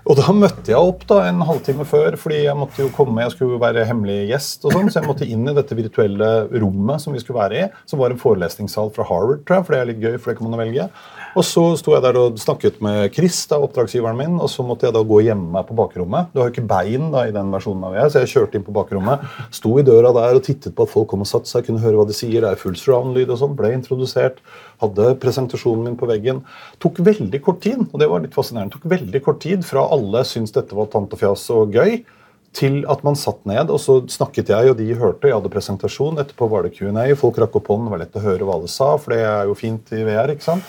Og 0.10 0.18
da 0.18 0.34
møtte 0.34 0.72
jeg 0.72 0.82
opp 0.82 1.04
da 1.06 1.20
en 1.30 1.44
halvtime 1.46 1.86
før, 1.86 2.16
fordi 2.18 2.40
jeg 2.48 2.58
måtte 2.58 2.82
jo 2.82 2.88
komme, 2.96 3.22
jeg 3.22 3.36
skulle 3.36 3.54
jo 3.54 3.60
være 3.62 3.84
hemmelig 3.86 4.32
gjest. 4.32 4.64
og 4.66 4.74
sånn, 4.74 4.90
Så 4.90 4.98
jeg 4.98 5.06
måtte 5.06 5.28
inn 5.30 5.46
i 5.46 5.54
dette 5.54 5.76
virtuelle 5.78 6.50
rommet 6.50 7.04
som 7.04 7.14
vi 7.14 7.20
skulle 7.22 7.38
være 7.38 7.60
i. 7.60 7.68
Som 7.86 8.00
var 8.00 8.10
en 8.10 8.18
forelesningssal 8.18 8.90
fra 8.96 9.06
Harvard, 9.06 9.46
tror 9.46 9.60
jeg, 9.60 9.66
for 9.68 9.76
det 9.76 9.82
er 9.82 9.90
litt 9.92 10.02
gøy. 10.02 10.18
for 10.18 10.32
det 10.32 10.40
kan 10.40 10.50
man 10.50 10.60
velge. 10.60 10.90
Og 11.38 11.46
så 11.46 11.78
sto 11.78 11.94
jeg 11.94 12.02
der 12.02 12.18
og 12.18 12.40
snakket 12.42 12.82
med 12.82 13.14
Chris, 13.14 13.46
da, 13.46 13.60
oppdragsgiveren 13.62 14.18
min, 14.18 14.40
og 14.42 14.50
så 14.50 14.66
måtte 14.66 14.88
jeg 14.88 14.96
da 14.96 15.04
gå 15.06 15.22
meg 15.38 15.68
på 15.68 15.78
bakrommet. 15.78 16.34
Du 16.34 16.40
har 16.40 16.50
jo 16.50 16.56
ikke 16.56 16.68
bein 16.68 17.12
da 17.12 17.28
i 17.28 17.32
den 17.32 17.52
versjonen 17.52 17.84
av 17.86 17.94
jeg, 17.94 18.10
så 18.10 18.20
jeg 18.24 18.34
kjørte 18.34 18.56
inn 18.58 18.66
på 18.66 18.74
bakrommet. 18.74 19.22
Sto 19.52 19.78
i 19.78 19.84
døra 19.84 20.12
der 20.12 20.34
og 20.34 20.44
tittet 20.44 20.74
på 20.74 20.88
at 20.88 20.90
folk 20.90 21.08
kom 21.10 21.22
og 21.22 21.28
satte 21.30 21.46
seg, 21.46 21.68
kunne 21.68 21.84
høre 21.84 22.02
hva 22.02 22.08
de 22.08 22.18
sier. 22.18 22.42
Det 22.42 22.50
er 22.50 22.58
full 22.58 22.74
surround-lyd 22.74 23.30
og 23.30 23.38
sånn. 23.38 23.56
Ble 23.56 23.76
introdusert. 23.78 24.42
Hadde 24.82 25.14
presentasjonen 25.22 25.86
min 25.86 26.00
på 26.00 26.10
veggen. 26.10 26.42
Tok 26.82 26.98
veldig 27.06 27.42
kort 27.46 27.62
tid, 27.62 27.86
og 27.92 28.00
det 28.02 28.10
var 28.10 28.24
litt 28.24 28.34
fascinerende. 28.34 28.74
Tok 28.74 28.90
veldig 28.90 29.22
kort 29.22 29.42
tid 29.44 29.62
fra 29.68 29.86
alle 29.86 29.99
syntes 30.28 30.56
dette 30.56 30.78
var 30.78 30.90
tant 30.94 31.12
og 31.14 31.22
fjas 31.22 31.46
og 31.56 31.76
gøy, 31.76 32.02
til 32.56 32.82
at 32.90 33.04
man 33.06 33.18
satt 33.20 33.44
ned, 33.46 33.70
og 33.70 33.78
så 33.82 34.00
snakket 34.10 34.50
jeg, 34.50 34.72
og 34.72 34.78
de 34.80 34.88
hørte. 34.98 35.30
Jeg 35.30 35.38
hadde 35.38 35.52
presentasjon. 35.54 36.18
Etterpå 36.22 36.48
var 36.50 36.66
det 36.66 36.74
Q&A. 36.78 37.06
Folk 37.20 37.38
rakk 37.38 37.60
opp 37.60 37.70
hånden. 37.70 37.86
Det 37.86 37.94
var 37.94 38.02
lett 38.02 38.18
å 38.18 38.24
høre 38.24 38.48
hva 38.48 38.56
alle 38.58 38.72
sa, 38.72 38.96
for 38.98 39.14
det 39.14 39.22
er 39.22 39.50
jo 39.50 39.58
fint 39.58 39.94
i 39.94 40.02
VR. 40.08 40.34
ikke 40.34 40.48
sant? 40.48 40.66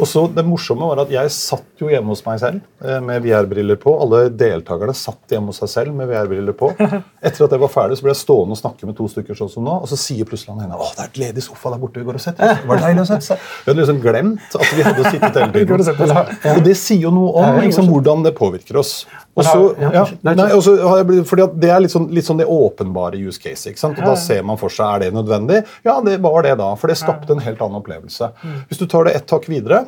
Og 0.00 0.08
så 0.10 0.24
Det 0.34 0.42
morsomme 0.46 0.86
var 0.90 1.04
at 1.04 1.12
jeg 1.12 1.30
satt 1.30 1.78
jo 1.78 1.88
hjemme 1.90 2.10
hos 2.10 2.24
meg 2.26 2.40
selv 2.42 2.62
eh, 2.82 2.98
med 3.04 3.22
VR-briller 3.22 3.78
på. 3.80 3.92
Alle 4.02 4.24
deltakerne 4.34 4.94
satt 4.96 5.30
hjemme 5.30 5.52
hos 5.52 5.60
seg 5.62 5.70
selv 5.70 5.94
med 5.94 6.10
VR-briller 6.10 6.56
på. 6.58 6.72
Etter 7.24 7.46
at 7.46 7.54
jeg 7.54 7.62
var 7.62 7.70
ferdig, 7.72 7.98
så 8.00 8.06
ble 8.06 8.14
jeg 8.14 8.20
stående 8.22 8.56
og 8.56 8.60
snakke 8.60 8.88
med 8.88 8.98
to 8.98 9.06
stykker 9.10 9.38
sånn 9.38 9.52
som 9.52 9.66
nå, 9.66 9.76
og 9.84 9.90
så 9.90 9.98
sier 10.00 10.26
plutselig 10.28 10.56
han 10.56 10.66
ene 10.66 10.78
å, 10.78 10.88
det 10.96 11.04
er 11.04 11.12
et 11.12 11.20
ledig 11.22 11.44
sofa 11.46 11.74
der 11.74 11.82
borte 11.82 12.02
vi 12.02 12.08
går 12.08 12.18
og 12.18 12.24
setter 12.24 12.50
oss. 12.56 12.64
Var 12.70 12.80
det 12.80 12.88
deilig 12.88 13.04
å 13.04 13.08
sette 13.12 13.28
seg? 13.28 13.44
Vi 13.62 13.70
hadde 13.70 13.84
liksom 13.84 14.00
glemt 14.02 14.58
at 14.58 14.74
vi 14.74 14.88
hadde 14.88 15.04
sittet 15.14 15.40
hele 15.40 15.52
tiden. 15.60 16.56
Og 16.56 16.64
det 16.66 16.76
sier 16.80 17.06
jo 17.06 17.14
noe 17.14 17.44
om 17.44 17.60
liksom, 17.62 17.90
hvordan 17.92 18.26
det 18.26 18.34
påvirker 18.38 18.80
oss. 18.82 18.96
Og 19.34 19.42
så, 19.42 19.62
ja. 19.82 20.04
Nei, 20.22 20.34
nei, 20.38 20.50
og 20.54 20.62
så 20.62 20.76
har 20.78 21.00
jeg 21.00 21.08
blitt, 21.08 21.26
fordi 21.26 21.46
Det 21.58 21.70
er 21.74 21.80
litt 21.82 21.90
sånn, 21.94 22.06
litt 22.14 22.26
sånn 22.28 22.38
det 22.38 22.46
åpenbare 22.46 23.18
use 23.18 23.40
case. 23.42 23.66
ikke 23.70 23.82
sant? 23.82 23.98
Og 23.98 24.06
Da 24.06 24.14
ser 24.20 24.44
man 24.46 24.60
for 24.60 24.70
seg 24.70 24.86
er 24.86 25.04
det 25.06 25.14
nødvendig. 25.16 25.64
Ja, 25.84 26.00
det 26.04 26.20
var 26.22 26.42
det 26.46 26.56
da, 26.58 26.74
for 26.78 26.88
det 26.92 26.96
skapte 27.00 27.34
en 27.34 27.42
helt 27.42 27.60
annen 27.60 27.82
opplevelse. 27.82 28.30
Hvis 28.70 28.78
du 28.78 28.86
tar 28.86 29.04
det 29.08 29.16
ett 29.18 29.30
hakk 29.34 29.48
videre 29.50 29.86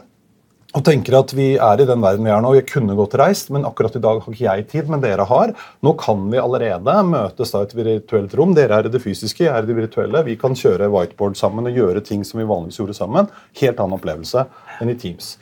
og 0.76 0.82
tenker 0.84 1.14
at 1.16 1.30
vi 1.32 1.54
er 1.56 1.80
i 1.80 1.86
den 1.88 2.02
verden 2.02 2.26
vi 2.26 2.32
er 2.34 2.42
nå. 2.44 2.50
Jeg 2.58 2.66
kunne 2.68 2.96
godt 2.98 3.14
reist, 3.16 3.48
men 3.54 3.64
akkurat 3.64 3.94
i 3.96 4.02
dag 4.02 4.18
har 4.20 4.34
ikke 4.34 4.44
jeg 4.44 4.66
tid, 4.68 4.90
men 4.92 5.00
dere 5.00 5.24
har. 5.24 5.54
Nå 5.86 5.94
kan 5.96 6.26
vi 6.28 6.36
allerede 6.42 6.96
møtes 7.06 7.54
da 7.54 7.62
i 7.62 7.68
et 7.68 7.76
virtuelt 7.78 8.34
rom. 8.36 8.52
Dere 8.58 8.82
er 8.82 8.90
i 8.90 8.92
det 8.92 9.00
fysiske, 9.00 9.46
jeg 9.46 9.54
er 9.54 9.62
i 9.64 9.70
det 9.70 9.78
virtuelle. 9.78 10.24
Vi 10.26 10.36
kan 10.36 10.58
kjøre 10.58 10.90
whiteboard 10.92 11.38
sammen 11.38 11.70
og 11.70 11.78
gjøre 11.80 12.04
ting 12.04 12.26
som 12.28 12.42
vi 12.42 12.48
vanligvis 12.50 12.82
gjorde 12.82 12.98
sammen. 12.98 13.30
Helt 13.62 13.80
annen 13.80 13.96
opplevelse 13.96 14.44
enn 14.82 14.92
i 14.92 14.98
Teams. 15.00 15.36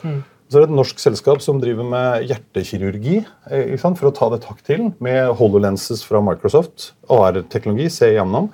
Så 0.52 0.58
er 0.58 0.64
det 0.64 0.68
et 0.68 0.76
norsk 0.76 1.00
selskap 1.00 1.40
som 1.40 1.58
driver 1.60 1.86
med 1.88 2.26
hjertekirurgi 2.28 3.20
eh, 3.50 3.74
for 3.80 4.10
å 4.10 4.14
ta 4.14 4.28
det 4.34 4.42
takk 4.44 4.60
til, 4.66 4.90
med 5.02 5.32
HoloLenses 5.38 6.04
fra 6.04 6.20
Microsoft, 6.24 6.92
AR-teknologi, 7.08 7.88
se 7.90 8.10
igjennom. 8.12 8.50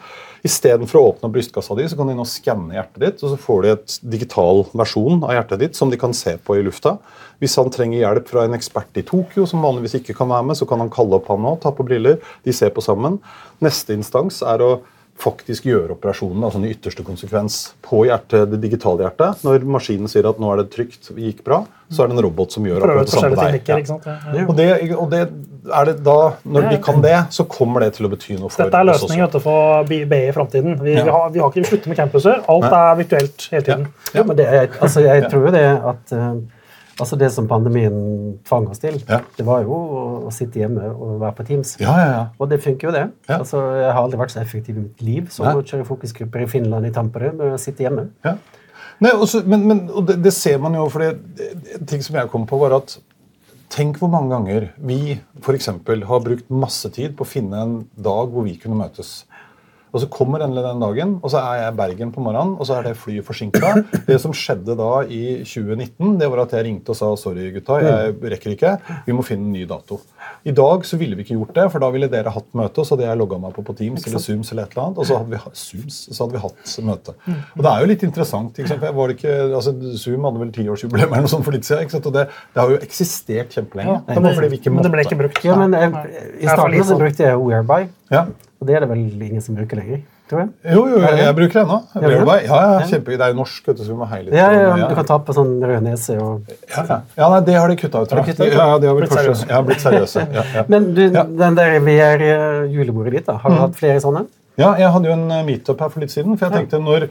Istedenfor 0.46 1.00
å 1.00 1.08
åpne 1.10 1.28
brystkassa 1.34 1.74
di, 1.76 1.88
så 1.90 1.98
kan 1.98 2.08
de 2.08 2.14
nå 2.16 2.24
skanne 2.28 2.76
hjertet 2.76 3.02
ditt, 3.02 3.24
og 3.24 3.32
så 3.32 3.40
får 3.42 3.64
de 3.64 3.72
et 3.74 3.96
digital 4.14 4.62
versjon 4.70 5.18
av 5.26 5.34
hjertet 5.36 5.64
ditt 5.64 5.76
som 5.76 5.90
de 5.92 5.98
kan 6.00 6.14
se 6.16 6.36
på 6.40 6.56
i 6.56 6.62
lufta. 6.64 6.94
Hvis 7.42 7.58
han 7.60 7.72
trenger 7.74 8.04
hjelp 8.04 8.30
fra 8.30 8.46
en 8.46 8.56
ekspert 8.56 9.02
i 9.02 9.04
Tokyo, 9.10 9.44
som 9.50 9.66
vanligvis 9.66 9.98
ikke 10.00 10.16
kan 10.16 10.30
være 10.30 10.46
med, 10.48 10.60
så 10.60 10.68
kan 10.70 10.80
han 10.80 10.92
kalle 10.94 11.18
opp 11.18 11.28
han 11.32 11.42
nå, 11.44 11.56
ta 11.60 11.74
på 11.74 11.84
briller, 11.90 12.22
de 12.46 12.54
ser 12.56 12.72
på 12.72 12.84
sammen. 12.86 13.18
Neste 13.64 13.98
instans 13.98 14.40
er 14.46 14.64
å 14.64 14.72
faktisk 15.20 15.66
gjøre 15.68 15.92
operasjonen, 15.98 16.42
altså 16.46 16.60
den 16.62 16.70
ytterste 16.72 17.04
konsekvens, 17.04 17.58
på 17.84 18.06
hjertet, 18.08 18.48
det 18.54 18.60
digitale 18.62 19.04
hjertet. 19.04 19.42
Når 19.44 19.66
maskinen 19.68 20.08
sier 20.08 20.28
at 20.30 20.38
nå 20.40 20.48
er 20.54 20.62
det 20.62 20.70
trygt, 20.72 21.10
gikk 21.16 21.42
bra, 21.44 21.58
så 21.92 22.04
er 22.04 22.10
det 22.10 22.16
en 22.16 22.22
robot 22.24 22.54
som 22.54 22.64
gjør 22.64 22.80
akkurat 22.86 23.08
det 23.10 23.14
samme 23.14 23.36
på 23.36 23.48
deg. 23.50 23.68
Ja, 23.68 23.78
ja. 24.38 24.44
Og, 24.48 24.54
det, 24.56 24.68
og 24.96 25.10
det 25.12 25.20
er 25.76 25.90
det 25.90 25.96
da, 26.06 26.14
når 26.48 26.68
vi 26.70 26.78
kan 26.86 27.02
det, 27.04 27.16
så 27.36 27.44
kommer 27.50 27.84
det 27.84 27.90
til 27.98 28.08
å 28.08 28.12
bety 28.14 28.38
noe 28.38 28.48
for 28.48 28.54
oss. 28.54 28.60
Dette 28.62 28.80
er 28.80 28.88
løsningen 28.88 29.32
du, 29.34 29.38
for 29.44 29.84
B- 29.90 30.04
BI 30.08 30.22
i 30.30 30.32
framtiden. 30.36 30.78
Vi, 30.80 30.94
Ja. 30.96 31.04
vi, 31.04 31.10
har, 31.18 31.28
vi 31.34 31.42
har 31.44 31.52
ikke 31.52 31.64
vi 31.66 31.68
slutter 31.74 31.92
med 31.92 32.00
campuser. 32.00 32.40
Alt 32.48 32.70
er 32.72 32.96
virtuelt 33.02 33.48
hele 33.52 33.66
tiden. 33.66 33.84
Ja, 34.16 34.24
men 34.24 34.40
det 34.40 34.46
er, 34.48 34.70
altså, 34.80 35.04
jeg 35.04 35.28
tror 35.28 35.50
jo 35.50 35.52
det 35.58 35.66
at 35.92 36.16
eh, 36.16 36.32
altså 37.00 37.16
det 37.18 37.30
som 37.34 37.48
pandemien 37.50 37.96
tvang 38.46 38.68
oss 38.70 38.78
til, 38.82 39.00
Ja. 39.08 39.20
det 39.36 39.46
var 39.48 39.62
jo 39.64 39.72
å, 39.74 40.04
å 40.28 40.32
sitte 40.34 40.60
hjemme 40.62 40.90
og 40.92 41.18
være 41.22 41.34
på 41.40 41.46
Teams. 41.50 41.74
Ja, 41.80 41.96
ja, 41.98 42.08
ja. 42.12 42.22
Og 42.38 42.48
det 42.52 42.60
funker 42.62 42.88
jo, 42.90 42.94
det. 42.94 43.04
Altså, 43.28 43.60
jeg 43.80 43.90
har 43.92 44.00
aldri 44.04 44.20
vært 44.20 44.34
så 44.36 44.40
effektiv 44.44 44.76
i 44.78 44.84
mitt 44.86 45.02
liv 45.02 45.28
som 45.34 45.48
å 45.50 45.62
kjøre 45.62 45.88
fokusgrupper 45.88 46.44
i 46.46 46.50
Finland 46.50 46.86
i 46.86 46.92
Tampere 46.94 47.32
med 47.34 47.54
å 47.56 47.60
sitte 47.60 47.86
hjemme. 47.86 48.08
Ja. 48.26 48.36
Nei, 49.00 49.14
også, 49.16 49.40
men 49.48 49.62
men 49.66 49.78
og 49.88 50.06
det, 50.10 50.18
det 50.22 50.32
ser 50.36 50.58
man 50.60 50.74
jo, 50.76 50.84
for 50.92 51.00
en 51.06 51.86
ting 51.88 52.02
som 52.04 52.16
jeg 52.20 52.28
kom 52.32 52.46
på, 52.46 52.58
var 52.60 52.76
at 52.82 52.98
Tenk 53.70 54.00
hvor 54.00 54.10
mange 54.10 54.32
ganger 54.34 54.64
vi 54.82 55.20
for 55.46 55.54
eksempel, 55.54 56.00
har 56.02 56.22
brukt 56.24 56.48
masse 56.50 56.88
tid 56.90 57.12
på 57.14 57.22
å 57.22 57.28
finne 57.30 57.60
en 57.62 57.74
dag 57.94 58.32
hvor 58.32 58.42
vi 58.42 58.56
kunne 58.58 58.74
møtes. 58.74 59.20
Og 59.90 60.02
så 60.02 60.08
kommer 60.12 60.44
endelig 60.44 60.62
den 60.66 60.82
dagen, 60.84 61.14
og 61.22 61.32
så 61.32 61.40
er 61.42 61.62
jeg 61.64 61.72
i 61.72 61.76
Bergen 61.80 62.12
på 62.14 62.22
morgenen, 62.24 62.54
og 62.60 62.68
så 62.68 62.78
er 62.78 62.88
det 62.88 62.96
flyet 63.00 63.26
forsinka. 63.26 63.72
Det 64.06 64.18
som 64.22 64.34
skjedde 64.36 64.76
da 64.78 64.90
i 65.10 65.20
2019, 65.44 66.16
det 66.20 66.28
var 66.30 66.44
at 66.44 66.54
jeg 66.56 66.66
ringte 66.68 66.94
og 66.94 66.98
sa 66.98 67.10
sorry, 67.18 67.50
gutta, 67.54 67.80
jeg 67.84 68.14
rekker 68.34 68.54
ikke. 68.56 68.74
Vi 69.06 69.16
må 69.16 69.24
finne 69.26 69.48
en 69.48 69.54
ny 69.56 69.64
dato. 69.70 70.00
I 70.46 70.54
dag 70.56 70.86
så 70.88 70.98
ville 71.00 71.18
vi 71.18 71.26
ikke 71.26 71.36
gjort 71.38 71.54
det, 71.58 71.66
for 71.74 71.82
da 71.82 71.90
ville 71.94 72.08
dere 72.12 72.32
hatt 72.34 72.48
møte, 72.56 72.82
og 72.82 72.86
så 72.88 72.96
hadde 72.96 73.08
jeg 73.08 73.20
logga 73.20 73.40
meg 73.42 73.56
på 73.56 73.64
på 73.66 73.76
Teams 73.78 74.06
eller 74.08 74.22
Zooms 74.24 74.52
eller 74.54 74.68
et 74.68 74.76
eller 74.76 74.86
annet, 74.86 75.00
og 75.02 75.08
så 75.08 75.18
hadde 75.20 75.34
vi, 75.34 75.54
Zooms, 75.64 75.98
så 76.10 76.18
hadde 76.24 76.36
vi 76.38 76.44
hatt 76.46 76.76
møte. 76.90 77.16
Og 77.56 77.64
det 77.64 77.72
er 77.72 77.84
jo 77.84 77.90
litt 77.92 78.04
interessant. 78.06 78.58
ikke 78.58 78.72
sant? 78.72 78.84
for 78.84 79.00
Var 79.00 79.10
det 79.12 79.18
ikke, 79.18 79.36
altså 79.60 79.74
Zoom 80.00 80.28
hadde 80.28 80.44
vel 80.44 80.52
tiårsjubileum 80.56 81.10
eller 81.12 81.26
noe 81.26 81.32
sånt 81.34 81.46
for 81.46 81.56
litt 81.56 81.68
siden, 81.68 81.84
ikke 81.86 81.96
sant? 81.98 82.08
og 82.10 82.16
det, 82.16 82.26
det 82.54 82.62
har 82.62 82.74
jo 82.74 82.78
eksistert 82.80 83.56
kjempelenge. 83.56 83.96
Ja, 83.96 84.00
det 84.06 84.14
det, 84.16 84.72
men 84.72 84.86
det 84.86 84.92
ble 84.94 85.04
ikke 85.06 85.18
brukt. 85.20 85.42
Ja, 85.44 85.58
men 85.60 85.76
jeg, 85.76 85.90
I 85.90 86.46
Det 86.46 86.48
er 86.48 86.56
starten 86.56 86.88
så 86.92 87.00
brukte 87.00 87.28
jeg 87.28 87.42
Whereby, 87.42 87.82
Ja. 88.10 88.24
Og 88.60 88.66
det 88.68 88.74
er 88.76 88.84
det 88.84 88.88
vel 88.90 89.22
ingen 89.24 89.40
som 89.40 89.54
bruker 89.56 89.78
lenger. 89.80 90.00
tror 90.30 90.42
jeg. 90.42 90.50
Jo, 90.76 90.82
jo, 90.86 90.98
jeg, 91.02 91.16
jeg 91.18 91.34
bruker 91.38 91.56
det 91.56 91.62
ennå. 91.64 91.78
Ja. 91.94 92.34
Ja, 92.44 92.58
kjempe, 92.86 93.16
Det 93.18 93.26
er 93.26 93.34
norsk, 93.34 93.62
vet 93.66 93.78
du, 93.78 93.82
så 93.86 93.90
vi 93.94 93.96
må 93.98 94.06
heie 94.10 94.26
litt. 94.26 94.34
Ja, 94.36 94.50
ja, 94.52 94.66
ja, 94.76 94.88
Du 94.90 94.94
kan 94.98 95.08
ta 95.08 95.16
på 95.26 95.34
sånn 95.34 95.54
rød 95.64 95.82
nese 95.86 96.18
og 96.22 96.52
ja, 96.68 96.84
ja. 96.84 96.98
ja, 97.16 97.30
nei, 97.32 97.40
det 97.48 97.56
har 97.56 97.72
de 97.72 97.78
kutta 97.80 98.04
ut. 98.04 98.12
Har 98.12 98.20
de 98.20 98.26
kuttet 98.28 98.44
ut? 98.46 98.54
Ja, 98.54 98.66
de 98.78 98.90
har 98.90 99.00
Blitt 99.00 99.16
seriøse. 99.16 99.48
ja, 99.50 99.62
blitt 99.66 99.82
seriøse. 99.82 100.26
Ja, 100.36 100.44
ja. 100.60 100.64
Men 100.70 100.92
du, 100.94 101.02
den 101.10 101.58
der 101.58 101.80
VR-julebordet 101.88 103.16
ditt, 103.18 103.26
da, 103.26 103.38
har 103.42 103.50
du 103.56 103.58
hatt 103.64 103.76
flere 103.80 104.00
sånne? 104.04 104.26
Ja, 104.60 104.74
jeg 104.78 104.92
hadde 104.92 105.08
jo 105.08 105.16
en 105.16 105.26
eh, 105.32 105.44
meetup 105.46 105.80
her 105.80 105.88
for 105.92 106.04
litt 106.04 106.12
siden. 106.12 106.36
For 106.38 106.50
jeg 106.50 106.66
tenkte 106.66 106.80
når 106.84 107.08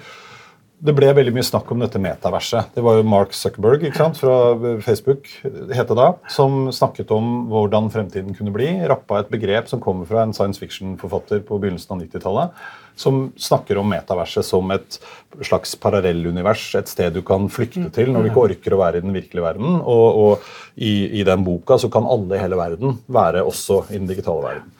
det 0.80 0.94
ble 0.96 1.10
veldig 1.12 1.34
mye 1.36 1.44
snakk 1.44 1.72
om 1.74 1.82
dette 1.84 2.00
metaverset. 2.00 2.70
Det 2.76 2.84
var 2.84 3.00
jo 3.00 3.08
Mark 3.08 3.34
Zuckerberg 3.36 3.84
ikke 3.84 4.00
sant, 4.00 4.20
fra 4.22 4.76
Facebook 4.84 5.28
het 5.44 5.89
det 5.89 5.98
da, 5.98 6.13
som 6.32 6.70
snakket 6.76 7.12
om 7.12 7.50
hvordan 7.52 7.89
fremtiden 7.92 8.36
kunne 8.38 8.54
bli. 8.56 8.70
Rappa 8.88 9.20
et 9.20 9.32
begrep 9.34 9.68
som 9.72 9.82
kommer 9.84 10.08
fra 10.08 10.24
en 10.24 10.32
science 10.36 10.62
fiction-forfatter 10.62 11.44
på 11.48 11.60
begynnelsen 11.60 11.98
av 11.98 12.06
90-tallet. 12.06 12.63
Som 13.00 13.20
snakker 13.39 13.80
om 13.80 13.92
metaverset 13.92 14.48
som 14.48 14.72
et 14.76 15.00
slags 15.44 15.76
parallellunivers. 15.84 16.63
Et 16.80 16.92
sted 16.92 17.12
du 17.15 17.22
kan 17.28 17.52
flykte 17.52 17.92
til 17.96 18.13
når 18.13 18.24
du 18.24 18.32
ikke 18.32 18.46
orker 18.48 18.76
å 18.76 18.82
være 18.86 19.02
i 19.02 19.08
den 19.08 19.15
virkelige 19.15 19.46
verden. 19.50 19.82
Og, 19.84 20.08
og 20.24 20.80
i, 20.80 21.20
i 21.20 21.28
den 21.28 21.44
boka 21.48 21.80
så 21.80 21.92
kan 21.92 22.08
alle 22.08 22.39
i 22.39 22.44
hele 22.44 22.60
verden 22.60 23.02
være 23.12 23.44
også 23.48 23.84
i 23.92 23.98
den 24.00 24.08
digitale 24.08 24.48
verden. 24.48 24.76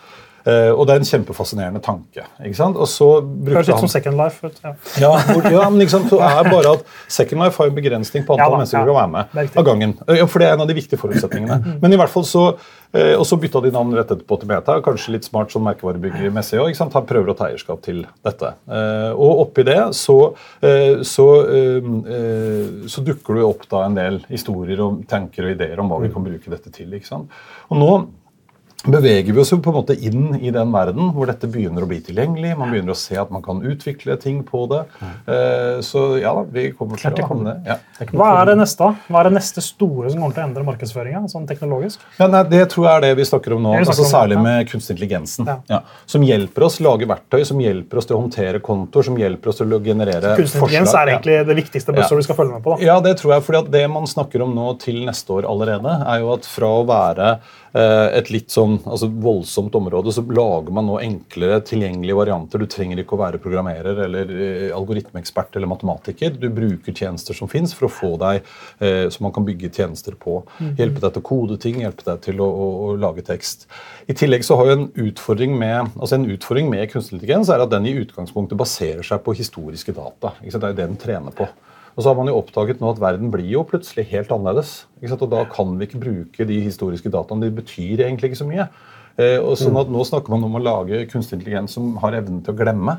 Eh, 0.50 0.72
og 0.74 0.88
det 0.90 0.96
er 0.96 1.02
en 1.04 1.08
kjempefascinerende 1.10 1.82
tanke. 1.86 2.24
ikke 2.42 2.58
sant? 2.58 2.78
Og 2.80 2.88
så 2.90 3.10
brukte 3.22 3.60
Høres 3.60 3.68
litt 3.70 3.84
som 3.84 3.92
Second 3.92 4.18
Life. 4.18 4.40
ut. 4.48 4.60
Ja. 4.64 4.74
Ja, 5.04 5.12
ja, 5.52 5.70
men 5.70 5.84
ikke 5.84 5.94
sant, 5.98 6.10
så 6.10 6.20
er 6.26 6.50
bare 6.50 6.74
at 6.78 6.86
Second 7.08 7.44
Life 7.44 7.62
har 7.62 7.70
en 7.72 7.76
begrensning 7.78 8.26
på 8.26 8.34
antall 8.38 8.46
Ja 8.48 8.56
da, 8.56 8.60
mennesker 8.64 8.80
som 8.80 8.90
kan 8.90 9.00
være 9.00 9.14
med 9.16 9.58
av 9.62 9.68
gangen. 9.70 9.94
Ja, 10.20 10.26
for 10.32 10.40
det 10.44 10.48
er 10.50 10.58
en 10.58 10.64
av 10.66 10.70
de 10.72 10.78
viktige 10.80 11.00
forutsetningene. 11.02 11.76
Men 11.84 11.94
i 11.94 12.00
hvert 12.02 12.14
fall 12.14 12.26
så, 12.26 12.46
eh, 12.94 13.14
Og 13.20 13.26
så 13.30 13.38
bytta 13.40 13.62
de 13.62 13.72
navn 13.76 13.94
rett 13.94 14.10
etterpå 14.16 14.40
til 14.40 14.48
Meta. 14.50 14.80
Kanskje 14.82 15.12
litt 15.18 15.26
smart 15.28 15.52
sånn 15.54 15.66
merkevarebyggermessig 15.68 16.60
òg. 16.64 16.78
Han 16.80 17.06
prøver 17.06 17.34
å 17.34 17.38
ta 17.38 17.50
eierskap 17.52 17.82
til 17.86 18.06
dette. 18.26 18.54
Eh, 18.70 19.12
Og 19.20 19.44
oppi 19.46 19.64
det 19.68 19.78
så, 19.96 20.34
eh, 20.64 21.04
så, 21.04 21.28
eh, 21.46 21.82
eh, 22.16 22.88
så 22.88 23.04
dukker 23.04 23.36
det 23.36 23.44
opp 23.44 23.68
da 23.70 23.84
en 23.86 23.96
del 23.96 24.20
historier 24.30 24.80
og 24.82 25.06
tanker 25.08 25.44
og 25.46 25.52
ideer 25.60 25.80
om 25.80 25.90
hva 25.90 26.00
vi 26.02 26.10
kan 26.10 26.24
bruke 26.24 26.50
dette 26.50 26.72
til. 26.72 26.88
ikke 26.94 27.06
sant? 27.08 27.30
Og 27.70 27.78
nå 27.78 27.92
beveger 28.86 29.34
vi 29.34 29.42
oss 29.42 29.52
jo 29.52 29.58
på 29.60 29.72
en 29.74 29.76
måte 29.76 29.96
inn 30.08 30.36
i 30.40 30.52
den 30.56 30.72
verden 30.72 31.10
hvor 31.16 31.28
dette 31.28 31.50
begynner 31.52 31.84
å 31.84 31.90
bli 31.90 32.00
tilgjengelig. 32.06 32.54
Man 32.58 32.72
begynner 32.72 32.96
å 32.96 32.98
se 32.98 33.18
at 33.20 33.32
man 33.34 33.44
kan 33.44 33.60
utvikle 33.66 34.16
ting 34.22 34.40
på 34.48 34.62
det. 34.72 34.80
Eh, 35.28 35.82
så 35.86 36.04
ja 36.22 36.32
vi 36.48 36.70
kommer 36.78 37.00
til 37.02 37.12
å 37.20 37.28
havne 37.34 37.58
ja. 37.68 37.76
Hva 38.14 38.30
er 38.40 38.52
det 38.52 38.56
neste? 38.62 38.92
Hva 39.10 39.20
er 39.22 39.30
det 39.30 39.36
neste 39.36 39.64
store 39.66 40.14
som 40.14 40.22
kommer 40.24 40.38
til 40.38 40.44
å 40.46 40.48
endre 40.48 40.64
markedsføringa? 40.70 41.26
Sånn 41.32 41.48
teknologisk? 41.50 42.00
Ja, 42.22 42.30
nei, 42.32 42.44
Det 42.50 42.64
tror 42.72 42.88
jeg 42.88 42.96
er 42.96 43.06
det 43.10 43.12
vi 43.20 43.28
snakker 43.28 43.58
om 43.58 43.66
nå. 43.68 43.74
Snakker 43.76 43.94
altså 43.94 44.08
om, 44.08 44.12
Særlig 44.14 44.40
ja. 44.40 44.46
med 44.48 44.72
kunstig 44.72 44.96
intelligensen. 44.96 45.52
Som 46.10 46.26
hjelper 46.26 46.68
oss 46.70 46.80
lage 46.84 47.10
verktøy, 47.10 47.44
som 47.46 47.60
hjelper 47.62 48.00
oss 48.02 48.08
til 48.10 48.16
å 48.18 48.24
håndtere 48.24 48.64
kontoer, 48.64 49.10
som 49.12 49.20
hjelper 49.20 49.52
oss 49.52 49.60
til 49.60 49.76
å 49.76 49.82
generere 49.84 50.36
Kunstig 50.40 50.62
intelligens 50.62 50.90
forslag. 50.90 51.04
er 51.04 51.14
egentlig 51.18 51.38
det 51.52 51.60
viktigste 51.60 51.96
buzzordet 52.00 52.24
vi 52.24 52.30
skal 52.30 52.40
følge 52.40 52.56
med 52.56 52.64
på. 52.64 52.78
da. 52.78 52.86
Ja, 52.88 53.00
det 53.04 53.18
tror 53.20 53.36
jeg. 53.36 53.44
fordi 53.44 53.66
Det 53.76 53.86
man 53.92 54.08
snakker 54.08 54.42
om 54.48 54.56
nå 54.56 54.74
til 54.80 55.04
neste 55.06 55.36
år 55.36 55.50
allerede, 55.52 56.00
er 56.08 56.24
jo 56.24 56.34
at 56.34 56.48
fra 56.48 56.72
å 56.80 56.86
være 56.88 57.40
et 57.78 58.32
litt 58.34 58.50
sånn 58.50 58.80
altså 58.82 59.10
voldsomt 59.22 59.76
område, 59.78 60.14
så 60.16 60.24
lager 60.26 60.74
man 60.74 60.88
nå 60.90 60.98
enklere 61.04 61.60
tilgjengelige 61.68 62.18
varianter. 62.18 62.64
Du 62.64 62.70
trenger 62.72 63.04
ikke 63.04 63.14
å 63.18 63.22
være 63.22 63.42
programmerer 63.44 64.04
eller 64.08 64.34
eh, 64.34 64.66
algoritmeekspert 64.76 65.60
eller 65.60 65.70
matematiker. 65.70 66.34
Du 66.40 66.50
bruker 66.50 66.96
tjenester 66.96 67.38
som 67.38 67.52
fins 67.52 67.76
for 67.78 67.88
å 67.88 67.94
få 67.94 68.12
deg 68.22 68.42
eh, 68.82 69.06
som 69.14 69.28
man 69.28 69.36
kan 69.36 69.46
bygge 69.46 69.72
tjenester 69.76 70.18
på. 70.18 70.40
Hjelpe 70.80 71.04
deg 71.04 71.14
til 71.14 71.22
å 71.22 71.28
kode 71.30 71.60
ting, 71.62 71.80
hjelpe 71.86 72.08
deg 72.08 72.26
til 72.26 72.42
å, 72.42 72.50
å, 72.50 72.68
å 72.90 72.92
lage 73.00 73.26
tekst. 73.28 73.68
I 74.10 74.18
tillegg 74.18 74.46
så 74.48 74.58
har 74.58 74.72
jo 74.72 74.78
en 74.80 74.90
utfordring 75.06 75.54
med 75.60 75.94
altså 75.94 76.18
en 76.18 76.30
utfordring 76.32 76.72
med 76.72 76.90
kunstig 76.92 77.20
intelligens 77.20 77.50
er 77.52 77.64
at 77.64 77.72
den 77.72 77.88
i 77.90 77.98
utgangspunktet 78.00 78.58
baserer 78.60 79.06
seg 79.06 79.22
på 79.26 79.36
historiske 79.38 79.94
data. 79.96 80.34
Det 80.42 80.56
er 80.56 80.72
det 80.72 80.78
den 80.80 80.98
trener 81.00 81.36
på. 81.36 81.48
Og 82.00 82.04
så 82.06 82.14
har 82.14 82.16
man 82.16 82.30
jo 82.32 82.38
oppdaget 82.40 82.80
nå 82.80 82.94
at 82.94 83.02
verden 83.04 83.28
blir 83.28 83.50
jo 83.52 83.66
plutselig 83.68 84.06
helt 84.08 84.30
annerledes. 84.32 84.86
Og 85.04 85.26
da 85.28 85.42
kan 85.52 85.74
vi 85.76 85.84
ikke 85.84 86.00
bruke 86.00 86.46
de 86.48 86.62
historiske 86.64 87.12
dataene. 87.12 87.50
De 87.50 87.58
betyr 87.58 88.06
egentlig 88.06 88.30
ikke 88.30 88.40
så 88.40 88.48
mye. 88.48 88.70
Eh, 89.20 89.36
og 89.36 89.58
sånn 89.60 89.76
at 89.82 89.92
Nå 89.92 90.06
snakker 90.08 90.32
man 90.32 90.46
om 90.48 90.56
å 90.56 90.62
lage 90.64 91.02
kunstig 91.12 91.36
intelligens 91.36 91.76
som 91.76 91.98
har 92.00 92.16
evnen 92.22 92.40
til 92.46 92.56
å 92.56 92.60
glemme. 92.62 92.96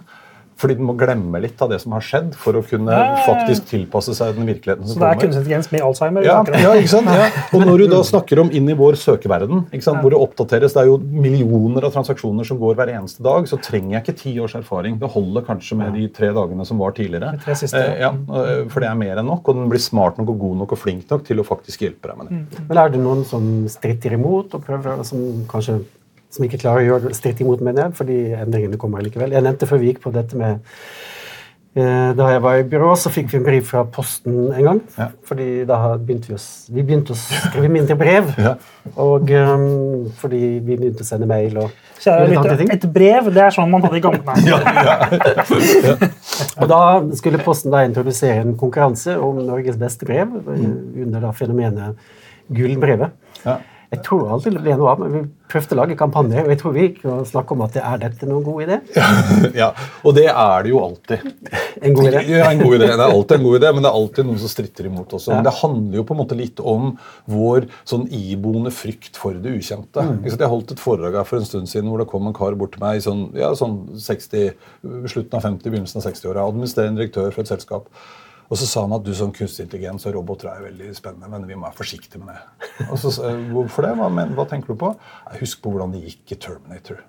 Fordi 0.61 0.77
den 0.79 0.87
må 0.88 0.94
glemme 1.01 1.40
litt 1.42 1.61
av 1.64 1.73
det 1.73 1.81
som 1.83 1.94
har 1.96 2.05
skjedd, 2.05 2.35
for 2.38 2.59
å 2.59 2.62
kunne 2.66 2.96
faktisk 3.27 3.68
tilpasse 3.70 4.14
seg 4.16 4.37
den 4.38 4.49
virkeligheten 4.51 4.87
som 4.87 5.01
kommer. 5.01 5.01
Så 5.01 5.05
det 5.05 5.11
er 5.11 5.23
kunstig 5.25 5.40
intelligens 5.40 5.70
med 5.73 5.85
Alzheimer? 5.87 6.27
Ja, 6.27 6.38
ja, 6.61 6.75
ikke 6.79 6.92
sant? 6.94 7.11
Ja. 7.11 7.29
Og 7.57 7.66
når 7.66 7.85
du 7.85 7.87
da 7.94 8.03
snakker 8.07 8.44
om 8.44 8.53
inn 8.55 8.70
i 8.70 8.77
vår 8.79 8.99
søkeverden, 9.01 9.66
ikke 9.73 9.88
sant? 9.88 10.03
hvor 10.05 10.14
det 10.14 10.20
oppdateres, 10.20 10.77
det 10.77 10.85
er 10.85 10.90
jo 10.92 10.99
millioner 11.01 11.88
av 11.88 11.94
transaksjoner 11.96 12.46
som 12.46 12.61
går 12.61 12.79
hver 12.79 12.94
eneste 12.94 13.25
dag, 13.25 13.49
så 13.51 13.59
trenger 13.61 13.96
jeg 13.96 14.07
ikke 14.07 14.18
ti 14.23 14.35
års 14.44 14.57
erfaring. 14.61 15.01
Det 15.01 15.11
holder 15.11 15.49
kanskje 15.49 15.81
med 15.81 15.96
de 15.99 16.07
tre 16.14 16.31
dagene 16.37 16.68
som 16.68 16.81
var 16.81 16.94
tidligere. 16.96 17.35
De 17.37 17.44
tre 17.49 17.57
siste, 17.59 17.81
Eh, 17.81 18.01
ja, 18.01 18.11
eh, 18.11 18.68
for 18.70 18.83
det 18.83 18.90
er 18.90 18.99
mer 18.99 19.20
enn 19.20 19.29
nok, 19.31 19.49
og 19.49 19.59
den 19.59 19.70
blir 19.70 19.83
smart 19.83 20.18
nok 20.20 20.35
og 20.35 20.42
god 20.44 20.61
nok 20.62 20.75
og 20.77 20.81
flink 20.81 21.11
nok 21.11 21.25
til 21.27 21.40
å 21.40 21.46
faktisk 21.46 21.87
hjelpe 21.87 22.11
deg 22.11 22.18
med 22.18 22.31
det. 22.31 22.64
Men 22.68 22.83
er 22.83 22.92
det 22.92 23.01
noen 23.03 23.25
som 23.29 23.46
stritter 23.70 24.16
imot, 24.16 24.55
og 24.57 24.64
prøver, 24.66 25.03
som 25.07 25.46
kanskje 25.51 25.81
som 26.31 26.47
ikke 26.47 26.61
klarer 26.62 26.85
å 26.85 26.88
gjøre 26.88 27.11
stritt 27.11 27.21
stritte 27.21 27.47
imot, 27.47 27.62
mener 27.64 27.88
jeg, 27.88 27.97
fordi 27.99 28.19
endringene 28.38 28.79
kommer 28.81 29.03
likevel? 29.05 29.35
Jeg 29.35 29.47
nevnte 29.47 29.69
før 29.71 29.83
vi 29.83 29.90
gikk 29.90 30.05
på 30.05 30.12
dette 30.14 30.38
med 30.38 30.61
eh, 31.75 32.11
Da 32.19 32.29
jeg 32.31 32.43
var 32.45 32.61
i 32.61 32.66
byrå, 32.71 32.93
så 32.99 33.11
fikk 33.11 33.33
vi 33.33 33.40
en 33.40 33.47
brev 33.47 33.66
fra 33.66 33.83
Posten 33.85 34.53
en 34.55 34.68
gang. 34.68 34.81
Ja. 34.97 35.09
fordi 35.26 35.49
da 35.66 35.81
begynte 35.99 36.31
vi, 36.31 36.39
å, 36.39 36.43
vi 36.76 36.85
begynte 36.87 37.16
å 37.16 37.18
skrive 37.18 37.70
mindre 37.72 37.99
brev. 37.99 38.31
Ja. 38.47 38.55
Og 39.03 39.28
um, 39.28 40.07
fordi 40.18 40.41
vi 40.64 40.76
begynte 40.78 41.05
å 41.05 41.09
sende 41.09 41.28
mail 41.31 41.59
og 41.61 41.74
litt 42.01 42.72
et 42.72 42.87
brev 42.89 43.26
det 43.35 43.43
er 43.45 43.53
sånn 43.53 43.68
man 43.70 43.83
hadde 43.85 43.99
i 43.99 44.05
gamle 44.05 44.22
dager. 44.24 44.64
Og 46.62 46.70
da 46.70 46.81
skulle 47.18 47.43
Posten 47.45 47.74
da 47.74 47.83
introdusere 47.85 48.41
en 48.41 48.55
konkurranse 48.61 49.18
om 49.20 49.43
Norges 49.45 49.76
beste 49.81 50.09
brev 50.09 50.33
mm. 50.33 50.72
under 51.05 51.26
da 51.26 51.35
fenomenet 51.37 52.01
Gullbrevet. 52.51 53.12
Ja. 53.45 53.59
Jeg 53.91 54.05
tror 54.07 54.28
aldri 54.36 54.53
det 54.55 54.61
ble 54.62 54.74
noe 54.78 54.93
av, 54.93 55.01
men 55.03 55.14
vi 55.16 55.20
prøvde 55.51 55.74
å 55.74 55.78
lage 55.80 55.97
kampanje, 55.99 56.45
og 56.45 56.51
jeg 56.53 56.59
tror 56.61 56.74
vi 56.76 56.82
gikk 56.84 57.01
og 57.11 57.24
snakket 57.26 57.55
om 57.57 57.64
at 57.64 57.72
det 57.74 57.80
er 57.82 57.97
dette 58.05 58.28
noen 58.30 58.45
god 58.47 58.61
idé? 58.62 58.76
ja, 59.59 59.72
Og 60.07 60.14
det 60.14 60.28
er 60.30 60.62
det 60.62 60.70
jo 60.70 60.82
alltid. 60.84 61.24
En 61.82 61.97
god 61.97 62.11
idé? 62.12 62.22
Ja, 62.30 62.45
en 62.53 62.62
god 62.62 62.76
idé. 62.76 62.86
Det 62.86 62.95
er 62.95 63.03
alltid 63.16 63.34
en 63.36 63.49
god 63.49 63.59
idé, 63.59 63.72
men 63.74 63.82
det 63.82 63.91
er 63.91 63.99
alltid 63.99 64.28
noen 64.28 64.38
som 64.45 64.53
stritter 64.53 64.86
imot 64.86 65.16
også. 65.18 65.34
Men 65.34 65.49
det 65.49 65.57
handler 65.59 65.99
jo 65.99 66.07
på 66.07 66.14
en 66.14 66.22
måte 66.22 66.38
litt 66.38 66.62
om 66.62 66.93
vår 67.34 67.66
sånn 67.82 68.07
iboende 68.14 68.70
frykt 68.74 69.18
for 69.18 69.43
det 69.43 69.57
ukjente. 69.59 70.07
Mm. 70.07 70.22
Jeg 70.30 70.53
holdt 70.55 70.76
et 70.76 70.86
foredrag 70.86 71.18
her 71.18 71.26
for 71.26 71.43
en 71.43 71.51
stund 71.51 71.74
siden 71.74 71.91
hvor 71.91 72.05
det 72.05 72.11
kom 72.14 72.30
en 72.30 72.36
kar 72.36 72.55
bort 72.61 72.76
til 72.76 72.86
meg 72.86 73.01
i 73.01 73.05
sånn, 73.05 73.26
ja, 73.38 73.51
sånn 73.59 73.80
60, 73.99 74.55
slutten 75.11 75.34
av 75.41 75.49
50, 75.51 75.66
begynnelsen 75.66 75.99
av 75.99 76.07
60-åra. 76.07 76.47
Administrerende 76.47 77.03
direktør 77.03 77.34
for 77.34 77.43
et 77.43 77.51
selskap. 77.51 77.91
Og 78.51 78.59
så 78.59 78.66
sa 78.66 78.82
han 78.82 78.96
at 78.96 79.07
du 79.07 79.12
som 79.14 79.30
kunstig 79.34 79.68
intelligens 79.68 80.09
og 80.11 80.16
roboter 80.16 80.51
er 80.51 80.64
veldig 80.64 80.90
spennende, 80.96 81.30
men 81.30 81.46
vi 81.46 81.55
må 81.55 81.68
være 81.68 81.78
forsiktige 81.78 82.22
med 82.24 82.34
det. 82.34 82.88
Og 82.88 82.98
så 82.98 83.14
sa 83.14 83.30
jeg, 83.30 83.46
Hvorfor 83.55 83.86
det? 83.86 83.94
Hva, 84.01 84.11
men, 84.11 84.34
hva 84.34 84.46
tenker 84.51 84.74
du 84.74 84.80
på? 84.80 84.90
Jeg 85.30 85.44
Husk 85.44 85.62
på 85.62 85.70
hvordan 85.74 85.94
det 85.94 86.03
gikk 86.09 86.34
i 86.34 86.40
Terminator. 86.42 87.05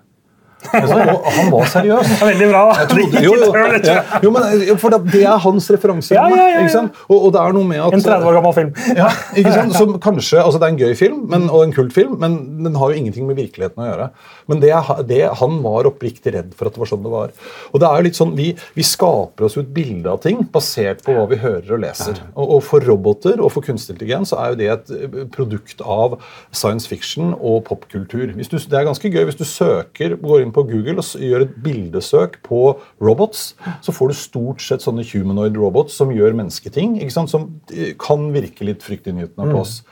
Altså, 0.70 0.98
han 1.36 1.50
var 1.52 1.64
seriøs. 1.66 2.10
Er 2.22 2.26
veldig 2.30 2.48
bra. 2.52 2.60
da. 2.68 2.84
Trodde, 2.90 3.22
jo, 3.24 3.32
ja, 3.34 3.96
jo, 4.22 4.30
men 4.30 4.44
eh, 4.46 4.70
for 4.78 4.94
det, 4.94 5.22
er 5.22 5.40
hans 5.42 5.68
referanse. 5.74 6.14
Ja, 6.14 6.28
ja. 6.30 6.84
Og, 7.08 7.16
og 7.16 7.32
det 7.34 7.40
er 7.42 7.56
noe 7.56 7.68
med 7.68 7.82
at 7.82 7.96
En 7.96 8.04
30 8.04 8.28
år 8.30 8.38
gammel 8.38 8.54
film. 8.56 9.72
Som 9.80 9.96
kanskje, 10.02 10.38
altså 10.42 10.60
Det 10.60 10.68
er 10.68 10.74
en 10.76 10.80
gøy 10.80 10.94
film 10.98 11.24
men, 11.32 11.48
og 11.50 11.66
en 11.66 11.74
kult 11.74 11.94
film, 11.96 12.14
men 12.22 12.38
den 12.64 12.78
har 12.78 12.92
jo 12.92 13.02
ingenting 13.02 13.26
med 13.28 13.40
virkeligheten 13.40 13.82
å 13.82 13.90
gjøre. 13.90 14.08
Men 14.50 14.60
det, 14.62 14.72
det, 15.08 15.20
han 15.38 15.58
var 15.62 15.86
oppriktig 15.90 16.32
redd 16.34 16.54
for 16.58 16.66
at 16.68 16.74
det 16.74 16.82
var 16.82 16.90
sånn 16.90 17.02
det 17.04 17.12
var. 17.12 17.30
Og 17.72 17.80
det 17.82 17.88
er 17.88 17.96
jo 18.00 18.06
litt 18.08 18.18
sånn, 18.18 18.32
Vi, 18.36 18.48
vi 18.74 18.82
skaper 18.86 19.44
oss 19.46 19.54
jo 19.58 19.62
et 19.62 19.72
bilde 19.76 20.10
av 20.10 20.20
ting 20.24 20.42
basert 20.52 21.04
på 21.06 21.14
hva 21.14 21.26
vi 21.30 21.36
hører 21.42 21.74
og 21.76 21.82
leser. 21.84 22.18
Og, 22.34 22.56
og 22.56 22.62
For 22.66 22.80
roboter 22.86 23.40
og 23.42 23.52
for 23.54 23.62
kunstig 23.66 23.94
intelligens 23.96 24.32
så 24.32 24.40
er 24.42 24.52
jo 24.54 24.58
det 24.62 24.70
et 24.72 24.90
eh, 24.96 25.16
produkt 25.34 25.80
av 25.84 26.18
science 26.50 26.88
fiction 26.90 27.34
og 27.38 27.64
popkultur. 27.68 28.32
Du- 28.32 28.42
Det 28.42 28.78
er 28.78 28.88
ganske 28.88 29.10
gøy 29.12 29.24
hvis 29.28 29.38
du 29.38 29.44
søker, 29.44 30.16
går 30.20 30.42
inn 30.42 30.52
på 30.52 30.66
Google 30.68 30.98
og 31.02 31.04
gjør 31.22 31.42
et 31.46 31.56
bildesøk 31.62 32.40
på 32.46 32.62
robots, 33.00 33.54
så 33.82 33.92
får 33.94 34.08
du 34.08 34.14
stort 34.18 34.60
sett 34.64 34.82
sånne 34.84 35.04
humanoid 35.12 35.56
robots 35.56 35.94
som 35.98 36.10
gjør 36.14 36.34
mennesketing, 36.38 36.98
ikke 37.02 37.12
sant? 37.14 37.30
som 37.30 37.48
eh, 37.72 37.92
kan 37.98 38.30
virke 38.34 38.64
litt 38.66 38.82
fryktinngytende 38.82 39.50
på 39.52 39.60
oss. 39.62 39.82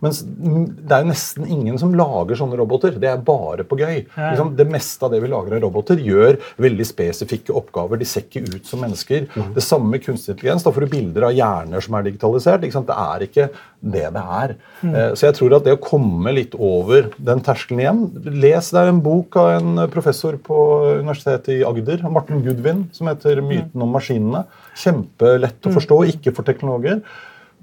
Mens 0.00 0.22
mm, 0.24 0.66
det 0.88 0.96
er 0.96 1.04
jo 1.04 1.10
nesten 1.10 1.46
ingen 1.46 1.78
som 1.80 1.94
lager 1.96 2.38
sånne 2.40 2.56
roboter. 2.60 2.94
Det 3.00 3.08
er 3.10 3.20
bare 3.24 3.66
på 3.68 3.78
gøy. 3.80 4.04
Liksom, 4.16 4.54
det 4.56 4.66
meste 4.70 5.04
av 5.06 5.12
det 5.14 5.20
vi 5.24 5.30
lager 5.32 5.56
av 5.58 5.64
roboter, 5.66 6.00
gjør 6.00 6.38
veldig 6.60 6.86
spesifikke 6.88 7.54
oppgaver. 7.60 8.00
De 8.00 8.08
ser 8.08 8.24
ikke 8.26 8.44
ut 8.48 8.66
som 8.68 8.80
mennesker. 8.84 9.28
Det 9.56 9.64
samme 9.64 9.90
med 9.92 10.04
kunstig 10.04 10.34
intelligens. 10.36 10.64
Da 10.66 10.72
får 10.72 10.86
du 10.86 10.94
bilder 10.96 11.28
av 11.28 11.36
hjerner 11.36 11.84
som 11.84 11.98
er 11.98 12.08
digitalisert. 12.08 12.64
Ikke 12.64 12.78
sant? 12.78 12.90
Det 12.90 12.96
er 12.96 13.26
ikke 13.28 13.48
det 13.80 14.06
det 14.16 14.24
er. 14.40 14.56
Eh, 14.84 15.12
Så 15.16 15.26
jeg 15.28 15.36
tror 15.38 15.56
at 15.56 15.64
det 15.64 15.76
å 15.76 15.80
komme 15.80 16.32
litt 16.36 16.54
over 16.56 17.10
den 17.16 17.40
terskelen 17.44 17.80
igjen 17.80 18.02
Les, 18.40 18.70
det 18.70 18.80
er 18.80 18.90
en 18.92 19.00
bok 19.04 19.36
av 19.40 19.50
en 19.58 19.86
professor 19.92 20.36
på 20.36 20.56
Universitetet 21.00 21.48
i 21.58 21.64
Agder, 21.64 22.04
Martin 22.10 22.42
Goodwin, 22.44 22.88
som 22.92 23.08
heter 23.08 23.40
'Myten 23.40 23.80
om 23.82 23.92
maskinene'. 23.92 24.44
Kjempelett 24.76 25.60
å 25.66 25.72
forstå, 25.74 25.96
ikke 26.14 26.34
for 26.34 26.42
teknologer 26.44 27.02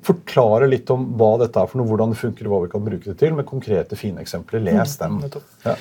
forklare 0.05 0.67
litt 0.69 0.89
om 0.93 1.05
hva 1.19 1.33
dette 1.41 1.59
er 1.59 1.69
for 1.69 1.79
noe, 1.79 1.87
hvordan 1.89 2.13
det 2.13 2.19
funker, 2.19 2.47
og 2.47 2.53
hva 2.53 2.59
vi 2.65 2.73
kan 2.73 2.83
bruke 2.85 3.09
det 3.09 3.17
til, 3.19 3.33
med 3.37 3.47
konkrete, 3.47 3.97
fine 3.99 4.21
eksempler. 4.23 4.61
Les 4.63 4.97
dem. 4.99 5.17
Ja. 5.65 5.75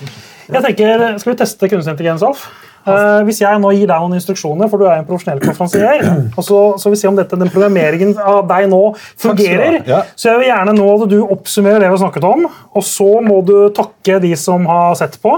Jeg 0.49 0.65
tenker, 0.71 1.05
Skal 1.21 1.33
vi 1.33 1.37
teste 1.43 1.71
kunstig 1.71 1.95
intelligens, 1.95 2.25
Alf? 2.27 2.49
Eh, 2.87 3.21
hvis 3.27 3.41
jeg 3.43 3.59
nå 3.59 3.73
gir 3.75 3.89
deg 3.91 4.03
noen 4.03 4.15
instruksjoner, 4.15 4.71
for 4.71 4.79
du 4.79 4.87
er 4.87 5.01
en 5.01 5.09
profesjonell 5.09 5.43
konferansier, 5.43 6.05
og 6.39 6.47
så, 6.47 6.61
så 6.79 6.93
vi 6.93 7.01
se 7.01 7.11
om 7.11 7.19
dette, 7.19 7.39
den 7.39 7.51
programmeringen 7.51 8.15
av 8.23 8.45
deg 8.51 8.69
nå 8.71 8.83
fungerer. 9.23 9.81
Ja. 9.89 10.05
så 10.15 10.31
jeg 10.31 10.43
vil 10.43 10.51
gjerne 10.53 10.77
nå 10.77 10.87
at 10.95 11.11
du 11.11 11.19
oppsummerer 11.25 11.83
det 11.83 11.91
vi 11.91 11.97
har 11.97 12.03
snakket 12.05 12.29
om, 12.29 12.47
og 12.47 12.87
så 12.87 13.11
må 13.27 13.41
du 13.47 13.57
takke 13.75 14.21
de 14.23 14.33
som 14.39 14.69
har 14.71 14.95
sett 14.99 15.19
på. 15.23 15.35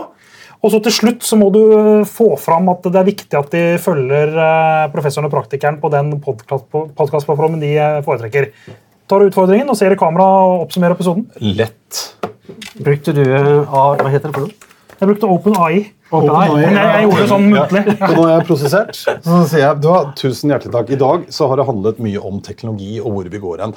Og 0.58 0.72
så 0.74 0.80
til 0.82 0.94
slutt 0.94 1.22
så 1.22 1.38
må 1.38 1.52
du 1.54 1.60
få 2.08 2.32
fram 2.40 2.66
at 2.72 2.86
det 2.88 2.98
er 2.98 3.06
viktig 3.06 3.38
at 3.38 3.52
de 3.54 3.62
følger 3.82 4.32
eh, 4.34 4.86
professoren 4.90 5.28
og 5.28 5.34
praktikeren 5.36 5.78
på 5.78 5.90
den 5.94 6.16
podkastplattformen 6.24 7.62
de 7.62 7.76
eh, 7.78 7.98
foretrekker. 8.06 8.50
Tar 9.08 9.22
du 9.22 9.30
utfordringen 9.30 9.70
og 9.70 9.78
ser 9.78 9.94
i 9.94 10.00
kamera 10.00 10.26
og 10.48 10.64
oppsummerer 10.66 10.98
episoden? 10.98 11.28
Lett. 11.38 12.02
Brukte 12.82 13.14
du 13.14 13.22
eh, 13.22 13.70
A, 13.70 13.84
Hva 14.00 14.10
heter 14.10 14.32
det 14.32 14.34
for 14.34 14.48
noe? 14.48 14.74
Jeg 14.98 15.06
brukte 15.12 15.30
OpenAI. 15.30 15.84
Men 16.08 16.72
jeg, 16.72 16.72
jeg 16.72 17.04
gjorde 17.04 17.20
det 17.20 17.28
sånn 17.30 17.46
muntlig. 17.52 17.82
Nå 18.14 18.22
har 18.22 18.30
jeg 18.32 18.46
prosessert. 18.48 18.96
Så 18.96 19.40
sier 19.50 19.62
jeg, 19.64 19.80
du 19.82 19.88
har, 19.92 20.08
Tusen 20.18 20.52
hjertelig 20.52 20.74
takk. 20.74 20.92
I 20.94 21.00
dag 21.00 21.26
så 21.34 21.48
har 21.50 21.60
det 21.60 21.66
handlet 21.68 22.00
mye 22.02 22.22
om 22.30 22.40
teknologi 22.44 22.96
og 23.02 23.16
hvor 23.16 23.30
vi 23.32 23.42
går 23.42 23.64
hen. 23.64 23.74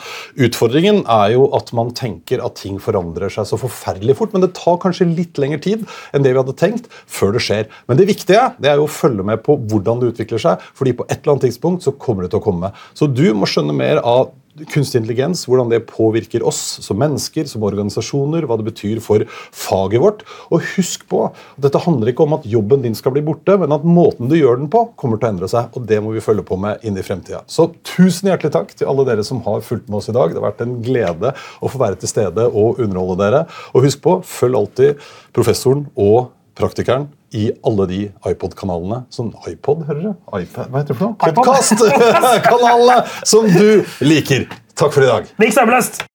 Utfordringen 0.48 1.02
er 1.12 1.36
jo 1.36 1.50
at 1.58 1.74
man 1.78 1.92
tenker 1.98 2.44
at 2.46 2.58
ting 2.62 2.80
forandrer 2.82 3.34
seg 3.34 3.50
så 3.50 3.60
forferdelig 3.60 4.18
fort. 4.20 4.36
Men 4.36 4.46
det 4.46 4.54
tar 4.58 4.80
kanskje 4.84 5.10
litt 5.12 5.42
lengre 5.42 5.62
tid 5.64 5.86
enn 6.16 6.26
det 6.26 6.34
vi 6.34 6.42
hadde 6.42 6.58
tenkt 6.60 6.88
før 7.06 7.36
det 7.36 7.44
skjer. 7.46 7.68
Men 7.92 8.00
det 8.00 8.08
viktige 8.10 8.48
det 8.62 8.72
er 8.72 8.80
jo 8.80 8.88
å 8.88 8.92
følge 8.92 9.26
med 9.28 9.44
på 9.46 9.58
hvordan 9.72 10.02
det 10.02 10.14
utvikler 10.14 10.42
seg, 10.42 10.64
fordi 10.78 10.96
på 10.98 11.08
et 11.10 11.20
eller 11.20 11.36
annet 11.36 11.50
tidspunkt 11.50 11.86
så 11.86 11.96
kommer 11.96 12.26
det 12.26 12.34
til 12.34 12.42
å 12.42 12.48
komme. 12.48 12.72
Så 12.98 13.10
du 13.12 13.28
må 13.38 13.50
skjønne 13.50 13.76
mer 13.76 14.02
av 14.08 14.32
kunstig 14.70 15.02
intelligens, 15.02 15.46
hvordan 15.50 15.72
det 15.72 15.84
påvirker 15.90 16.44
oss 16.48 16.60
som 16.86 17.00
mennesker, 17.02 17.48
som 17.50 17.64
organisasjoner, 17.68 18.46
hva 18.48 18.58
det 18.60 18.68
betyr 18.70 19.02
for 19.04 19.26
faget 19.56 20.04
vårt. 20.04 20.26
Og 20.52 20.66
husk 20.76 21.08
på 21.12 21.24
at 21.28 21.40
dette 21.66 21.82
handler 21.86 22.12
ikke 22.12 22.26
om 22.28 22.38
at 22.38 22.48
jobben 22.50 22.84
din 22.86 22.98
skal 22.98 23.16
bli 23.16 23.24
borte, 23.26 23.58
men 23.62 23.74
at 23.76 23.86
måten 23.88 24.32
du 24.32 24.38
gjør 24.38 24.62
den 24.62 24.72
på, 24.72 24.86
kommer 25.00 25.22
til 25.22 25.30
å 25.30 25.34
endre 25.36 25.52
seg. 25.52 25.72
Og 25.78 25.88
det 25.90 26.02
må 26.04 26.16
vi 26.16 26.24
følge 26.24 26.46
på 26.48 26.60
med 26.62 26.84
inn 26.88 27.00
i 27.00 27.06
fremtida. 27.06 27.44
Så 27.52 27.70
tusen 27.88 28.32
hjertelig 28.32 28.54
takk 28.56 28.76
til 28.76 28.92
alle 28.92 29.08
dere 29.08 29.26
som 29.28 29.42
har 29.48 29.64
fulgt 29.66 29.90
med 29.90 30.02
oss 30.02 30.12
i 30.12 30.18
dag. 30.18 30.34
Det 30.34 30.42
har 30.42 30.50
vært 30.50 30.66
en 30.66 30.78
glede 30.86 31.34
å 31.62 31.72
få 31.72 31.82
være 31.82 32.02
til 32.02 32.12
stede 32.12 32.48
og 32.50 32.82
underholde 32.84 33.20
dere. 33.24 33.46
Og 33.74 33.88
husk 33.88 34.04
på, 34.04 34.20
følg 34.28 34.62
alltid 34.62 35.10
professoren 35.36 35.88
og 35.96 36.32
praktikeren 36.58 37.08
i 37.32 37.48
alle 37.64 37.86
de 37.88 38.00
iPod-kanalene 38.28 39.06
Sånn 39.14 39.32
iPod, 39.48 39.86
hører 39.88 40.02
du? 40.10 40.12
iPad, 40.42 40.68
hva 40.72 40.82
heter 40.84 40.94
det 40.94 41.00
for 41.00 41.08
noe? 41.08 41.34
Podkast-kanalene 41.40 43.02
som 43.32 43.48
du 43.48 43.84
liker. 44.04 44.48
Takk 44.76 44.96
for 44.96 45.06
i 45.06 45.12
dag. 45.12 45.32
Lik 45.42 45.56
stemmeløst! 45.56 46.11